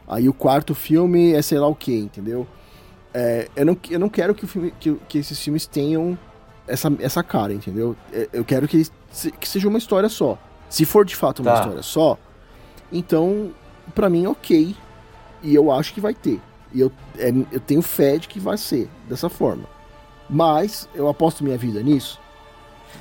Aí 0.05 0.27
o 0.27 0.33
quarto 0.33 0.75
filme 0.75 1.31
é 1.31 1.41
sei 1.41 1.57
lá 1.59 1.67
o 1.67 1.73
que, 1.75 1.95
entendeu? 1.97 2.45
É, 3.13 3.47
eu, 3.55 3.65
não, 3.65 3.77
eu 3.89 3.99
não 3.99 4.09
quero 4.09 4.35
que, 4.35 4.43
o 4.43 4.47
filme, 4.47 4.73
que, 4.79 4.93
que 5.07 5.17
esses 5.19 5.39
filmes 5.41 5.65
tenham 5.65 6.17
essa, 6.67 6.91
essa 6.99 7.23
cara, 7.23 7.53
entendeu? 7.53 7.95
É, 8.11 8.27
Eu 8.33 8.43
quero 8.43 8.67
que, 8.67 8.85
que 9.39 9.47
seja 9.47 9.69
uma 9.69 9.77
história 9.77 10.09
só. 10.09 10.37
Se 10.69 10.83
for 10.83 11.05
de 11.05 11.15
fato 11.15 11.41
uma 11.41 11.51
Tá. 11.53 11.59
história 11.61 11.81
só, 11.83 12.17
então, 12.91 13.51
pra 13.95 14.09
mim, 14.09 14.25
ok. 14.27 14.75
E 15.41 15.55
eu 15.55 15.71
acho 15.71 15.93
que 15.93 16.01
vai 16.01 16.13
ter. 16.13 16.41
E 16.73 16.81
eu, 16.81 16.91
é, 17.17 17.29
eu 17.51 17.59
tenho 17.61 17.81
fé 17.81 18.17
de 18.17 18.27
que 18.27 18.39
vai 18.39 18.57
ser 18.57 18.89
dessa 19.07 19.29
forma. 19.29 19.63
Mas, 20.29 20.89
eu 20.95 21.07
aposto 21.07 21.43
minha 21.43 21.57
vida 21.57 21.81
nisso? 21.81 22.19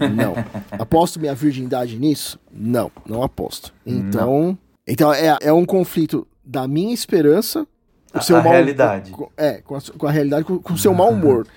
Não. 0.00 0.34
aposto 0.78 1.20
minha 1.20 1.34
virgindade 1.34 1.98
nisso? 1.98 2.38
Não, 2.50 2.90
não 3.06 3.22
aposto. 3.22 3.72
Então, 3.86 4.56
então 4.86 5.12
é, 5.12 5.36
é 5.40 5.52
um 5.52 5.64
conflito 5.64 6.26
da 6.44 6.66
minha 6.66 6.92
esperança 6.92 7.66
o 8.14 8.20
seu 8.20 8.36
a 8.36 8.42
mau- 8.42 8.52
realidade. 8.52 9.10
com- 9.10 9.30
é, 9.36 9.60
com 9.62 9.74
a, 9.76 9.80
com 9.96 10.06
a 10.06 10.10
realidade, 10.10 10.44
com, 10.44 10.58
com 10.58 10.72
o 10.74 10.78
seu 10.78 10.92
mau 10.94 11.10
humor. 11.10 11.46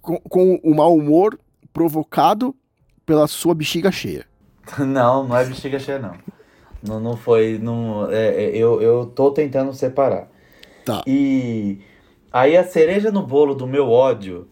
Com, 0.00 0.16
com 0.20 0.54
o 0.64 0.74
mau 0.74 0.94
humor 0.96 1.38
provocado 1.70 2.54
pela 3.04 3.26
sua 3.26 3.54
bexiga 3.54 3.92
cheia. 3.92 4.24
Não, 4.78 5.26
não 5.28 5.36
é 5.36 5.44
bexiga 5.44 5.78
cheia, 5.78 5.98
não. 5.98 6.14
Não, 6.82 6.98
não 7.00 7.16
foi. 7.16 7.58
Não, 7.60 8.10
é, 8.10 8.44
é, 8.44 8.56
eu, 8.56 8.80
eu 8.80 9.04
tô 9.06 9.30
tentando 9.32 9.72
separar. 9.74 10.28
Tá. 10.84 11.02
E 11.06 11.80
Aí 12.32 12.56
a 12.56 12.64
cereja 12.64 13.10
no 13.10 13.22
bolo 13.22 13.54
do 13.54 13.66
meu 13.66 13.90
ódio, 13.90 14.48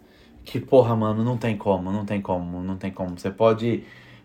que 0.47 0.61
porra, 0.61 0.95
mano, 0.95 1.25
não 1.25 1.37
tem 1.37 1.57
como, 1.57 1.91
não 1.91 2.05
tem 2.07 2.23
como, 2.23 2.63
não 2.63 2.77
tem 2.77 2.91
como. 2.91 3.19
Você 3.19 3.31
pode 3.31 3.83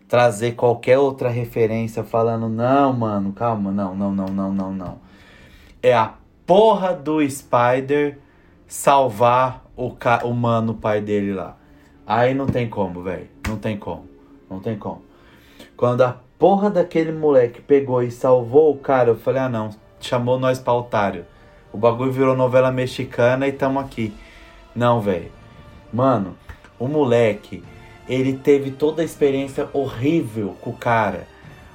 trazer 0.08 0.52
qualquer 0.52 0.98
outra 0.98 1.28
referência 1.28 2.04
falando, 2.04 2.48
não, 2.48 2.92
mano, 2.92 3.32
calma, 3.32 3.72
não, 3.72 3.94
não, 3.94 4.12
não, 4.12 4.26
não, 4.26 4.54
não, 4.54 4.72
não. 4.72 4.98
É 5.82 5.92
a 5.92 6.14
porra 6.46 6.94
do 6.94 7.28
Spider 7.28 8.18
salvar 8.68 9.64
o, 9.76 9.90
ca 9.90 10.20
o 10.24 10.32
mano, 10.32 10.72
o 10.72 10.76
pai 10.76 11.00
dele 11.00 11.32
lá. 11.32 11.56
Aí 12.06 12.34
não 12.34 12.46
tem 12.46 12.68
como, 12.68 13.02
velho. 13.02 13.28
Não 13.48 13.56
tem 13.56 13.76
como. 13.76 14.06
Não 14.48 14.60
tem 14.60 14.78
como. 14.78 15.02
Quando 15.76 16.02
a 16.02 16.16
porra 16.38 16.70
daquele 16.70 17.10
moleque 17.10 17.60
pegou 17.60 18.00
e 18.00 18.12
salvou 18.12 18.72
o 18.72 18.78
cara, 18.78 19.10
eu 19.10 19.16
falei, 19.16 19.42
ah 19.42 19.48
não, 19.48 19.70
chamou 19.98 20.38
nós 20.38 20.60
pra 20.60 20.72
otário. 20.72 21.26
O 21.72 21.78
bagulho 21.78 22.12
virou 22.12 22.36
novela 22.36 22.70
mexicana 22.70 23.48
e 23.48 23.52
tamo 23.52 23.80
aqui. 23.80 24.14
Não, 24.74 25.00
velho. 25.00 25.41
Mano, 25.92 26.36
o 26.78 26.88
moleque, 26.88 27.62
ele 28.08 28.34
teve 28.34 28.70
toda 28.70 29.02
a 29.02 29.04
experiência 29.04 29.68
horrível 29.72 30.56
com 30.60 30.70
o 30.70 30.76
cara. 30.76 31.26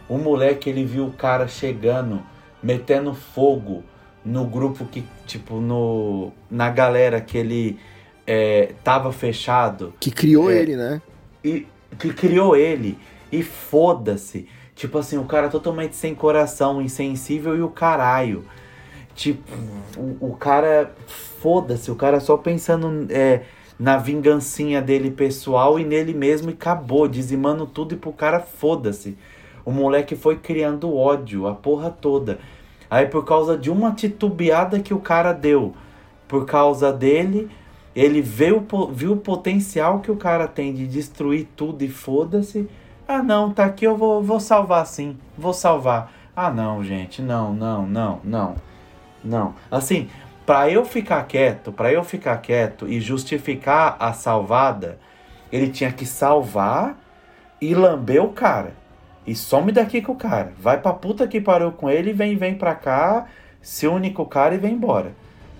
O 0.09 0.18
moleque, 0.18 0.70
ele 0.70 0.84
viu 0.86 1.05
o 1.07 1.11
cara 1.13 1.47
chegando, 1.47 2.22
metendo 2.63 3.13
fogo 3.13 3.84
no 4.24 4.45
grupo 4.45 4.86
que, 4.86 5.03
tipo, 5.26 5.59
no 5.59 6.32
na 6.49 6.70
galera 6.70 7.22
que 7.22 7.38
ele 7.38 7.80
é, 8.26 8.74
tava 8.84 9.11
fechado. 9.11 9.93
Que 9.99 10.11
criou 10.11 10.49
É. 10.51 10.57
ele, 10.57 10.76
né? 10.76 11.01
E 11.43 11.68
que 11.99 12.13
criou 12.13 12.55
ele. 12.55 12.97
E 13.32 13.43
foda-se. 13.43 14.47
Tipo 14.76 14.97
assim, 14.97 15.18
o 15.18 15.26
cara 15.26 15.49
totalmente 15.49 15.95
sem 15.95 16.13
coração, 16.13 16.82
insensível 16.82 17.55
e 17.55 17.61
o 17.61 17.70
caralho. 17.70 18.45
Tipo, 19.15 19.51
o, 19.97 20.30
o 20.32 20.38
cara. 20.38 20.93
Foda-se, 21.41 21.89
o 21.91 21.95
cara 21.95 22.20
só 22.20 22.36
pensando 22.38 23.07
é, 23.11 23.41
na 23.80 23.97
vingancinha 23.97 24.82
dele 24.82 25.11
pessoal 25.11 25.80
e 25.80 25.86
nele 25.86 26.13
mesmo 26.13 26.49
e 26.49 26.53
acabou, 26.53 27.07
dizimando 27.07 27.65
tudo 27.65 27.93
e 27.93 27.97
pro 27.97 28.11
cara 28.11 28.39
foda-se. 28.39 29.17
O 29.63 29.71
moleque 29.71 30.15
foi 30.15 30.38
criando 30.38 30.95
ódio, 30.95 31.47
a 31.47 31.53
porra 31.53 31.89
toda. 31.89 32.39
Aí 32.89 33.05
por 33.05 33.25
causa 33.25 33.57
de 33.57 33.69
uma 33.69 33.91
titubeada 33.91 34.80
que 34.80 34.93
o 34.93 34.99
cara 34.99 35.34
deu, 35.34 35.73
por 36.28 36.45
causa 36.45 36.91
dele, 36.91 37.49
ele 37.95 38.21
viu, 38.21 38.65
viu 38.91 39.13
o 39.13 39.17
potencial 39.17 39.99
que 39.99 40.11
o 40.11 40.15
cara 40.15 40.47
tem 40.47 40.73
de 40.73 40.88
destruir 40.88 41.47
tudo 41.55 41.84
e 41.84 41.89
foda-se. 41.89 42.69
Ah 43.07 43.21
não, 43.21 43.51
tá 43.51 43.65
aqui, 43.65 43.86
eu 43.86 43.95
vou, 43.95 44.23
vou 44.23 44.39
salvar 44.39 44.86
sim, 44.86 45.17
vou 45.38 45.53
salvar. 45.53 46.11
Ah 46.36 46.49
não, 46.49 46.84
gente, 46.84 47.21
não, 47.21 47.53
não, 47.53 47.86
não, 47.86 48.21
não, 48.23 48.55
não. 49.23 49.55
Assim, 49.69 50.07
pra 50.48 50.70
eu 50.70 50.86
ficar 50.86 51.22
quieto, 51.28 51.74
pra 51.74 51.91
eu 51.91 52.06
ficar 52.06 52.38
quieto 52.38 52.88
e 52.88 53.02
justificar 53.02 53.98
a 54.00 54.14
salvada, 54.14 54.98
ele 55.52 55.68
tinha 55.68 55.91
que 55.91 56.06
salvar 56.06 56.98
e 57.60 57.76
lamber 57.76 58.24
o 58.24 58.30
cara. 58.30 58.74
E 59.26 59.36
some 59.36 59.74
daqui 59.74 60.02
com 60.02 60.14
o 60.14 60.16
cara. 60.16 60.54
Vai 60.58 60.80
pra 60.80 60.93
puta 60.93 61.28
que 61.28 61.41
parou 61.41 61.74
com 61.74 61.89
ele, 61.89 62.14
vem, 62.14 62.38
vem 62.38 62.56
pra 62.56 62.74
cá, 62.74 63.26
se 63.62 63.88
une 63.88 64.14
com 64.14 64.24
o 64.24 64.26
cara 64.26 64.56
e 64.56 64.58
vem 64.58 64.76
embora. 64.76 65.12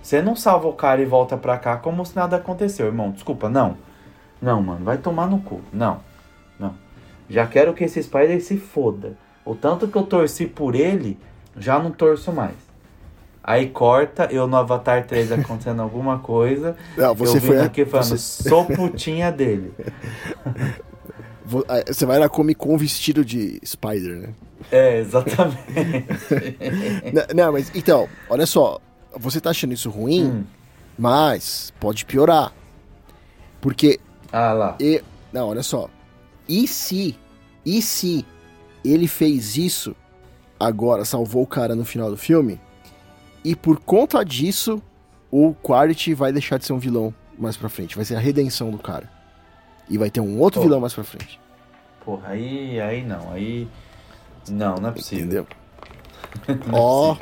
Você 0.02 0.22
não 0.22 0.34
salva 0.34 0.68
o 0.68 0.72
cara 0.72 1.02
e 1.02 1.04
volta 1.04 1.36
pra 1.36 1.58
cá 1.58 1.76
como 1.76 2.06
se 2.06 2.16
nada 2.16 2.36
aconteceu, 2.36 2.86
irmão. 2.86 3.10
Desculpa, 3.10 3.50
não. 3.50 3.76
Não, 4.40 4.62
mano, 4.62 4.86
vai 4.86 4.96
tomar 4.96 5.26
no 5.26 5.40
cu. 5.40 5.60
Não, 5.70 6.00
não. 6.58 6.74
Já 7.28 7.46
quero 7.46 7.74
que 7.74 7.84
esse 7.84 8.02
Spider 8.02 8.42
se 8.42 8.56
foda. 8.56 9.18
O 9.44 9.54
tanto 9.54 9.86
que 9.86 9.96
eu 9.96 10.04
torci 10.04 10.46
por 10.46 10.74
ele, 10.74 11.18
já 11.58 11.78
não 11.78 11.90
torço 11.90 12.32
mais. 12.32 12.67
Aí 13.50 13.70
corta, 13.70 14.28
eu 14.30 14.46
no 14.46 14.56
Avatar 14.58 15.06
3 15.06 15.32
acontecendo 15.32 15.80
alguma 15.80 16.18
coisa. 16.18 16.76
Não, 16.98 17.14
você 17.14 17.38
eu 17.38 17.40
foi. 17.40 17.58
aqui 17.60 17.86
falando, 17.86 18.08
Você, 18.10 18.46
sou 18.46 18.66
putinha 18.66 19.32
dele. 19.32 19.72
vo- 21.46 21.64
você 21.86 22.04
vai 22.04 22.18
na 22.18 22.28
Comic 22.28 22.58
Con 22.60 22.76
vestido 22.76 23.24
de 23.24 23.58
Spider, 23.64 24.16
né? 24.18 24.28
É, 24.70 24.98
exatamente. 24.98 25.56
N- 27.10 27.26
Não, 27.34 27.52
mas 27.52 27.70
então, 27.74 28.06
olha 28.28 28.44
só. 28.44 28.78
Você 29.16 29.40
tá 29.40 29.48
achando 29.50 29.72
isso 29.72 29.88
ruim, 29.88 30.26
Hum. 30.26 30.44
mas 30.98 31.72
pode 31.80 32.04
piorar. 32.04 32.52
Porque 33.62 33.98
Ah 34.30 34.52
lá. 34.52 34.76
E, 34.78 35.02
não, 35.32 35.48
olha 35.48 35.62
só. 35.62 35.88
E 36.46 36.68
se, 36.68 37.16
e 37.64 37.80
se 37.80 38.26
ele 38.84 39.08
fez 39.08 39.56
isso 39.56 39.96
agora, 40.60 41.04
salvou 41.06 41.42
o 41.42 41.46
cara 41.46 41.74
no 41.74 41.84
final 41.84 42.10
do 42.10 42.16
filme, 42.16 42.60
e 43.48 43.56
por 43.56 43.80
conta 43.80 44.22
disso, 44.22 44.82
o 45.30 45.54
Quarity 45.54 46.12
vai 46.12 46.30
deixar 46.30 46.58
de 46.58 46.66
ser 46.66 46.74
um 46.74 46.78
vilão 46.78 47.14
mais 47.38 47.56
pra 47.56 47.70
frente. 47.70 47.96
Vai 47.96 48.04
ser 48.04 48.14
a 48.14 48.18
redenção 48.18 48.70
do 48.70 48.76
cara. 48.76 49.10
E 49.88 49.96
vai 49.96 50.10
ter 50.10 50.20
um 50.20 50.38
outro 50.38 50.60
Pô. 50.60 50.66
vilão 50.66 50.82
mais 50.82 50.92
pra 50.92 51.02
frente. 51.02 51.40
Porra, 52.04 52.28
aí, 52.28 52.78
aí 52.78 53.02
não, 53.02 53.32
aí. 53.32 53.66
Não, 54.50 54.74
não 54.74 54.90
é 54.90 54.92
possível. 54.92 55.24
Entendeu? 55.24 55.46
É 56.46 56.52
Ó, 56.72 57.16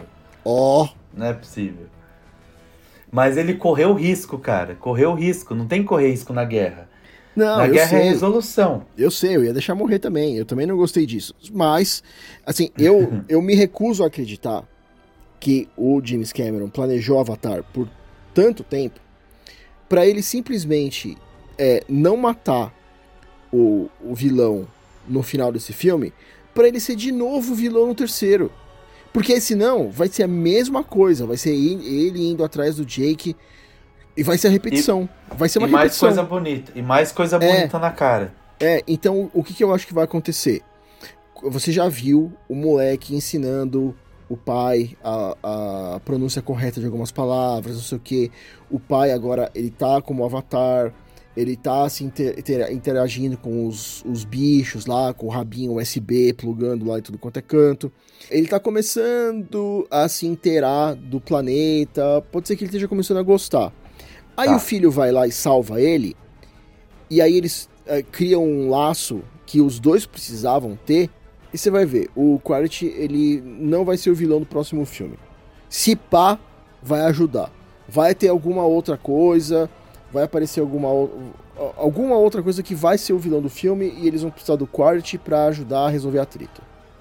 ó. 0.45 0.89
Não 1.15 1.27
é 1.27 1.33
possível. 1.33 1.87
Mas 3.09 3.37
ele 3.37 3.55
correu 3.55 3.95
risco, 3.95 4.37
cara. 4.37 4.75
Correu 4.75 5.15
risco. 5.15 5.55
Não 5.55 5.69
tem 5.69 5.83
que 5.83 5.89
correr 5.89 6.11
risco 6.11 6.33
na 6.33 6.45
guerra. 6.45 6.89
Não, 7.37 7.59
na 7.59 7.69
guerra 7.69 7.99
é 7.99 8.01
sei. 8.01 8.09
resolução. 8.09 8.85
Eu 8.99 9.13
sei, 9.13 9.37
eu 9.37 9.45
ia 9.45 9.53
deixar 9.53 9.77
morrer 9.77 10.01
também. 10.01 10.37
Eu 10.37 10.45
também 10.45 10.67
não 10.67 10.77
gostei 10.77 11.07
disso. 11.07 11.33
Mas, 11.53 12.03
assim, 12.45 12.73
eu, 12.77 13.23
eu 13.29 13.41
me 13.41 13.55
recuso 13.55 14.03
a 14.03 14.09
acreditar 14.09 14.65
que 15.41 15.69
o 15.77 16.01
James 16.03 16.33
Cameron 16.33 16.69
planejou 16.69 17.19
Avatar 17.21 17.63
por 17.73 17.89
tanto 18.35 18.63
tempo 18.65 19.01
pra 19.89 20.07
ele 20.07 20.23
simplesmente 20.23 21.17
é, 21.59 21.85
não 21.89 22.17
matar 22.17 22.75
o, 23.53 23.89
o 24.05 24.15
vilão 24.15 24.67
no 25.09 25.23
final 25.23 25.53
desse 25.53 25.73
filme, 25.73 26.13
pra 26.53 26.67
ele 26.67 26.81
ser 26.81 26.97
de 26.97 27.13
novo 27.13 27.55
vilão 27.55 27.87
no 27.87 27.95
terceiro. 27.95 28.51
Porque 29.13 29.41
senão 29.41 29.91
vai 29.91 30.09
ser 30.09 30.25
a 30.25 30.29
mesma 30.29 30.83
coisa, 30.83 31.25
vai 31.27 31.37
ser 31.37 31.51
ele 31.55 32.29
indo 32.29 32.45
atrás 32.45 32.77
do 32.77 32.85
Jake 32.85 33.37
e 34.17 34.23
vai 34.23 34.37
ser 34.37 34.49
a 34.49 34.51
repetição. 34.51 35.09
vai 35.31 35.49
ser 35.49 35.59
uma 35.61 35.69
E 35.69 35.71
mais 35.71 35.85
repetição. 35.85 36.09
coisa 36.09 36.23
bonita. 36.25 36.73
E 36.75 36.83
mais 36.83 37.13
coisa 37.13 37.37
É. 37.37 37.39
bonita 37.39 37.79
na 37.79 37.91
cara. 37.91 38.35
É, 38.59 38.83
então 38.87 39.31
o 39.33 39.43
que, 39.45 39.55
que 39.55 39.63
eu 39.63 39.73
acho 39.73 39.87
que 39.87 39.95
vai 39.95 40.05
acontecer? 40.05 40.63
Você 41.45 41.71
já 41.71 41.89
viu 41.89 42.33
o 42.49 42.55
moleque 42.55 43.15
ensinando 43.15 43.95
o 44.29 44.37
pai 44.37 44.97
a, 45.05 45.95
a 45.97 46.01
pronúncia 46.01 46.43
correta 46.43 46.81
de 46.81 46.87
algumas 46.87 47.13
palavras, 47.13 47.77
não 47.77 47.83
sei 47.83 47.99
o 47.99 48.01
que. 48.01 48.31
O 48.71 48.81
pai 48.81 49.13
agora, 49.13 49.51
ele 49.55 49.71
tá 49.71 50.03
como 50.03 50.25
avatar, 50.25 50.93
ele 51.37 51.57
tá 51.57 51.89
se 51.89 52.03
inter- 52.03 52.39
inter- 52.39 52.73
interagindo 52.73 53.37
com 53.37 53.67
os, 53.67 54.03
os 54.05 54.25
bichos 54.25 54.87
lá, 54.87 55.13
com 55.15 55.27
o 55.27 55.29
rabinho 55.29 55.77
USB, 55.77 56.33
plugando 56.33 56.87
lá 56.87 56.99
e 56.99 57.03
tudo 57.03 57.19
quanto 57.19 57.37
é 57.39 57.43
canto. 57.43 57.93
Ele 58.31 58.49
tá 58.49 58.59
começando 58.59 59.87
a 59.91 60.09
se 60.09 60.27
inteirar 60.27 60.95
do 60.95 61.21
planeta, 61.21 62.23
pode 62.33 62.49
ser 62.49 62.57
que 62.57 62.65
ele 62.65 62.69
esteja 62.71 62.89
começando 62.89 63.19
a 63.19 63.23
gostar. 63.23 63.73
Aí 64.37 64.49
Tá. 64.49 64.57
o 64.57 64.59
filho 64.59 64.91
vai 64.91 65.13
lá 65.13 65.27
e 65.27 65.33
salva 65.33 65.81
ele, 65.81 66.17
e 67.09 67.21
aí 67.21 67.37
eles 67.37 67.69
eh, 67.87 68.03
criam 68.03 68.45
um 68.45 68.69
laço 68.71 69.23
que 69.47 69.61
os 69.61 69.79
dois 69.79 70.05
precisavam 70.07 70.77
ter. 70.85 71.09
E 71.57 71.59
você 71.59 71.71
vai 71.71 71.87
ver, 71.87 72.11
o 72.15 72.39
Quarity 72.45 72.85
ele 72.85 73.41
não 73.41 73.83
vai 73.83 73.97
ser 73.97 74.11
o 74.11 74.15
vilão 74.15 74.41
do 74.41 74.45
próximo 74.45 74.85
filme. 74.85 75.19
Se 75.71 75.97
pá, 75.97 76.39
vai 76.83 77.01
ajudar. 77.07 77.51
Vai 77.89 78.15
ter 78.15 78.29
alguma 78.29 78.67
outra 78.67 78.99
coisa, 78.99 79.71
vai 80.13 80.25
aparecer 80.25 80.61
alguma, 80.61 80.91
alguma 81.79 82.15
outra 82.15 82.43
coisa 82.43 82.63
que 82.63 82.75
vai 82.75 82.99
ser 82.99 83.15
o 83.15 83.19
vilão 83.19 83.41
do 83.41 83.49
filme 83.49 83.91
e 83.97 84.07
eles 84.07 84.21
vão 84.21 84.31
precisar 84.31 84.57
do 84.57 84.67
Quarity 84.67 85.17
pra 85.17 85.47
ajudar 85.47 85.87
a 85.87 85.89
resolver 85.89 86.19
a 86.19 86.27
treta. 86.27 86.61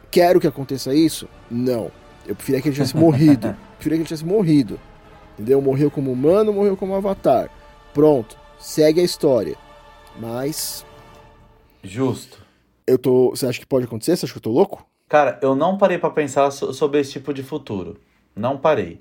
Quero 0.09 0.39
que 0.39 0.47
aconteça 0.47 0.93
isso? 0.93 1.27
Não. 1.51 1.91
Eu 2.25 2.33
preferia 2.33 2.61
que 2.61 2.69
ele 2.69 2.75
tivesse 2.75 2.95
morrido. 2.95 3.53
preferia 3.75 3.97
que 3.97 4.03
ele 4.03 4.07
tivesse 4.07 4.23
morrido. 4.23 4.79
Entendeu? 5.33 5.61
Morreu 5.61 5.91
como 5.91 6.13
humano, 6.13 6.53
morreu 6.53 6.77
como 6.77 6.95
avatar. 6.95 7.49
Pronto. 7.93 8.37
Segue 8.57 9.01
a 9.01 9.03
história. 9.03 9.57
Mas 10.17 10.85
Justo. 11.83 12.44
Eu 12.87 12.97
tô. 12.97 13.31
Você 13.31 13.45
acha 13.47 13.59
que 13.59 13.65
pode 13.65 13.85
acontecer? 13.85 14.15
Você 14.15 14.25
acha 14.25 14.33
que 14.33 14.37
eu 14.37 14.43
tô 14.43 14.51
louco? 14.51 14.85
Cara, 15.07 15.39
eu 15.41 15.55
não 15.55 15.77
parei 15.77 15.97
pra 15.97 16.09
pensar 16.09 16.49
so- 16.51 16.73
sobre 16.73 16.99
esse 16.99 17.11
tipo 17.13 17.33
de 17.33 17.43
futuro. 17.43 17.97
Não 18.35 18.57
parei. 18.57 18.99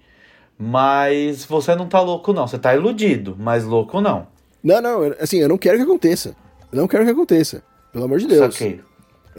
Mas 0.58 1.44
você 1.44 1.74
não 1.74 1.88
tá 1.88 2.00
louco, 2.00 2.32
não. 2.32 2.46
Você 2.46 2.58
tá 2.58 2.74
iludido, 2.74 3.36
mas 3.38 3.64
louco 3.64 4.00
não. 4.00 4.26
Não, 4.62 4.80
não, 4.80 5.02
assim, 5.18 5.38
eu 5.38 5.48
não 5.48 5.58
quero 5.58 5.76
que 5.76 5.82
aconteça. 5.82 6.36
Eu 6.70 6.78
não 6.78 6.88
quero 6.88 7.04
que 7.04 7.10
aconteça. 7.10 7.62
Pelo 7.92 8.04
amor 8.04 8.18
de 8.18 8.26
Deus. 8.26 8.54
Saquei. 8.54 8.80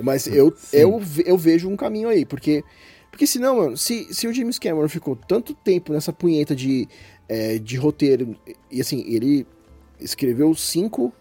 Mas 0.01 0.27
eu, 0.27 0.53
Sim. 0.57 0.77
eu, 0.77 1.01
eu 1.25 1.37
vejo 1.37 1.69
um 1.69 1.75
caminho 1.75 2.09
aí, 2.09 2.25
porque. 2.25 2.63
Porque 3.09 3.25
senão, 3.25 3.55
mano, 3.55 3.77
se, 3.77 4.13
se 4.13 4.27
o 4.27 4.33
James 4.33 4.59
Cameron 4.59 4.89
ficou 4.89 5.15
tanto 5.15 5.53
tempo 5.53 5.93
nessa 5.93 6.11
punheta 6.11 6.53
de, 6.53 6.85
é, 7.29 7.57
de 7.57 7.77
roteiro, 7.77 8.35
e 8.69 8.81
assim, 8.81 9.05
ele 9.07 9.47
escreveu 9.97 10.53
cinco 10.53 11.13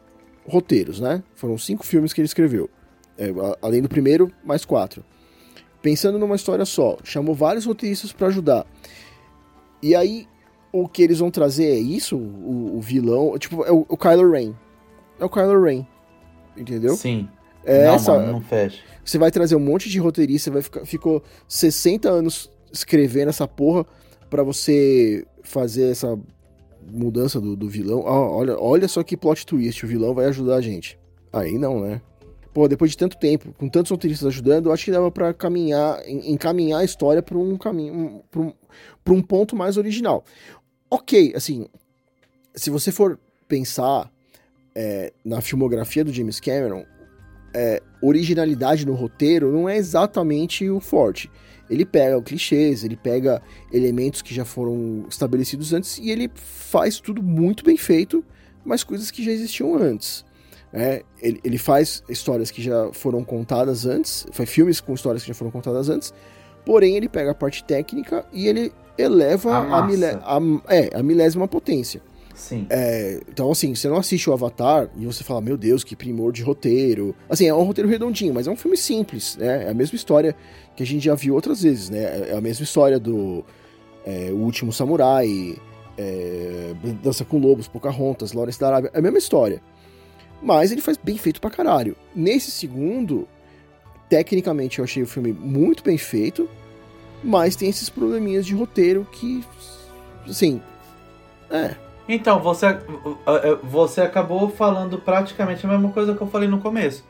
roteiros, 0.45 0.99
né? 0.99 1.23
Foram 1.37 1.57
cinco 1.57 1.87
filmes 1.87 2.13
que 2.13 2.21
ele 2.21 2.27
escreveu. 2.27 2.69
É, 3.19 3.33
além 3.63 3.81
do 3.83 3.89
primeiro, 3.89 4.31
mais 4.45 4.65
quatro. 4.65 5.05
Pensando 5.81 6.19
numa 6.19 6.37
história 6.37 6.65
só, 6.65 6.97
chamou 7.05 7.35
vários 7.35 7.67
roteiristas 7.67 8.13
pra 8.13 8.29
ajudar. 8.29 8.67
E 9.83 9.95
aí, 9.95 10.27
o 10.73 10.89
que 10.89 11.03
eles 11.03 11.19
vão 11.19 11.31
trazer 11.31 11.67
é 11.67 11.79
isso, 11.79 12.17
o, 12.17 12.77
o 12.77 12.81
vilão, 12.81 13.39
tipo, 13.39 13.65
é 13.65 13.71
o, 13.71 13.85
o 13.89 13.97
Kylo 13.97 14.31
Ren. 14.31 14.55
É 15.21 15.25
o 15.25 15.29
Kylo 15.29 15.63
Ren. 15.63 15.87
Entendeu? 16.57 16.97
Sim. 16.97 17.29
É 17.65 17.87
não, 17.87 17.95
essa. 17.95 18.13
mano, 18.13 18.33
não 18.33 18.41
fecha. 18.41 18.83
Você 19.05 19.19
vai 19.19 19.31
trazer 19.31 19.57
um 19.57 19.61
monte 19.61 19.89
de 19.89 19.99
roteirista, 19.99 20.51
vai 20.51 20.63
ficar, 20.63 20.85
ficou 20.85 21.23
60 21.47 22.09
anos 22.09 22.51
escrevendo 22.73 23.29
essa 23.29 23.47
porra 23.47 23.87
pra 24.29 24.43
você 24.43 25.27
fazer 25.43 25.91
essa 25.91 26.19
mudança 26.91 27.41
do, 27.41 27.55
do 27.57 27.69
vilão. 27.69 28.07
Ah, 28.07 28.31
olha, 28.31 28.59
olha 28.59 28.89
só 28.89 29.03
que 29.03 29.17
plot 29.17 29.47
twist, 29.47 29.85
o 29.85 29.89
vilão 29.89 30.15
vai 30.15 30.27
ajudar 30.27 30.57
a 30.57 30.61
gente. 30.61 30.99
Aí 31.33 31.59
não, 31.59 31.81
né? 31.81 32.01
Pô, 32.55 32.69
depois 32.69 32.93
de 32.93 32.97
tanto 32.97 33.19
tempo, 33.19 33.53
com 33.59 33.69
tantos 33.69 33.91
roteiristas 33.91 34.29
ajudando, 34.29 34.67
eu 34.67 34.73
acho 34.73 34.85
que 34.85 34.93
dava 34.93 35.11
pra 35.11 35.35
caminhar, 35.35 36.01
en- 36.09 36.33
encaminhar 36.33 36.81
a 36.81 36.85
história 36.85 37.21
pra 37.21 37.37
um 37.37 37.59
caminho, 37.59 38.23
pra, 38.31 38.41
um, 38.41 38.53
um 39.09 39.21
ponto 39.21 39.57
mais 39.57 39.77
original. 39.77 40.25
Ok, 40.89 41.33
assim, 41.35 41.67
se 42.55 42.71
você 42.71 42.93
for 42.93 43.19
pensar 43.49 44.09
é, 44.73 45.13
na 45.25 45.41
filmografia 45.41 46.05
do 46.05 46.13
James 46.13 46.39
Cameron, 46.39 46.85
é, 47.53 47.83
originalidade 48.01 48.87
no 48.87 48.95
roteiro 48.95 49.53
não 49.53 49.69
é 49.69 49.77
exatamente 49.77 50.69
o 50.71 50.79
forte. 50.79 51.29
Ele 51.69 51.85
pega 51.85 52.23
clichês, 52.23 52.85
ele 52.85 52.97
pega 52.97 53.43
elementos 53.73 54.23
que 54.23 54.33
já 54.33 54.45
foram 54.45 55.07
estabelecidos 55.09 55.73
antes 55.73 55.99
e 55.99 56.09
ele 56.11 56.31
faz 56.35 57.01
tudo 57.01 57.21
muito 57.21 57.65
bem 57.65 57.77
feito, 57.77 58.25
mas 58.65 58.85
coisas 58.85 59.11
que 59.11 59.25
já 59.25 59.33
existiam 59.33 59.75
antes. 59.75 60.25
É, 60.77 61.05
ele, 61.23 61.41
ele 61.45 61.57
faz 61.57 62.03
histórias 62.09 62.51
que 62.51 62.61
já 62.61 62.91
foram 62.93 63.23
contadas 63.23 63.87
antes, 63.87 64.27
faz 64.33 64.51
filmes 64.51 64.81
com 64.81 64.93
histórias 64.93 65.23
que 65.23 65.29
já 65.29 65.35
foram 65.35 65.53
contadas 65.53 65.89
antes, 65.89 66.13
porém 66.67 66.97
ele 66.97 67.09
pega 67.09 67.31
a 67.31 67.35
parte 67.35 67.63
técnica 67.63 68.27
e 68.33 68.49
ele 68.49 68.73
eleva 68.99 69.53
A 69.53 69.79
a, 69.79 69.87
milé- 69.87 70.19
a- 70.23 70.41
é, 70.69 70.91
a 70.99 71.03
milésima 71.03 71.47
potência. 71.47 72.03
Sim. 72.35 72.67
É, 72.69 73.21
então, 73.29 73.49
assim, 73.53 73.73
você 73.77 73.89
não 73.89 73.97
assiste 73.97 74.29
o 74.29 74.33
Avatar 74.33 74.91
e 74.99 75.07
você 75.07 75.23
fala, 75.23 75.41
meu 75.41 75.57
Deus, 75.57 75.85
que 75.85 75.95
primor 75.95 76.33
de 76.33 76.43
roteiro. 76.43 77.15
Assim, 77.29 77.47
é 77.47 77.55
um 77.55 77.63
roteiro 77.63 77.89
redondinho, 77.89 78.35
mas 78.35 78.49
é 78.49 78.51
um 78.51 78.57
filme 78.57 78.77
simples, 78.77 79.37
né? 79.37 79.67
É 79.67 79.71
a 79.71 79.75
mesma 79.75 79.95
história 79.95 80.35
que 80.75 80.83
a 80.83 80.87
gente 80.87 81.05
já 81.05 81.15
viu 81.15 81.35
outras 81.37 81.63
vezes, 81.63 81.89
né? 81.91 82.31
É 82.31 82.35
a 82.37 82.41
mesma 82.41 82.65
história 82.65 82.99
do 82.99 83.45
é, 84.05 84.31
O 84.33 84.39
Último 84.39 84.73
Samurai, 84.73 85.55
é, 85.97 86.75
Dança 87.01 87.25
com 87.25 87.39
Lobos, 87.39 87.69
Pocahontas, 87.69 88.33
Lawrence 88.33 88.59
da 88.59 88.67
Arábia. 88.67 88.91
É 88.93 88.99
a 88.99 89.03
mesma 89.03 89.19
história. 89.19 89.63
Mas 90.45 90.71
ele 90.71 90.83
faz 90.83 90.99
bem 90.99 91.17
feito 91.17 91.41
pra 91.41 91.51
caralho. 91.51 91.97
Nesse 92.15 92.51
segundo, 92.51 93.27
tecnicamente 94.11 94.79
eu 94.79 94.85
achei 94.85 95.03
o 95.03 95.07
filme 95.07 95.33
muito 95.33 95.83
bem 95.83 95.97
feito, 95.97 96.49
mas 97.23 97.57
tem 97.57 97.71
esses 97.71 97.89
probleminhas 97.89 98.45
de 98.45 98.55
roteiro 98.55 99.09
que, 99.11 99.43
assim, 100.29 100.61
é, 101.51 101.75
Então, 102.07 102.41
você, 102.41 102.67
você 103.63 104.03
acabou 104.03 104.51
falando 104.51 104.99
praticamente 104.99 105.65
a 105.65 105.69
mesma 105.69 105.91
coisa 105.91 106.15
que 106.15 106.21
eu 106.21 106.27
falei 106.27 106.49
no 106.49 106.61
começo. 106.61 107.03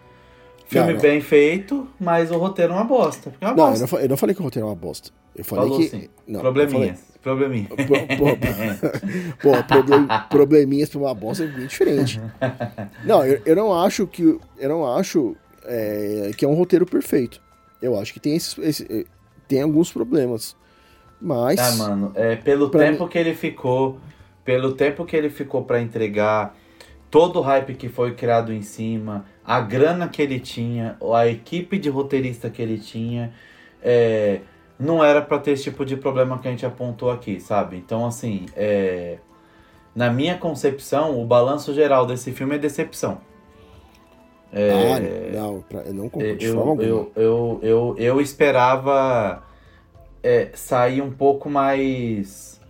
Filme 0.66 0.86
Não, 0.88 0.94
não. 0.94 1.00
bem 1.02 1.20
feito, 1.20 1.88
mas 2.00 2.30
o 2.30 2.38
roteiro 2.38 2.72
é 2.72 2.76
uma 2.76 2.84
bosta. 2.84 3.32
É 3.40 3.46
uma 3.46 3.54
Não, 3.54 3.64
eu 3.64 3.68
bosta. 3.70 3.80
não, 3.80 3.88
fa- 3.88 4.00
eu 4.02 4.08
não 4.08 4.16
falei 4.16 4.34
que 4.34 4.40
o 4.40 4.44
roteiro 4.44 4.66
é 4.66 4.70
uma 4.70 4.76
bosta. 4.76 5.10
Eu 5.36 5.44
falei 5.44 5.64
Falou 5.64 5.78
que. 5.78 5.88
sim. 5.88 6.08
Não, 6.26 6.40
Probleminhas. 6.40 7.00
Probleminha. 7.22 7.68
eu 7.70 7.76
Pô, 7.76 7.94
pô, 8.16 8.36
pô, 9.56 9.64
problem- 9.64 10.06
probleminhas 10.30 10.88
pra 10.90 10.98
uma 11.00 11.14
bosta 11.14 11.44
é 11.44 11.46
bem 11.46 11.66
diferente. 11.66 12.20
Não, 13.04 13.24
eu, 13.24 13.40
eu 13.44 13.56
não 13.56 13.78
acho 13.82 14.06
que. 14.06 14.22
Eu 14.58 14.68
não 14.68 14.86
acho 14.96 15.36
é, 15.64 16.30
que 16.36 16.44
é 16.44 16.48
um 16.48 16.54
roteiro 16.54 16.86
perfeito. 16.86 17.40
Eu 17.80 17.98
acho 17.98 18.12
que 18.12 18.20
tem 18.20 18.34
esses. 18.36 18.56
esse- 18.58 18.86
eh, 18.90 19.04
tem 19.48 19.62
alguns 19.62 19.92
problemas. 19.92 20.56
Mas. 21.20 21.58
Ah, 21.60 21.76
mano, 21.76 22.12
é, 22.14 22.36
pelo 22.36 22.68
tempo 22.70 23.06
que 23.08 23.18
ele 23.18 23.34
ficou, 23.34 23.98
pelo 24.44 24.72
tempo 24.72 25.04
que 25.04 25.16
ele 25.16 25.30
ficou 25.30 25.62
pra 25.64 25.80
entregar, 25.80 26.54
todo 27.10 27.38
o 27.38 27.42
hype 27.42 27.74
que 27.74 27.88
foi 27.88 28.14
criado 28.14 28.52
em 28.52 28.62
cima, 28.62 29.24
a 29.45 29.61
grana 29.61 30.09
que 30.09 30.22
ele 30.22 30.40
tinha, 30.40 30.97
a 31.14 31.26
equipe 31.26 31.78
de 31.78 31.88
roteirista 31.90 32.49
que 32.51 32.62
ele 32.62 32.78
tinha, 32.78 33.32
é, 33.82 34.40
não 34.78 35.05
era 35.05 35.20
pra 35.22 35.38
ter 35.38 35.53
esse 35.53 35.64
tipo 35.64 35.84
de 35.84 35.97
problema 35.97 36.38
que 36.38 36.49
a 36.49 36.51
gente 36.51 36.64
apontou 36.66 37.11
aqui, 37.11 37.38
sabe? 37.40 37.76
Então, 37.76 38.07
assim, 38.07 38.47
é, 38.57 39.18
na 39.95 40.11
minha 40.11 40.36
concepção, 40.38 41.20
o 41.20 41.26
balanço 41.26 41.74
geral 41.74 42.07
desse 42.07 42.32
filme 42.32 42.55
é 42.57 42.59
decepção. 42.59 43.20
Ah, 44.53 45.01
não, 45.32 45.62
pra- 45.62 45.84
não 45.92 46.09
concordo 46.09 46.36
de 46.36 46.47
forma 46.47 46.70
Eu, 46.70 46.70
alguma. 46.70 46.86
eu, 46.86 47.12
eu, 47.16 47.61
eu, 47.62 47.95
eu 47.99 48.20
esperava 48.20 49.42
é, 50.22 50.51
sair 50.55 51.03
um 51.03 51.11
pouco 51.11 51.51
mais. 51.51 52.61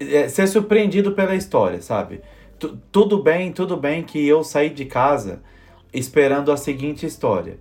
é, 0.00 0.28
ser 0.28 0.46
surpreendido 0.46 1.12
pela 1.12 1.34
história, 1.34 1.80
sabe? 1.82 2.20
Tu- 2.58 2.76
tudo 2.90 3.22
bem, 3.22 3.52
tudo 3.52 3.76
bem 3.76 4.02
que 4.02 4.26
eu 4.26 4.42
saí 4.42 4.70
de 4.70 4.86
casa 4.86 5.40
esperando 5.92 6.52
a 6.52 6.56
seguinte 6.56 7.06
história. 7.06 7.58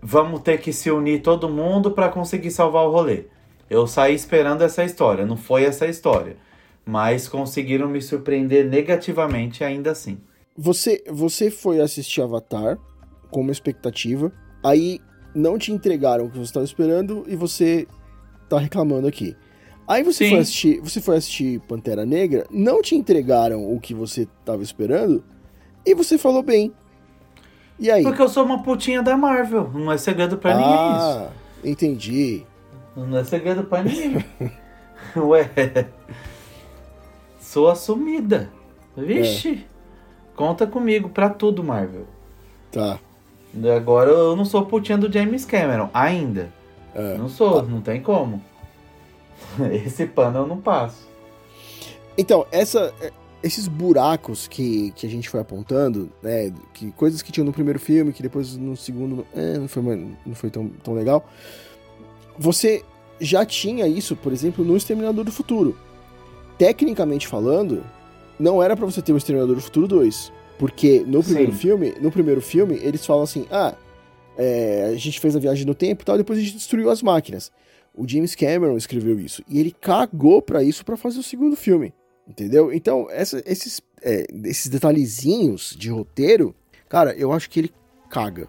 Vamos 0.00 0.42
ter 0.42 0.60
que 0.60 0.72
se 0.72 0.90
unir 0.90 1.22
todo 1.22 1.48
mundo 1.48 1.90
para 1.90 2.08
conseguir 2.08 2.50
salvar 2.50 2.86
o 2.86 2.90
rolê. 2.90 3.24
Eu 3.68 3.86
saí 3.86 4.14
esperando 4.14 4.62
essa 4.62 4.84
história, 4.84 5.26
não 5.26 5.36
foi 5.36 5.64
essa 5.64 5.86
história. 5.86 6.36
Mas 6.84 7.28
conseguiram 7.28 7.88
me 7.88 8.00
surpreender 8.00 8.66
negativamente 8.66 9.62
ainda 9.62 9.90
assim. 9.90 10.18
Você, 10.56 11.04
você 11.08 11.50
foi 11.50 11.80
assistir 11.80 12.22
Avatar 12.22 12.78
com 13.30 13.40
uma 13.40 13.52
expectativa, 13.52 14.32
aí 14.62 15.00
não 15.34 15.58
te 15.58 15.70
entregaram 15.70 16.26
o 16.26 16.30
que 16.30 16.38
você 16.38 16.44
estava 16.46 16.64
esperando 16.64 17.24
e 17.28 17.36
você 17.36 17.86
tá 18.48 18.58
reclamando 18.58 19.06
aqui. 19.06 19.36
Aí 19.86 20.02
você 20.02 20.24
Sim. 20.24 20.30
foi, 20.30 20.38
assistir, 20.40 20.80
você 20.80 21.00
foi 21.00 21.16
assistir 21.16 21.60
Pantera 21.60 22.04
Negra, 22.04 22.46
não 22.50 22.82
te 22.82 22.94
entregaram 22.94 23.72
o 23.72 23.80
que 23.80 23.94
você 23.94 24.28
estava 24.40 24.62
esperando 24.62 25.24
e 25.84 25.94
você 25.94 26.18
falou 26.18 26.42
bem. 26.42 26.72
E 27.78 27.90
aí? 27.90 28.02
Porque 28.02 28.20
eu 28.20 28.28
sou 28.28 28.44
uma 28.44 28.62
putinha 28.62 29.02
da 29.02 29.16
Marvel, 29.16 29.70
não 29.72 29.92
é 29.92 29.98
segredo 29.98 30.36
pra 30.36 30.54
ninguém 30.56 30.72
isso. 30.72 31.18
ah, 31.18 31.30
entendi. 31.64 32.44
Não 32.96 33.18
é 33.18 33.24
segredo 33.24 33.64
pra 33.64 33.82
ninguém. 33.82 34.24
Ué. 35.16 35.48
Sou 37.40 37.68
assumida. 37.70 38.50
Vixe. 38.96 39.64
Conta 40.34 40.66
comigo 40.66 41.08
pra 41.08 41.30
tudo, 41.30 41.62
Marvel. 41.62 42.06
Tá. 42.70 42.98
Agora 43.76 44.10
eu 44.10 44.36
não 44.36 44.44
sou 44.44 44.66
putinha 44.66 44.98
do 44.98 45.10
James 45.10 45.44
Cameron, 45.44 45.88
ainda. 45.94 46.52
É. 46.94 47.16
Não 47.16 47.28
sou, 47.28 47.62
não 47.62 47.80
tem 47.80 48.02
como. 48.02 48.42
Esse 49.84 50.06
pano 50.06 50.40
eu 50.40 50.46
não 50.46 50.58
passo. 50.58 51.08
Então, 52.16 52.46
essa, 52.50 52.92
é, 53.00 53.12
esses 53.42 53.68
buracos 53.68 54.48
que, 54.48 54.90
que 54.92 55.06
a 55.06 55.10
gente 55.10 55.28
foi 55.28 55.40
apontando, 55.40 56.10
né, 56.22 56.52
que 56.74 56.90
coisas 56.92 57.22
que 57.22 57.30
tinham 57.30 57.44
no 57.44 57.52
primeiro 57.52 57.78
filme, 57.78 58.12
que 58.12 58.22
depois 58.22 58.56
no 58.56 58.76
segundo 58.76 59.26
é, 59.34 59.58
não 59.58 59.68
foi, 59.68 59.82
não 60.26 60.34
foi 60.34 60.50
tão, 60.50 60.68
tão 60.82 60.94
legal, 60.94 61.28
você 62.38 62.84
já 63.20 63.44
tinha 63.44 63.86
isso, 63.86 64.16
por 64.16 64.32
exemplo, 64.32 64.64
no 64.64 64.76
Exterminador 64.76 65.24
do 65.24 65.32
Futuro. 65.32 65.76
Tecnicamente 66.56 67.26
falando, 67.26 67.84
não 68.38 68.62
era 68.62 68.76
pra 68.76 68.86
você 68.86 69.00
ter 69.00 69.12
o 69.12 69.16
Exterminador 69.16 69.56
do 69.56 69.62
Futuro 69.62 69.86
2, 69.86 70.32
porque 70.58 71.04
no 71.06 71.22
primeiro 71.22 71.52
Sim. 71.52 71.58
filme, 71.58 71.94
no 72.00 72.10
primeiro 72.10 72.40
filme, 72.40 72.76
eles 72.82 73.06
falam 73.06 73.22
assim, 73.22 73.46
ah, 73.50 73.74
é, 74.36 74.90
a 74.92 74.96
gente 74.96 75.20
fez 75.20 75.34
a 75.36 75.40
viagem 75.40 75.64
no 75.64 75.74
tempo 75.74 76.02
e 76.02 76.04
tal, 76.04 76.16
depois 76.16 76.38
a 76.38 76.42
gente 76.42 76.54
destruiu 76.54 76.90
as 76.90 77.02
máquinas. 77.02 77.52
O 77.94 78.06
James 78.06 78.34
Cameron 78.36 78.76
escreveu 78.76 79.18
isso. 79.18 79.42
E 79.48 79.58
ele 79.58 79.72
cagou 79.72 80.40
pra 80.40 80.62
isso 80.62 80.84
pra 80.84 80.96
fazer 80.96 81.18
o 81.18 81.22
segundo 81.22 81.56
filme. 81.56 81.92
Entendeu? 82.28 82.72
Então, 82.72 83.06
essa- 83.10 83.42
esses, 83.46 83.80
é, 84.02 84.26
esses 84.44 84.68
detalhezinhos 84.68 85.74
de 85.78 85.88
roteiro, 85.90 86.54
cara, 86.88 87.12
eu 87.14 87.32
acho 87.32 87.48
que 87.48 87.58
ele 87.60 87.72
caga. 88.10 88.46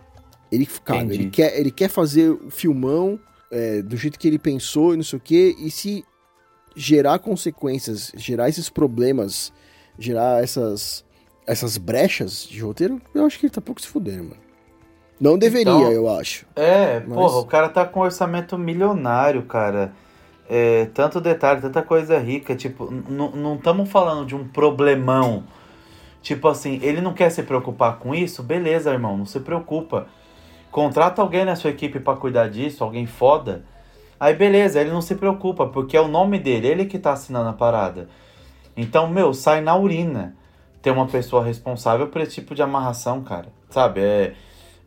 Ele 0.51 0.65
caga. 0.65 0.99
Entendi. 1.05 1.21
Ele 1.23 1.29
quer, 1.29 1.59
ele 1.59 1.71
quer 1.71 1.89
fazer 1.89 2.29
o 2.29 2.49
filmão 2.51 3.19
é, 3.51 3.81
do 3.81 3.95
jeito 3.97 4.19
que 4.19 4.27
ele 4.27 4.37
pensou 4.37 4.93
e 4.93 4.97
não 4.97 5.03
sei 5.03 5.17
o 5.17 5.21
quê. 5.21 5.55
E 5.59 5.71
se 5.71 6.03
gerar 6.75 7.19
consequências, 7.19 8.11
gerar 8.15 8.47
esses 8.49 8.69
problemas, 8.69 9.51
gerar 9.97 10.43
essas, 10.43 11.03
essas 11.47 11.77
brechas 11.77 12.43
de 12.47 12.59
roteiro, 12.59 13.01
eu 13.15 13.25
acho 13.25 13.39
que 13.39 13.45
ele 13.45 13.53
tá 13.53 13.61
pouco 13.61 13.81
se 13.81 13.87
fudendo, 13.87 14.23
mano. 14.25 14.41
Não 15.19 15.37
deveria, 15.37 15.71
Então- 15.73 15.91
eu 15.91 16.07
acho. 16.09 16.45
É, 16.55 16.99
Mas- 17.01 17.09
porra, 17.17 17.37
o 17.39 17.45
cara 17.45 17.67
tá 17.69 17.85
com 17.85 17.99
um 17.99 18.03
orçamento 18.03 18.57
milionário, 18.57 19.43
cara. 19.43 19.93
É, 20.49 20.85
tanto 20.95 21.21
detalhe, 21.21 21.61
tanta 21.61 21.83
coisa 21.83 22.17
rica. 22.17 22.55
Tipo, 22.55 22.91
não 22.91 23.55
estamos 23.55 23.89
falando 23.89 24.25
de 24.25 24.35
um 24.35 24.47
problemão. 24.47 25.43
Tipo 26.21 26.47
assim, 26.47 26.79
ele 26.81 26.99
não 26.99 27.13
quer 27.13 27.29
se 27.29 27.43
preocupar 27.43 27.99
com 27.99 28.13
isso? 28.15 28.41
Beleza, 28.41 28.91
irmão, 28.91 29.17
não 29.17 29.25
se 29.25 29.39
preocupa. 29.39 30.07
Contrata 30.71 31.21
alguém 31.21 31.45
na 31.45 31.55
sua 31.55 31.69
equipe 31.69 31.99
pra 31.99 32.15
cuidar 32.15 32.49
disso, 32.49 32.83
alguém 32.83 33.05
foda. 33.05 33.63
Aí 34.19 34.33
beleza, 34.33 34.81
ele 34.81 34.91
não 34.91 35.01
se 35.01 35.15
preocupa, 35.15 35.65
porque 35.67 35.95
é 35.95 36.01
o 36.01 36.07
nome 36.07 36.37
dele, 36.37 36.67
ele 36.67 36.85
que 36.85 36.99
tá 36.99 37.13
assinando 37.13 37.49
a 37.49 37.53
parada. 37.53 38.09
Então, 38.75 39.07
meu, 39.07 39.33
sai 39.33 39.61
na 39.61 39.77
urina 39.77 40.35
ter 40.81 40.91
uma 40.91 41.07
pessoa 41.07 41.43
responsável 41.43 42.07
por 42.07 42.21
esse 42.21 42.35
tipo 42.35 42.53
de 42.53 42.61
amarração, 42.61 43.21
cara. 43.23 43.47
Sabe? 43.69 44.01
É, 44.01 44.33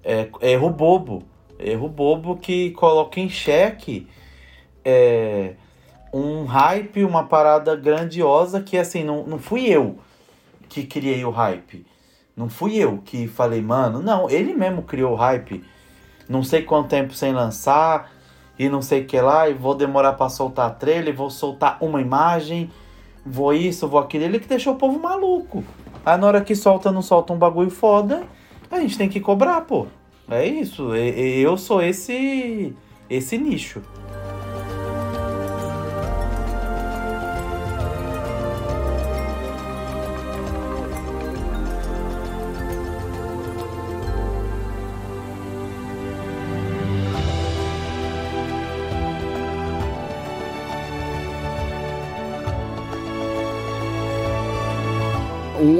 é 0.04 0.28
erro 0.52 0.70
bobo. 0.70 1.22
Erro 1.58 1.88
bobo 1.88 2.36
que 2.36 2.70
coloca 2.72 3.20
em 3.20 3.28
xeque 3.28 4.06
é, 4.84 5.54
um 6.12 6.44
hype, 6.44 7.04
uma 7.04 7.24
parada 7.24 7.74
grandiosa 7.74 8.60
que 8.60 8.76
assim, 8.76 9.02
não, 9.04 9.24
não 9.26 9.38
fui 9.38 9.66
eu 9.66 9.98
que 10.68 10.84
criei 10.84 11.24
o 11.24 11.30
hype. 11.30 11.86
Não 12.36 12.48
fui 12.48 12.76
eu 12.76 12.98
que 13.04 13.28
falei, 13.28 13.60
mano, 13.60 14.02
não, 14.02 14.28
ele 14.28 14.54
mesmo 14.54 14.82
criou 14.82 15.12
o 15.12 15.16
hype. 15.16 15.62
Não 16.28 16.42
sei 16.42 16.62
quanto 16.62 16.88
tempo 16.88 17.14
sem 17.14 17.32
lançar 17.32 18.10
e 18.58 18.68
não 18.68 18.80
sei 18.80 19.02
o 19.02 19.06
que 19.06 19.20
lá, 19.20 19.48
e 19.48 19.54
vou 19.54 19.74
demorar 19.74 20.12
para 20.14 20.28
soltar 20.28 20.66
a 20.68 20.70
trailer, 20.70 21.14
vou 21.14 21.30
soltar 21.30 21.78
uma 21.80 22.00
imagem, 22.00 22.70
vou 23.24 23.52
isso, 23.52 23.88
vou 23.88 24.00
aquilo. 24.00 24.24
Ele 24.24 24.38
que 24.38 24.48
deixou 24.48 24.74
o 24.74 24.76
povo 24.76 24.98
maluco. 24.98 25.64
Aí 26.04 26.16
na 26.18 26.26
hora 26.26 26.40
que 26.40 26.54
solta, 26.54 26.90
não 26.90 27.02
solta 27.02 27.32
um 27.32 27.38
bagulho 27.38 27.70
foda, 27.70 28.24
a 28.70 28.80
gente 28.80 28.96
tem 28.96 29.08
que 29.08 29.20
cobrar, 29.20 29.60
pô. 29.62 29.86
É 30.30 30.46
isso, 30.46 30.94
eu 30.94 31.56
sou 31.58 31.82
esse 31.82 32.74
esse 33.10 33.36
nicho. 33.36 33.82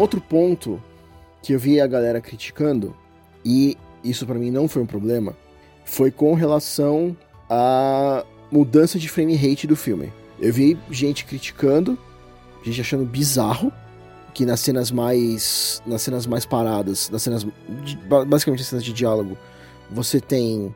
Outro 0.03 0.21
ponto 0.21 0.83
que 1.43 1.55
eu 1.55 1.59
vi 1.59 1.81
a 1.81 1.87
galera 1.87 2.21
criticando, 2.21 2.95
e 3.45 3.77
isso 4.03 4.27
pra 4.27 4.35
mim 4.35 4.51
não 4.51 4.67
foi 4.67 4.83
um 4.83 4.87
problema, 4.87 5.37
foi 5.85 6.11
com 6.11 6.35
relação 6.35 7.17
à 7.49 8.25
mudança 8.51 8.99
de 8.99 9.09
frame 9.09 9.37
rate 9.37 9.67
do 9.67 9.77
filme. 9.77 10.13
Eu 10.41 10.53
vi 10.53 10.77
gente 10.91 11.25
criticando, 11.25 11.97
gente 12.65 12.81
achando 12.81 13.05
bizarro 13.05 13.73
que 14.35 14.45
nas 14.45 14.61
cenas 14.61 14.91
mais 14.91 15.83
nas 15.87 16.03
cenas 16.03 16.27
mais 16.27 16.45
paradas, 16.45 17.09
nas 17.09 17.23
cenas 17.23 17.47
basicamente 18.27 18.61
nas 18.61 18.69
cenas 18.69 18.85
de 18.85 18.93
diálogo, 18.93 19.39
você 19.91 20.21
tem 20.21 20.75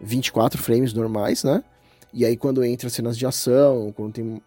24 0.00 0.62
frames 0.62 0.92
normais, 0.92 1.42
né? 1.42 1.64
E 2.12 2.24
aí 2.24 2.36
quando 2.36 2.64
entra 2.64 2.88
cenas 2.88 3.18
de 3.18 3.26
ação, 3.26 3.92
quando 3.96 4.12
tem 4.12 4.42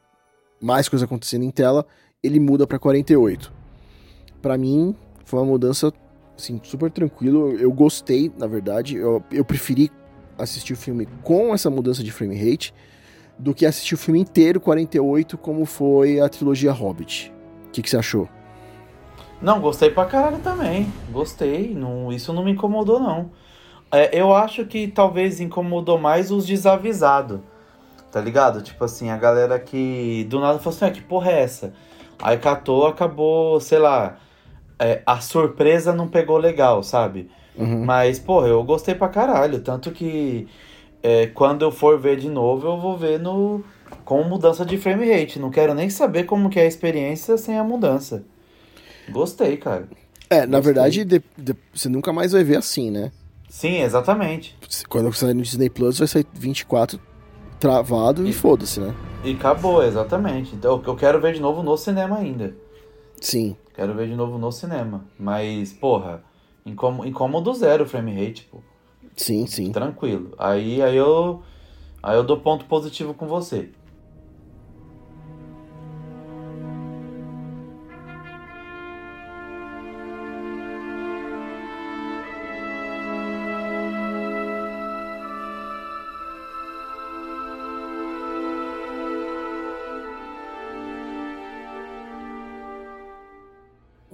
mais 0.61 0.87
coisa 0.87 1.03
acontecendo 1.05 1.43
em 1.43 1.51
tela, 1.51 1.85
ele 2.23 2.39
muda 2.39 2.65
pra 2.65 2.79
48. 2.79 3.60
Pra 4.41 4.57
mim, 4.57 4.95
foi 5.23 5.39
uma 5.39 5.45
mudança 5.45 5.93
assim, 6.37 6.59
super 6.63 6.91
tranquilo. 6.91 7.51
Eu 7.51 7.71
gostei, 7.71 8.31
na 8.37 8.47
verdade. 8.47 8.97
Eu, 8.97 9.23
eu 9.31 9.45
preferi 9.45 9.91
assistir 10.37 10.73
o 10.73 10.77
filme 10.77 11.07
com 11.23 11.53
essa 11.53 11.69
mudança 11.69 12.03
de 12.03 12.11
frame 12.11 12.35
rate 12.35 12.73
do 13.37 13.53
que 13.53 13.65
assistir 13.65 13.95
o 13.95 13.97
filme 13.97 14.19
inteiro 14.19 14.59
48, 14.59 15.37
como 15.37 15.65
foi 15.65 16.19
a 16.19 16.29
trilogia 16.29 16.71
Hobbit. 16.71 17.33
O 17.67 17.71
que, 17.71 17.81
que 17.81 17.89
você 17.89 17.97
achou? 17.97 18.27
Não, 19.41 19.59
gostei 19.59 19.89
pra 19.89 20.05
caralho 20.05 20.39
também. 20.39 20.91
Gostei. 21.11 21.73
Não, 21.73 22.11
isso 22.11 22.31
não 22.33 22.43
me 22.43 22.51
incomodou, 22.51 22.99
não. 22.99 23.31
É, 23.91 24.17
eu 24.17 24.33
acho 24.33 24.65
que 24.65 24.87
talvez 24.87 25.39
incomodou 25.39 25.97
mais 25.97 26.31
os 26.31 26.45
desavisados. 26.45 27.39
Tá 28.11 28.21
ligado? 28.21 28.61
Tipo 28.61 28.83
assim, 28.83 29.09
a 29.09 29.17
galera 29.17 29.57
que 29.59 30.25
do 30.29 30.39
nada 30.39 30.59
falou 30.59 30.75
assim: 30.75 30.85
ah, 30.85 30.91
que 30.91 31.01
porra 31.01 31.31
é 31.31 31.41
essa? 31.41 31.73
Aí 32.21 32.37
catou, 32.37 32.85
acabou, 32.85 33.59
sei 33.59 33.79
lá. 33.79 34.17
É, 34.81 35.01
a 35.05 35.19
surpresa 35.21 35.93
não 35.93 36.07
pegou 36.07 36.37
legal, 36.37 36.81
sabe? 36.83 37.29
Uhum. 37.55 37.85
Mas, 37.85 38.17
porra, 38.19 38.47
eu 38.47 38.63
gostei 38.63 38.95
pra 38.95 39.07
caralho. 39.09 39.61
Tanto 39.61 39.91
que 39.91 40.47
é, 41.03 41.27
quando 41.27 41.61
eu 41.63 41.71
for 41.71 41.99
ver 41.99 42.17
de 42.17 42.29
novo, 42.29 42.67
eu 42.67 42.79
vou 42.79 42.97
ver 42.97 43.19
no 43.19 43.63
com 44.05 44.23
mudança 44.23 44.65
de 44.65 44.77
frame 44.77 45.09
rate. 45.11 45.37
Não 45.39 45.51
quero 45.51 45.73
nem 45.73 45.89
saber 45.89 46.23
como 46.23 46.49
que 46.49 46.59
é 46.59 46.63
a 46.63 46.67
experiência 46.67 47.37
sem 47.37 47.57
a 47.57 47.63
mudança. 47.63 48.23
Gostei, 49.09 49.57
cara. 49.57 49.87
É, 50.29 50.45
na 50.45 50.57
Gostei. 50.57 50.61
verdade, 50.61 51.05
de- 51.05 51.23
de- 51.37 51.55
você 51.73 51.89
nunca 51.89 52.13
mais 52.13 52.31
vai 52.31 52.43
ver 52.43 52.57
assim, 52.57 52.89
né? 52.89 53.11
Sim, 53.49 53.81
exatamente. 53.81 54.57
Quando 54.87 55.11
você 55.11 55.25
sair 55.25 55.33
no 55.33 55.41
Disney 55.41 55.69
Plus, 55.69 55.99
vai 55.99 56.07
sair 56.07 56.25
24 56.33 56.99
travado 57.59 58.25
e 58.25 58.31
foda-se, 58.31 58.79
né? 58.79 58.95
E 59.25 59.33
acabou, 59.33 59.83
exatamente. 59.83 60.55
Então 60.55 60.81
eu 60.87 60.95
quero 60.95 61.19
ver 61.19 61.33
de 61.33 61.41
novo 61.41 61.61
no 61.61 61.75
cinema 61.77 62.17
ainda. 62.17 62.55
Sim. 63.19 63.55
Quero 63.73 63.93
ver 63.93 64.07
de 64.07 64.15
novo 64.15 64.37
no 64.37 64.51
cinema. 64.51 65.05
Mas, 65.17 65.73
porra, 65.73 66.23
incômodo, 66.65 67.07
incômodo 67.07 67.53
zero 67.53 67.83
o 67.83 67.87
frame 67.87 68.13
rate, 68.13 68.43
pô. 68.43 68.59
Sim, 69.15 69.45
sim. 69.47 69.71
Tranquilo. 69.71 70.33
Aí, 70.37 70.81
aí 70.81 70.95
eu. 70.95 71.43
Aí 72.03 72.15
eu 72.17 72.23
dou 72.23 72.39
ponto 72.39 72.65
positivo 72.65 73.13
com 73.13 73.27
você. 73.27 73.69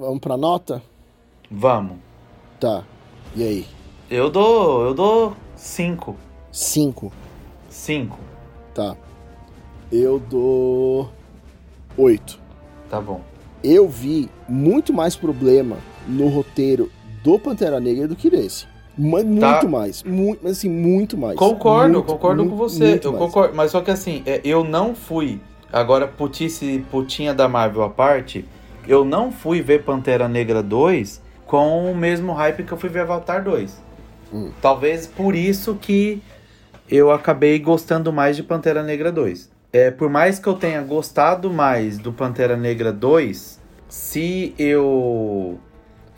Vamos 0.08 0.22
pra 0.22 0.38
nota? 0.38 0.82
Vamos. 1.51 1.97
Tá. 2.62 2.86
E 3.36 3.43
aí? 3.43 3.66
Eu 4.10 4.30
dou. 4.30 4.86
Eu 4.86 4.93
dou 4.93 5.34
5. 5.53 6.16
5. 6.49 7.12
5. 7.70 8.18
Tá. 8.74 8.95
Eu 9.91 10.18
dou 10.18 11.10
8. 11.97 12.39
Tá 12.89 13.01
bom. 13.01 13.20
Eu 13.62 13.89
vi 13.89 14.30
muito 14.47 14.93
mais 14.93 15.18
problema 15.18 15.76
no 16.08 16.30
roteiro 16.30 16.89
do 17.22 17.38
Pantera 17.38 17.78
Negra 17.82 18.08
do 18.08 18.16
que 18.16 18.30
nesse. 18.32 18.66
Mas 18.97 19.26
muito 19.26 19.41
Tá. 19.41 19.68
mais. 19.68 20.03
Muito, 20.03 20.39
mas 20.41 20.53
assim, 20.53 20.70
muito 20.70 21.18
mais. 21.18 21.38
Concordo, 21.38 21.95
Muito, 21.95 22.05
concordo 22.05 22.43
muito, 22.45 22.51
com 22.51 22.58
você. 22.58 22.97
Eu 23.03 23.12
mais. 23.12 23.26
concordo. 23.26 23.53
Mas 23.58 23.72
só 23.72 23.82
que 23.82 23.91
assim, 23.91 24.24
é, 24.26 24.39
eu 24.45 24.64
não 24.64 24.95
fui. 24.95 25.41
Agora, 25.70 26.08
putice, 26.08 26.82
putinha 26.89 27.34
da 27.34 27.49
Marvel 27.49 27.84
à 27.84 27.89
parte, 27.89 28.45
eu 28.88 29.03
não 29.05 29.31
fui 29.31 29.61
ver 29.61 29.83
Pantera 29.83 30.27
Negra 30.27 30.63
2 30.63 31.21
com 31.45 31.91
o 31.91 31.95
mesmo 31.95 32.33
hype 32.33 32.63
que 32.63 32.71
eu 32.71 32.77
fui 32.77 32.89
ver 32.89 33.01
Avatar 33.01 33.43
2. 33.43 33.77
Hum. 34.33 34.51
Talvez 34.61 35.07
por 35.07 35.35
isso 35.35 35.75
que 35.75 36.21
eu 36.89 37.11
acabei 37.11 37.57
gostando 37.59 38.11
mais 38.11 38.35
de 38.35 38.43
Pantera 38.43 38.83
Negra 38.83 39.11
2. 39.11 39.49
É, 39.71 39.91
por 39.91 40.09
mais 40.09 40.39
que 40.39 40.47
eu 40.47 40.53
tenha 40.53 40.81
gostado 40.81 41.51
mais 41.51 41.97
do 41.97 42.11
Pantera 42.13 42.55
Negra 42.55 42.91
2, 42.91 43.59
se 43.89 44.53
eu 44.57 45.59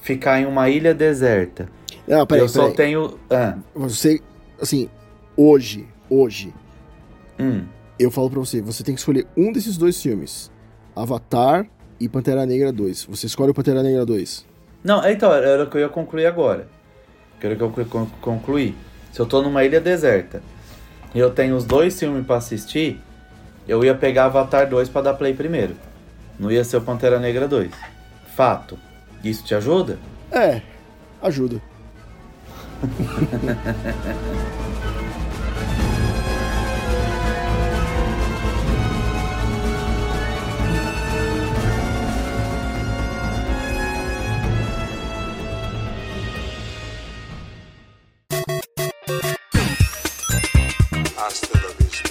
ficar 0.01 0.39
em 0.39 0.45
uma 0.45 0.69
ilha 0.69 0.93
deserta, 0.93 1.67
Não, 2.07 2.25
peraí, 2.25 2.43
eu 2.43 2.49
só 2.49 2.61
peraí. 2.63 2.75
tenho. 2.75 3.19
Ah, 3.29 3.55
Você, 3.75 4.21
assim, 4.61 4.89
hoje, 5.35 5.87
hoje, 6.09 6.53
hum. 7.39 7.63
eu 7.99 8.09
falo 8.11 8.29
pra 8.29 8.39
você, 8.39 8.61
você 8.61 8.83
tem 8.83 8.93
que 8.95 8.99
escolher 9.01 9.27
um 9.35 9.51
desses 9.51 9.77
dois 9.77 10.01
filmes. 10.01 10.51
Avatar 10.95 11.67
e 11.99 12.07
Pantera 12.09 12.45
Negra 12.45 12.71
2. 12.71 13.05
Você 13.05 13.25
escolhe 13.27 13.51
o 13.51 13.53
Pantera 13.53 13.81
Negra 13.83 14.05
2. 14.05 14.45
Não, 14.83 15.05
então, 15.09 15.33
era 15.33 15.63
o 15.63 15.67
que 15.69 15.77
eu 15.77 15.81
ia 15.81 15.89
concluir 15.89 16.25
agora. 16.25 16.67
Que 17.39 17.47
era 17.47 17.55
o 17.65 17.71
que 17.71 17.79
eu 17.81 17.85
con- 17.85 18.07
concluir. 18.21 18.75
Se 19.11 19.19
eu 19.19 19.25
tô 19.25 19.41
numa 19.41 19.63
ilha 19.63 19.81
deserta 19.81 20.41
e 21.13 21.19
eu 21.19 21.29
tenho 21.31 21.55
os 21.55 21.65
dois 21.65 21.97
filmes 21.99 22.25
pra 22.25 22.35
assistir, 22.37 23.01
eu 23.67 23.83
ia 23.83 23.93
pegar 23.95 24.25
Avatar 24.25 24.69
2 24.69 24.87
pra 24.89 25.01
dar 25.01 25.13
play 25.15 25.33
primeiro. 25.33 25.75
Não 26.39 26.51
ia 26.51 26.63
ser 26.63 26.77
o 26.77 26.81
Pantera 26.81 27.19
Negra 27.19 27.47
2. 27.47 27.71
Fato. 28.35 28.77
Isso 29.23 29.43
te 29.43 29.53
ajuda? 29.55 29.97
É, 30.31 30.61
ajuda. 31.21 31.61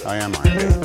I 0.09 0.17
am 0.17 0.33
Iron. 0.43 0.78